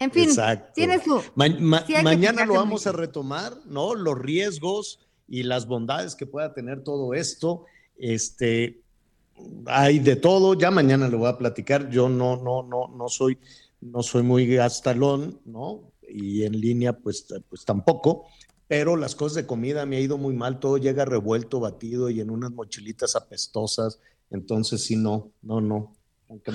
[0.00, 0.72] en fin, Exacto.
[0.74, 1.22] tiene su...
[1.36, 3.94] Ma- ma- sí hay que mañana lo vamos a retomar, ¿no?
[3.94, 4.98] Los riesgos
[5.28, 7.66] y las bondades que pueda tener todo esto.
[7.96, 8.80] Este,
[9.66, 10.54] hay de todo.
[10.54, 11.90] Ya mañana lo voy a platicar.
[11.90, 13.38] Yo no, no, no, no soy,
[13.80, 15.92] no soy muy gastalón, ¿no?
[16.08, 18.26] Y en línea, pues, pues tampoco.
[18.66, 20.60] Pero las cosas de comida me ha ido muy mal.
[20.60, 24.00] Todo llega revuelto, batido y en unas mochilitas apestosas.
[24.30, 25.96] Entonces, sí, no, no, no.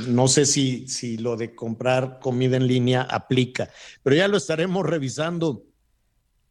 [0.07, 3.70] No sé si, si lo de comprar comida en línea aplica,
[4.03, 5.66] pero ya lo estaremos revisando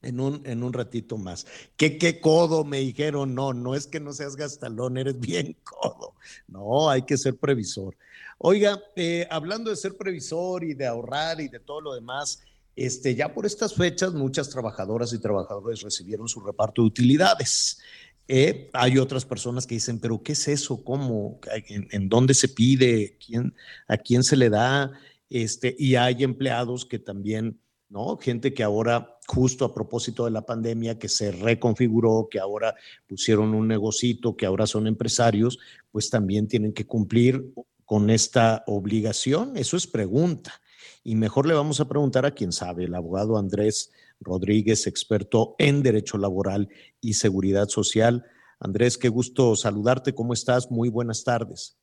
[0.04, 1.46] en un, en un ratito más.
[1.76, 2.64] ¿Qué, qué codo?
[2.64, 6.14] Me dijeron, no, no es que no seas gastalón, eres bien codo.
[6.48, 7.96] No, hay que ser previsor.
[8.38, 12.40] Oiga, eh, hablando de ser previsor y de ahorrar y de todo lo demás,
[12.76, 17.80] este, ya por estas fechas muchas trabajadoras y trabajadores recibieron su reparto de utilidades.
[18.26, 20.82] Eh, hay otras personas que dicen, pero ¿qué es eso?
[20.82, 21.38] ¿Cómo?
[21.68, 23.18] ¿En, en dónde se pide?
[23.24, 23.54] ¿Quién,
[23.86, 24.92] ¿A quién se le da?
[25.30, 27.60] Este, y hay empleados que también,
[27.94, 28.16] ¿no?
[28.16, 32.74] Gente que ahora, justo a propósito de la pandemia, que se reconfiguró, que ahora
[33.06, 35.60] pusieron un negocito, que ahora son empresarios,
[35.92, 37.52] pues también tienen que cumplir
[37.84, 39.56] con esta obligación.
[39.56, 40.60] Eso es pregunta.
[41.04, 45.84] Y mejor le vamos a preguntar a quien sabe, el abogado Andrés Rodríguez, experto en
[45.84, 46.68] Derecho Laboral
[47.00, 48.24] y Seguridad Social.
[48.58, 50.16] Andrés, qué gusto saludarte.
[50.16, 50.68] ¿Cómo estás?
[50.68, 51.78] Muy buenas tardes.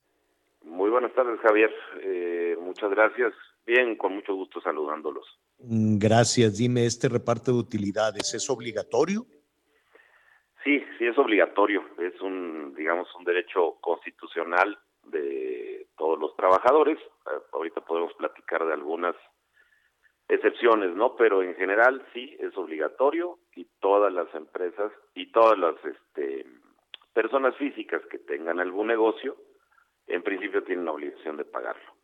[0.66, 1.72] Muy buenas tardes, Javier.
[2.04, 3.34] Eh, muchas gracias.
[3.66, 5.26] Bien, con mucho gusto saludándolos.
[5.64, 6.58] Mm, Gracias.
[6.58, 9.26] Dime, ¿este reparto de utilidades es obligatorio?
[10.64, 11.84] Sí, sí es obligatorio.
[12.00, 16.98] Es un, digamos, un derecho constitucional de todos los trabajadores.
[16.98, 19.16] Eh, ahorita podemos platicar de algunas
[20.28, 21.16] excepciones, ¿no?
[21.16, 26.46] Pero en general sí es obligatorio y todas las empresas y todas las este,
[27.14, 29.36] personas físicas que tengan algún negocio,
[30.08, 32.01] en principio tienen la obligación de pagarlo.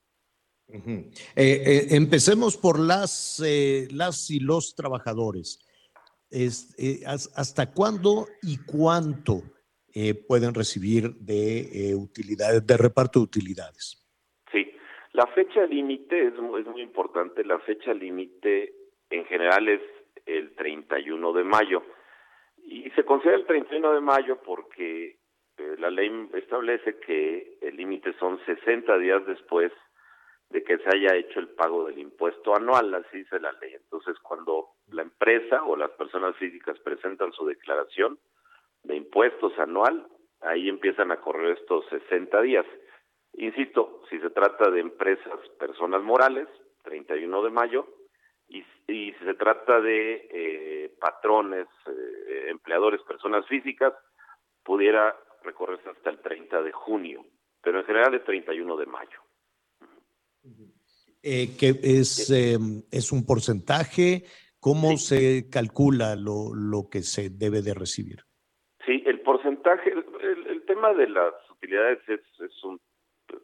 [0.70, 5.60] Eh, eh, empecemos por las, eh, las y los trabajadores.
[6.30, 6.76] Es,
[7.06, 9.44] has- ¿Hasta cuándo y cuánto
[10.28, 14.06] pueden recibir de utilidades, de reparto de utilidades?
[14.52, 14.72] Sí,
[15.14, 17.44] la fecha límite es, mu- es muy importante.
[17.44, 18.74] La fecha límite
[19.10, 19.82] en general es
[20.28, 21.82] el 31 de mayo.
[22.64, 25.18] Y se considera el 31 de mayo porque
[25.80, 29.72] la ley establece que el límite son 60 días después
[30.50, 33.74] de que se haya hecho el pago del impuesto anual, así dice la ley.
[33.74, 38.18] Entonces, cuando la empresa o las personas físicas presentan su declaración
[38.84, 40.08] de impuestos anual,
[40.42, 42.66] ahí empiezan a correr estos 60 días.
[43.34, 46.48] Insisto, si se trata de empresas, personas morales,
[46.84, 47.88] 31 de mayo,
[48.48, 53.94] y, si se trata de eh, patrones, eh, empleadores, personas físicas,
[54.64, 55.14] pudiera
[55.44, 57.26] recorrerse hasta el 30 de junio,
[57.62, 59.27] pero en general es 31 de mayo.
[61.24, 62.58] Eh, ¿qué es, eh,
[62.92, 64.24] ¿Es un porcentaje?
[64.60, 68.20] ¿Cómo se calcula lo, lo que se debe de recibir?
[68.86, 72.80] Sí, el porcentaje, el, tema de las utilidades es, es un,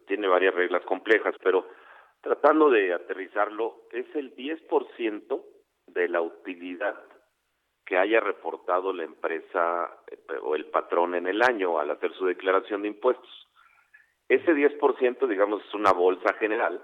[0.07, 1.67] tiene varias reglas complejas, pero
[2.21, 5.43] tratando de aterrizarlo, es el 10%
[5.87, 6.95] de la utilidad
[7.85, 12.25] que haya reportado la empresa eh, o el patrón en el año al hacer su
[12.25, 13.49] declaración de impuestos.
[14.29, 16.81] Ese 10%, digamos, es una bolsa general,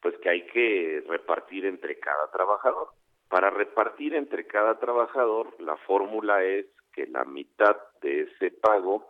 [0.00, 2.88] pues que hay que repartir entre cada trabajador.
[3.28, 9.08] Para repartir entre cada trabajador, la fórmula es que la mitad de ese pago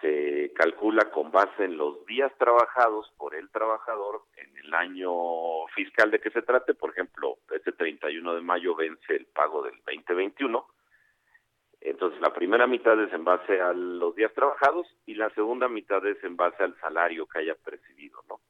[0.00, 6.10] se calcula con base en los días trabajados por el trabajador en el año fiscal
[6.10, 6.74] de que se trate.
[6.74, 10.66] Por ejemplo, este 31 de mayo vence el pago del 2021.
[11.82, 16.04] Entonces, la primera mitad es en base a los días trabajados y la segunda mitad
[16.06, 18.40] es en base al salario que haya percibido, ¿no?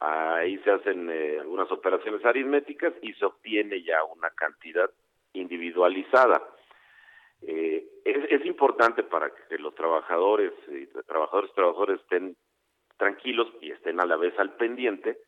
[0.00, 4.90] Ahí se hacen eh, algunas operaciones aritméticas y se obtiene ya una cantidad
[5.32, 6.40] individualizada.
[7.42, 12.36] Eh, es, importante para que los trabajadores y trabajadores trabajadores estén
[12.96, 15.18] tranquilos y estén a la vez al pendiente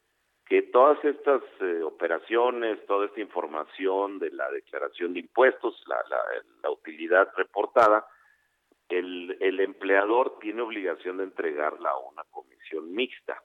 [0.46, 6.18] que todas estas eh, operaciones, toda esta información de la declaración de impuestos, la, la,
[6.62, 8.06] la utilidad reportada,
[8.88, 13.40] el, el empleador tiene obligación de entregarla a una comisión mixta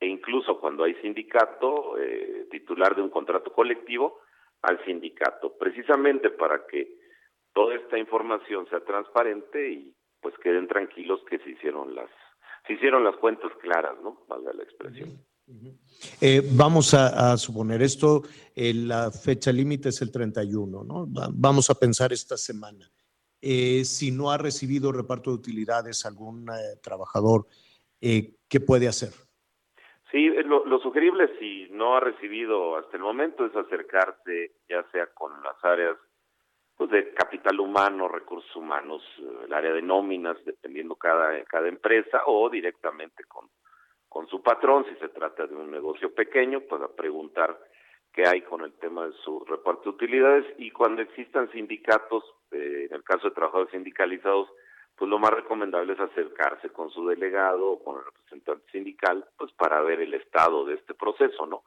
[0.00, 4.20] e incluso cuando hay sindicato, eh, titular de un contrato colectivo,
[4.62, 6.96] al sindicato, precisamente para que
[7.52, 12.10] toda esta información sea transparente y pues queden tranquilos que se hicieron las
[12.66, 14.24] se hicieron las cuentas claras, ¿no?
[14.26, 15.22] Valga la expresión.
[16.20, 18.22] Eh, vamos a, suponer esto,
[18.54, 21.06] eh, la fecha límite es el 31, ¿no?
[21.06, 22.90] vamos a pensar esta semana.
[23.42, 26.46] Eh, si no ha recibido reparto de utilidades algún
[26.82, 27.46] trabajador,
[28.00, 29.12] ¿qué puede hacer?
[30.14, 35.08] Sí, lo, lo, sugerible si no ha recibido hasta el momento es acercarse ya sea
[35.08, 35.96] con las áreas
[36.76, 39.02] pues, de capital humano, recursos humanos,
[39.44, 43.48] el área de nóminas, dependiendo cada, cada empresa, o directamente con
[44.14, 47.58] con su patrón, si se trata de un negocio pequeño, pues a preguntar
[48.12, 50.46] qué hay con el tema de su reparto de utilidades.
[50.56, 52.22] Y cuando existan sindicatos,
[52.52, 54.48] eh, en el caso de trabajadores sindicalizados,
[54.96, 59.52] pues lo más recomendable es acercarse con su delegado o con el representante sindical, pues
[59.52, 61.64] para ver el estado de este proceso, ¿no?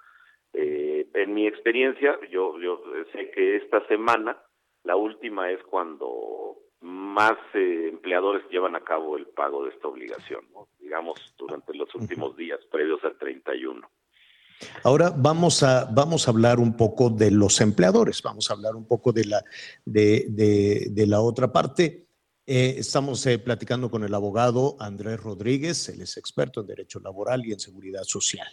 [0.53, 2.81] Eh, en mi experiencia, yo, yo
[3.11, 4.37] sé que esta semana,
[4.83, 10.41] la última es cuando más eh, empleadores llevan a cabo el pago de esta obligación,
[10.79, 13.87] digamos, durante los últimos días previos al 31.
[14.83, 18.87] Ahora vamos a, vamos a hablar un poco de los empleadores, vamos a hablar un
[18.87, 19.43] poco de la,
[19.85, 22.06] de, de, la otra parte.
[22.49, 27.45] Eh, estamos eh, platicando con el abogado Andrés Rodríguez, él es experto en Derecho Laboral
[27.45, 28.47] y en Seguridad Social.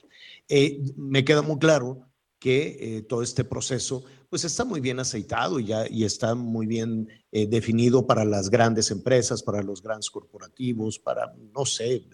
[0.96, 2.10] me queda muy claro
[2.40, 4.04] que todo este proceso
[4.34, 8.50] pues está muy bien aceitado y, ya, y está muy bien eh, definido para las
[8.50, 12.04] grandes empresas, para los grandes corporativos, para, no sé,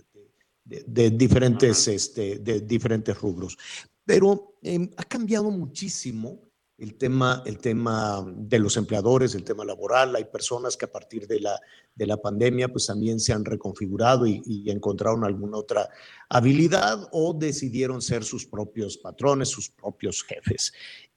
[0.62, 3.56] de, diferentes, este, de diferentes rubros.
[4.04, 6.49] Pero em, ha cambiado muchísimo
[6.80, 10.16] el tema, el tema de los empleadores, el tema laboral.
[10.16, 11.60] Hay personas que a partir de la,
[11.94, 15.88] de la pandemia pues también se han reconfigurado y, y, encontraron alguna otra
[16.28, 20.72] habilidad o decidieron ser sus propios patrones, sus propios jefes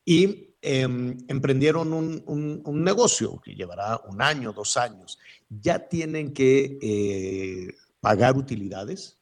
[0.05, 5.17] y em, emprendieron un, negocio que llevará un año, dos años.
[5.49, 9.19] ¿Ya tienen que eh, pagar utilidades?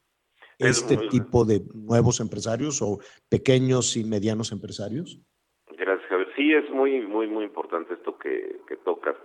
[0.60, 5.20] este tipo de nuevos empresarios o pequeños y medianos empresarios?
[6.36, 9.16] Sí, es muy, muy, muy importante esto que, que tocas.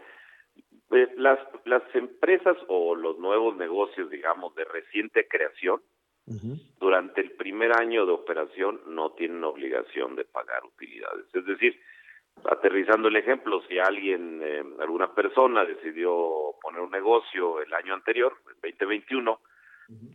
[0.90, 5.80] Eh, las, las empresas o los nuevos negocios, digamos, de reciente creación,
[6.80, 11.24] durante el primer año de operación no tienen obligación de pagar utilidades.
[11.32, 11.80] Es decir,
[12.44, 18.36] aterrizando el ejemplo, si alguien, eh, alguna persona decidió poner un negocio el año anterior,
[18.48, 19.40] el 2021,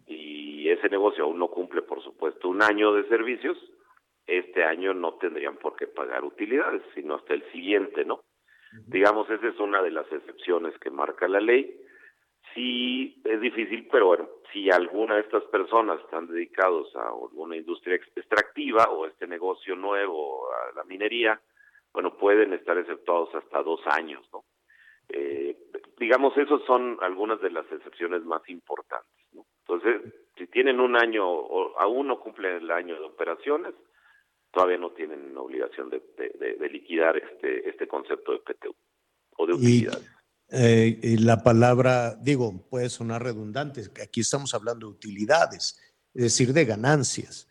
[0.06, 3.58] y ese negocio aún no cumple, por supuesto, un año de servicios,
[4.27, 8.23] este año no tendrían por qué pagar utilidades, sino hasta el siguiente, ¿no?
[8.88, 11.77] Digamos, esa es una de las excepciones que marca la ley
[12.53, 17.95] sí es difícil, pero bueno, si alguna de estas personas están dedicados a alguna industria
[17.95, 21.39] extractiva o este negocio nuevo, a la minería,
[21.93, 24.43] bueno, pueden estar exceptuados hasta dos años, ¿no?
[25.10, 25.57] Eh,
[25.98, 29.45] digamos, esos son algunas de las excepciones más importantes, ¿no?
[29.60, 30.02] Entonces,
[30.38, 33.73] si tienen un año o aún no cumplen el año de operaciones,
[34.52, 38.76] todavía no tienen obligación de, de, liquidar este, este concepto de PTU
[39.38, 40.11] o de utilidades.
[40.53, 45.80] Eh, la palabra, digo, puede sonar redundante, aquí estamos hablando de utilidades,
[46.14, 47.48] es decir, de ganancias.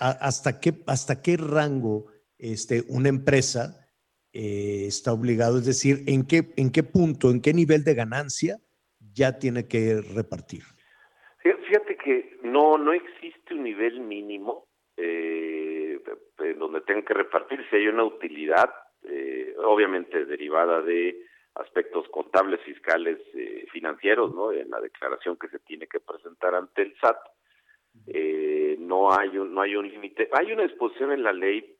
[0.00, 2.06] ¿Hasta qué, hasta qué rango
[2.38, 3.86] este, una empresa
[4.32, 5.58] eh, está obligado?
[5.58, 8.58] Es decir, ¿en qué, ¿en qué punto, en qué nivel de ganancia
[9.14, 10.62] ya tiene que repartir?
[11.42, 14.66] Fíjate que no, no existe un nivel mínimo
[14.96, 15.61] eh,
[16.54, 17.64] donde tenga que repartir.
[17.70, 18.70] Si hay una utilidad,
[19.04, 24.52] eh, obviamente derivada de aspectos contables, fiscales, eh, financieros, ¿no?
[24.52, 27.18] En la declaración que se tiene que presentar ante el SAT,
[28.06, 30.28] eh, no hay un, no hay un límite.
[30.32, 31.76] Hay una exposición en la ley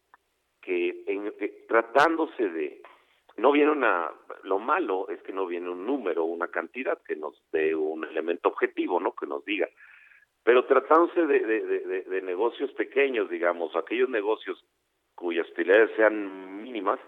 [0.60, 1.32] que, en,
[1.68, 2.82] tratándose de,
[3.36, 4.10] no viene una,
[4.44, 8.50] lo malo es que no viene un número, una cantidad que nos dé un elemento
[8.50, 9.14] objetivo, ¿no?
[9.14, 9.68] Que nos diga.
[10.44, 14.64] Pero tratándose de, de, de negocios pequeños, digamos, aquellos negocios
[15.14, 16.98] cuyas utilidades sean mínimas,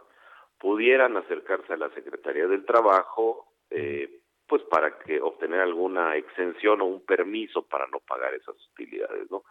[0.58, 6.86] pudieran acercarse a la Secretaría del Trabajo, eh, pues para que obtener alguna exención o
[6.86, 9.42] un permiso para no pagar esas utilidades, ¿no?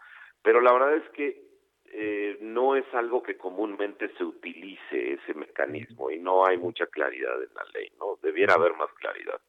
[0.41, 1.53] Pero la verdad es que
[1.85, 7.41] eh, no es algo que comúnmente se utilice ese mecanismo y no hay mucha claridad
[7.41, 8.17] en la ley, ¿no?
[8.21, 9.39] Debiera haber más claridad.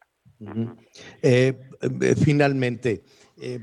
[1.23, 1.55] Eh,
[2.23, 3.01] finalmente,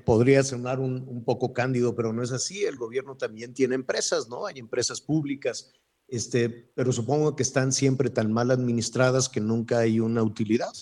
[0.05, 2.65] podría sonar un, un, poco cándido, pero no es así.
[2.65, 4.45] El gobierno también tiene empresas, ¿no?
[4.45, 5.73] Hay empresas públicas
[6.11, 10.73] este, pero supongo que están siempre tan mal administradas que nunca hay una utilidad,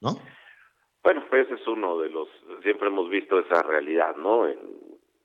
[0.00, 0.18] ¿no?
[1.04, 2.28] Bueno, pues ese es uno de los,
[2.64, 4.48] siempre hemos visto esa realidad, ¿no?
[4.48, 4.58] En,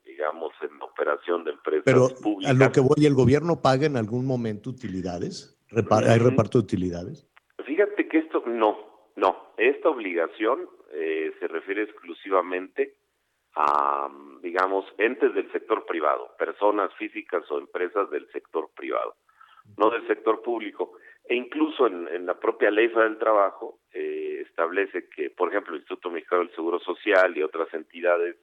[0.05, 2.51] digamos, en operación de empresas pero públicas.
[2.51, 5.59] a lo que voy, ¿el gobierno paga en algún momento utilidades?
[5.71, 7.27] ¿Hay reparto de utilidades?
[7.65, 8.77] Fíjate que esto, no,
[9.15, 12.95] no, esta obligación eh, se refiere exclusivamente
[13.55, 14.09] a,
[14.41, 19.15] digamos, entes del sector privado, personas físicas o empresas del sector privado,
[19.77, 20.93] no del sector público.
[21.25, 26.09] E incluso en, la propia ley del trabajo eh, establece que, por ejemplo, el Instituto
[26.09, 28.35] Mexicano del Seguro Social y otras entidades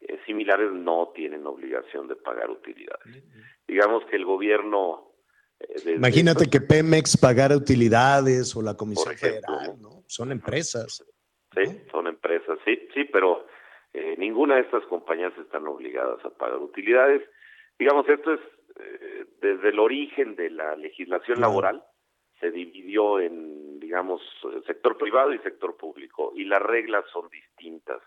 [0.00, 3.24] eh, similares no tienen obligación de pagar utilidades.
[3.66, 5.12] Digamos que el gobierno...
[5.60, 10.02] Eh, Imagínate que Pemex pagara utilidades o la Comisión Federal, ¿no?
[10.06, 11.04] Son empresas.
[11.56, 13.46] Sí, son empresas, sí, sí, pero
[13.92, 17.22] eh, ninguna de estas compañías están obligadas a pagar utilidades.
[17.78, 18.40] Digamos, esto es
[19.40, 21.82] desde el origen de la legislación laboral,
[22.40, 24.20] se dividió en, digamos,
[24.66, 28.02] sector privado y sector público, y las reglas son distintas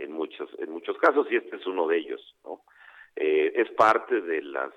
[0.00, 2.62] en muchos en muchos casos y este es uno de ellos no
[3.16, 4.72] eh, es parte de las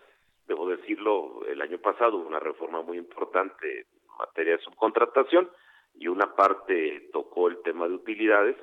[0.48, 3.88] debo decirlo el año pasado una reforma muy importante en
[4.20, 5.50] materia de subcontratación
[5.96, 8.56] y una parte tocó el tema de utilidades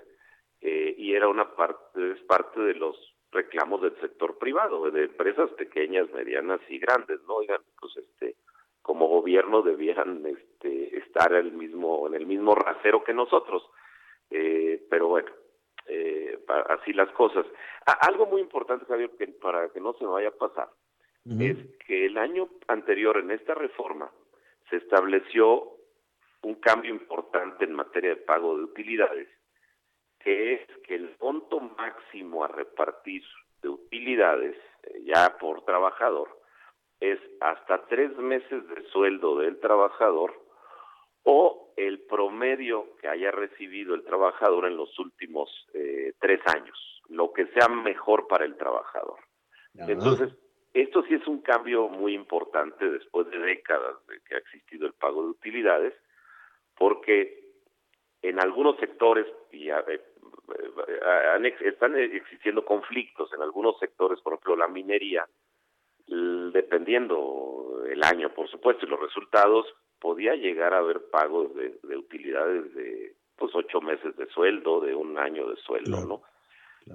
[0.61, 2.97] eh, y era una parte es parte de los
[3.33, 8.37] reclamos del sector privado de empresas pequeñas medianas y grandes no oigan pues este
[8.83, 13.63] como gobierno debían este estar el mismo en el mismo rasero que nosotros.
[14.31, 15.31] Eh, pero bueno
[15.87, 16.39] eh,
[16.69, 17.45] así las cosas.
[18.03, 20.69] algo muy importante, Javier, que para que no se me vaya a pasar,
[21.39, 24.11] es que el año anterior en esta reforma
[24.71, 25.80] se estableció
[26.43, 29.29] un cambio importante en materia de pago de utilidades,
[30.19, 33.23] que es que el monto máximo a repartir
[33.63, 36.41] de utilidades eh, ya por trabajador
[37.01, 40.35] es hasta tres meses de sueldo del trabajador
[41.23, 47.33] o el promedio que haya recibido el trabajador en los últimos eh, tres años, lo
[47.33, 49.19] que sea mejor para el trabajador.
[49.75, 50.31] Entonces,
[50.75, 54.93] esto sí es un cambio muy importante después de décadas de que ha existido el
[54.95, 55.95] pago de utilidades,
[56.81, 57.39] porque
[58.23, 64.67] en algunos sectores y eh, eh, están existiendo conflictos en algunos sectores, por ejemplo la
[64.67, 65.29] minería,
[66.07, 69.67] dependiendo el año, por supuesto, y los resultados,
[70.01, 75.19] podía llegar a haber pagos de, utilidades de pues ocho meses de sueldo, de un
[75.19, 76.23] año de sueldo, ¿no?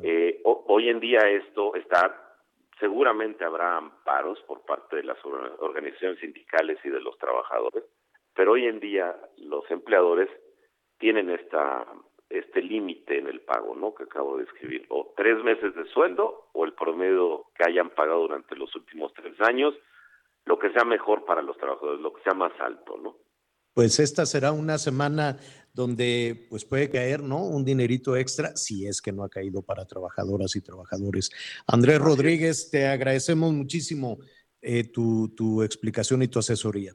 [0.01, 2.39] Eh, hoy en día esto está,
[2.79, 7.83] seguramente habrá amparos por parte de las organizaciones sindicales y de los trabajadores,
[8.35, 10.29] pero hoy en día los empleadores
[10.97, 11.85] tienen esta
[12.29, 13.93] este límite en el pago, ¿no?
[13.93, 18.21] Que acabo de escribir, o tres meses de sueldo o el promedio que hayan pagado
[18.21, 19.75] durante los últimos tres años
[20.45, 23.17] lo que sea mejor para los trabajadores, lo que sea más alto, ¿no?
[23.73, 25.37] Pues esta será una semana
[25.73, 27.43] donde pues puede caer, ¿no?
[27.43, 31.31] Un dinerito extra, si es que no ha caído para trabajadoras y trabajadores.
[31.67, 34.19] Andrés Rodríguez, te agradecemos muchísimo
[34.61, 36.93] eh, tu, tu explicación y tu asesoría.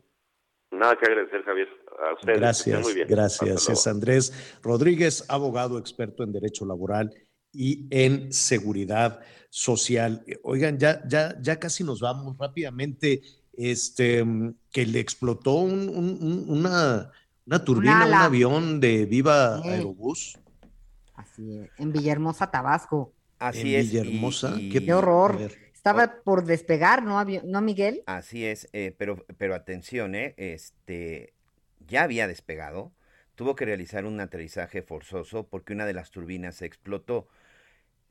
[0.80, 1.68] Nada que agradecer, Javier.
[2.00, 2.40] A ustedes.
[2.40, 3.06] Gracias, muy bien.
[3.06, 3.68] gracias.
[3.68, 7.12] Es Andrés Rodríguez, abogado experto en derecho laboral
[7.52, 9.20] y en seguridad
[9.50, 10.24] social.
[10.42, 13.20] Oigan, ya, ya, ya casi nos vamos rápidamente
[13.52, 14.24] este,
[14.72, 17.10] que le explotó una,
[17.44, 20.38] una turbina, un avión de Viva Aerobús.
[21.14, 23.12] Así es, en Villahermosa, Tabasco.
[23.38, 23.90] Así es.
[23.90, 25.38] Villahermosa, qué, horror.
[25.80, 28.02] Estaba por despegar, ¿no, ¿no Miguel?
[28.04, 30.34] Así es, eh, pero, pero atención, ¿eh?
[30.36, 31.32] este,
[31.78, 32.92] ya había despegado,
[33.34, 37.28] tuvo que realizar un aterrizaje forzoso porque una de las turbinas se explotó.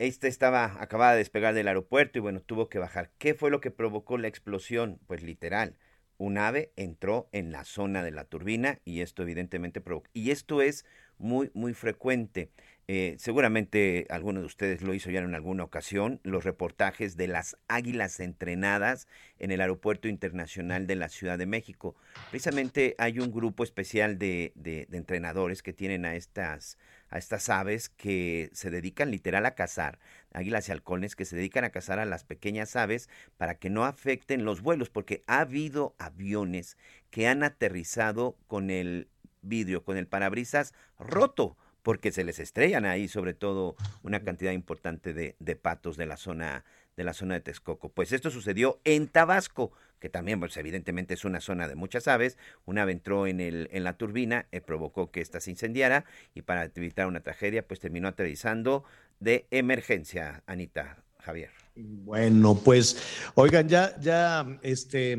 [0.00, 3.12] Esta estaba, acababa de despegar del aeropuerto y bueno, tuvo que bajar.
[3.18, 4.98] ¿Qué fue lo que provocó la explosión?
[5.06, 5.76] Pues literal,
[6.18, 10.10] un ave entró en la zona de la turbina y esto evidentemente provocó.
[10.12, 10.84] Y esto es
[11.18, 12.50] muy, muy frecuente.
[12.92, 17.56] Eh, seguramente alguno de ustedes lo hizo ya en alguna ocasión, los reportajes de las
[17.68, 19.06] águilas entrenadas
[19.38, 21.94] en el Aeropuerto Internacional de la Ciudad de México.
[22.30, 26.78] Precisamente hay un grupo especial de, de, de entrenadores que tienen a estas
[27.10, 30.00] a estas aves que se dedican literal a cazar,
[30.32, 33.84] águilas y halcones que se dedican a cazar a las pequeñas aves para que no
[33.84, 36.76] afecten los vuelos, porque ha habido aviones
[37.10, 39.06] que han aterrizado con el
[39.42, 45.12] vidrio, con el parabrisas roto, porque se les estrellan ahí sobre todo una cantidad importante
[45.12, 46.64] de, de patos de la zona
[46.96, 47.88] de la zona de Texcoco.
[47.88, 52.36] Pues esto sucedió en Tabasco, que también, pues evidentemente es una zona de muchas aves.
[52.66, 56.04] Una ave entró en, el, en la turbina, eh, provocó que ésta se incendiara
[56.34, 58.84] y para evitar una tragedia, pues terminó aterrizando
[59.18, 61.50] de emergencia, Anita Javier.
[61.74, 65.12] Bueno, pues, oigan, ya, ya, este,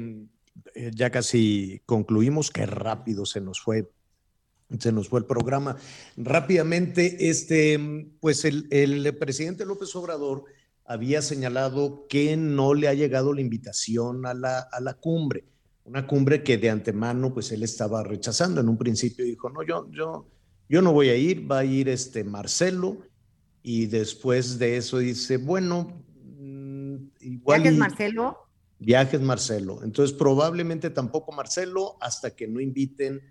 [0.75, 3.89] eh, ya casi concluimos, qué rápido se nos fue
[4.80, 5.77] se nos fue el programa.
[6.18, 10.45] Rápidamente, este, pues el, el, presidente López Obrador
[10.85, 15.45] había señalado que no le ha llegado la invitación a la, a la cumbre,
[15.84, 18.61] una cumbre que de antemano pues él estaba rechazando.
[18.61, 20.27] En un principio dijo, no, yo, yo,
[20.69, 22.99] yo no voy a ir, va a ir este Marcelo
[23.64, 26.03] y después de eso dice, bueno,
[26.39, 27.61] mm, igual...
[27.61, 28.38] ¿Viajes Marcelo?
[28.80, 29.84] Viajes Marcelo.
[29.84, 33.22] Entonces probablemente tampoco Marcelo hasta que no inviten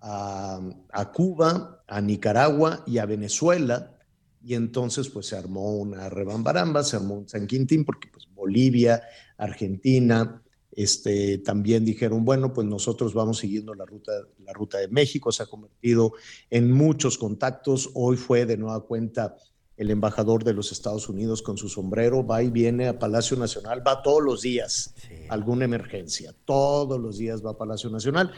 [0.00, 3.96] a, Cuba, a Nicaragua y a Venezuela.
[4.42, 9.02] Y entonces pues se armó una rebambaramba, se armó un San Quintín porque pues Bolivia,
[9.36, 14.12] Argentina, este, también dijeron, bueno, pues nosotros vamos siguiendo la ruta,
[14.44, 16.14] la ruta de México, se ha convertido
[16.48, 17.90] en muchos contactos.
[17.94, 19.36] Hoy fue de nueva cuenta
[19.80, 23.82] el embajador de los Estados Unidos con su sombrero, va y viene a Palacio Nacional,
[23.84, 24.94] va todos los días,
[25.30, 28.30] alguna emergencia, todos los días va a Palacio Nacional.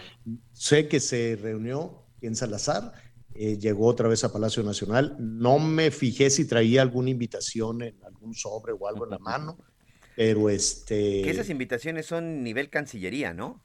[0.52, 2.92] Sé que se reunió en Salazar,
[3.34, 7.96] eh, llegó otra vez a Palacio Nacional, no me fijé si traía alguna invitación en
[8.04, 9.58] algún sobre o algo en la mano,
[10.14, 11.22] pero este...
[11.22, 13.64] Que esas invitaciones son nivel Cancillería, ¿no?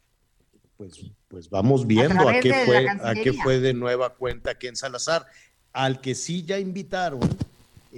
[0.78, 4.76] Pues, pues vamos viendo a, qué, fue, a qué fue de nueva cuenta aquí en
[4.76, 5.28] Salazar.
[5.74, 7.20] Al que sí ya invitaron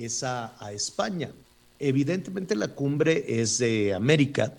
[0.06, 1.32] es a, España.
[1.80, 4.54] Evidentemente la cumbre es de América,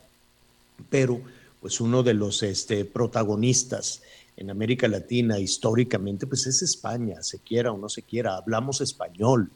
[0.88, 1.20] pero
[1.60, 4.02] pues uno de los este, protagonistas
[4.36, 9.50] en América Latina históricamente pues es España, se quiera o no se quiera, hablamos español,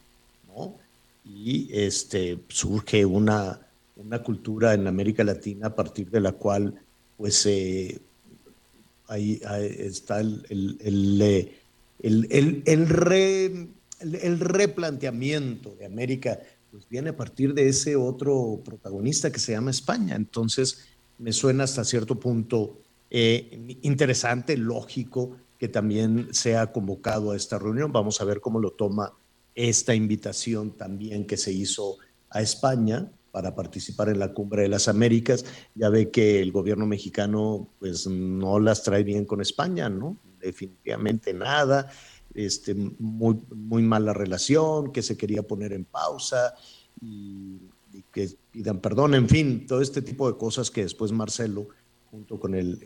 [0.55, 0.74] ¿no?
[1.24, 3.59] Y este, surge una,
[3.97, 6.74] una cultura en América Latina a partir de la cual
[7.16, 7.98] pues eh,
[9.09, 9.40] ahí,
[9.78, 11.56] está el, el,
[12.01, 13.69] el, el re,
[14.05, 16.39] el, replanteamiento de América
[16.70, 20.16] pues viene a partir de ese otro protagonista que se llama España.
[20.16, 20.86] Entonces,
[21.18, 22.78] me suena hasta cierto punto
[23.10, 27.93] eh, interesante, lógico, que también sea convocado a esta reunión.
[27.93, 29.12] Vamos a ver cómo lo toma
[29.55, 31.98] esta invitación también que se hizo
[32.28, 35.44] a España para participar en la Cumbre de las Américas.
[35.76, 40.16] Ya ve que el gobierno mexicano pues no las trae bien con España, ¿no?
[40.40, 41.89] Definitivamente nada
[42.35, 46.55] este, muy, muy mala relación, que se quería poner en pausa
[47.01, 47.59] y,
[48.12, 51.69] que pidan perdón, en fin, todo este tipo de cosas que después Marcelo,
[52.11, 52.78] junto con el,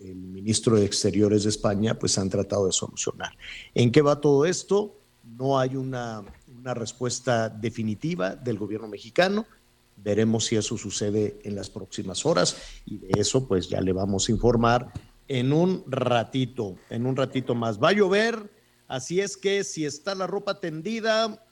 [0.00, 3.32] ministro de Exteriores de España, pues han tratado de solucionar.
[3.74, 4.94] ¿En qué va todo esto?
[5.38, 6.22] No hay una,
[6.58, 9.46] una respuesta definitiva del gobierno mexicano.
[9.96, 14.28] Veremos si eso sucede en las próximas horas y de eso pues ya le vamos
[14.28, 14.92] a informar
[15.28, 17.82] en un ratito, en un ratito más.
[17.82, 18.50] Va a llover,
[18.88, 21.42] Así es que si está la ropa tendida,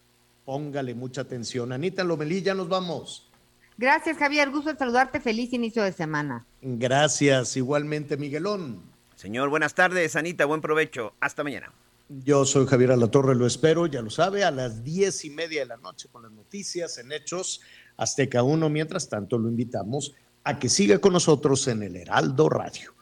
[0.45, 1.73] póngale mucha atención.
[1.73, 3.31] Anita Lomelí, ya nos vamos.
[3.79, 4.51] Gracias, Javier.
[4.51, 5.21] Gusto de saludarte.
[5.21, 6.47] Feliz inicio de semana.
[6.61, 8.83] Gracias, igualmente, Miguelón.
[9.17, 10.45] Señor, buenas tardes, Anita.
[10.45, 11.15] Buen provecho.
[11.21, 11.73] Hasta mañana.
[12.09, 15.67] Yo soy Javier Alatorre, lo espero, ya lo sabe, a las diez y media de
[15.67, 17.63] la noche con las noticias en Hechos
[17.97, 18.69] Azteca 1.
[18.69, 20.15] Mientras tanto, lo invitamos
[20.45, 22.93] a que siga con nosotros en el Heraldo Radio.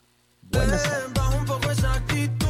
[0.43, 2.49] Buenas tardes.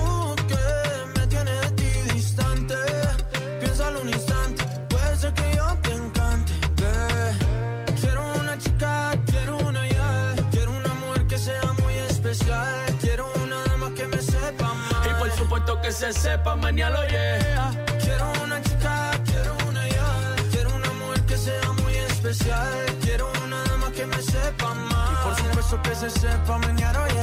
[16.01, 17.85] Se sepa, mañana lo yeah.
[18.03, 20.35] Quiero una chica, quiero una ya.
[20.51, 22.87] Quiero una mujer que sea muy especial.
[23.03, 25.11] Quiero una dama que me sepa más.
[25.11, 27.21] Y por supuesto que se sepa, mañana oye.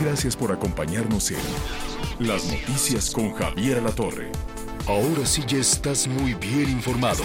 [0.00, 1.40] Gracias por acompañarnos en
[2.20, 4.32] Las Noticias con Javier La Torre.
[4.86, 7.24] Ahora sí ya estás muy bien informado.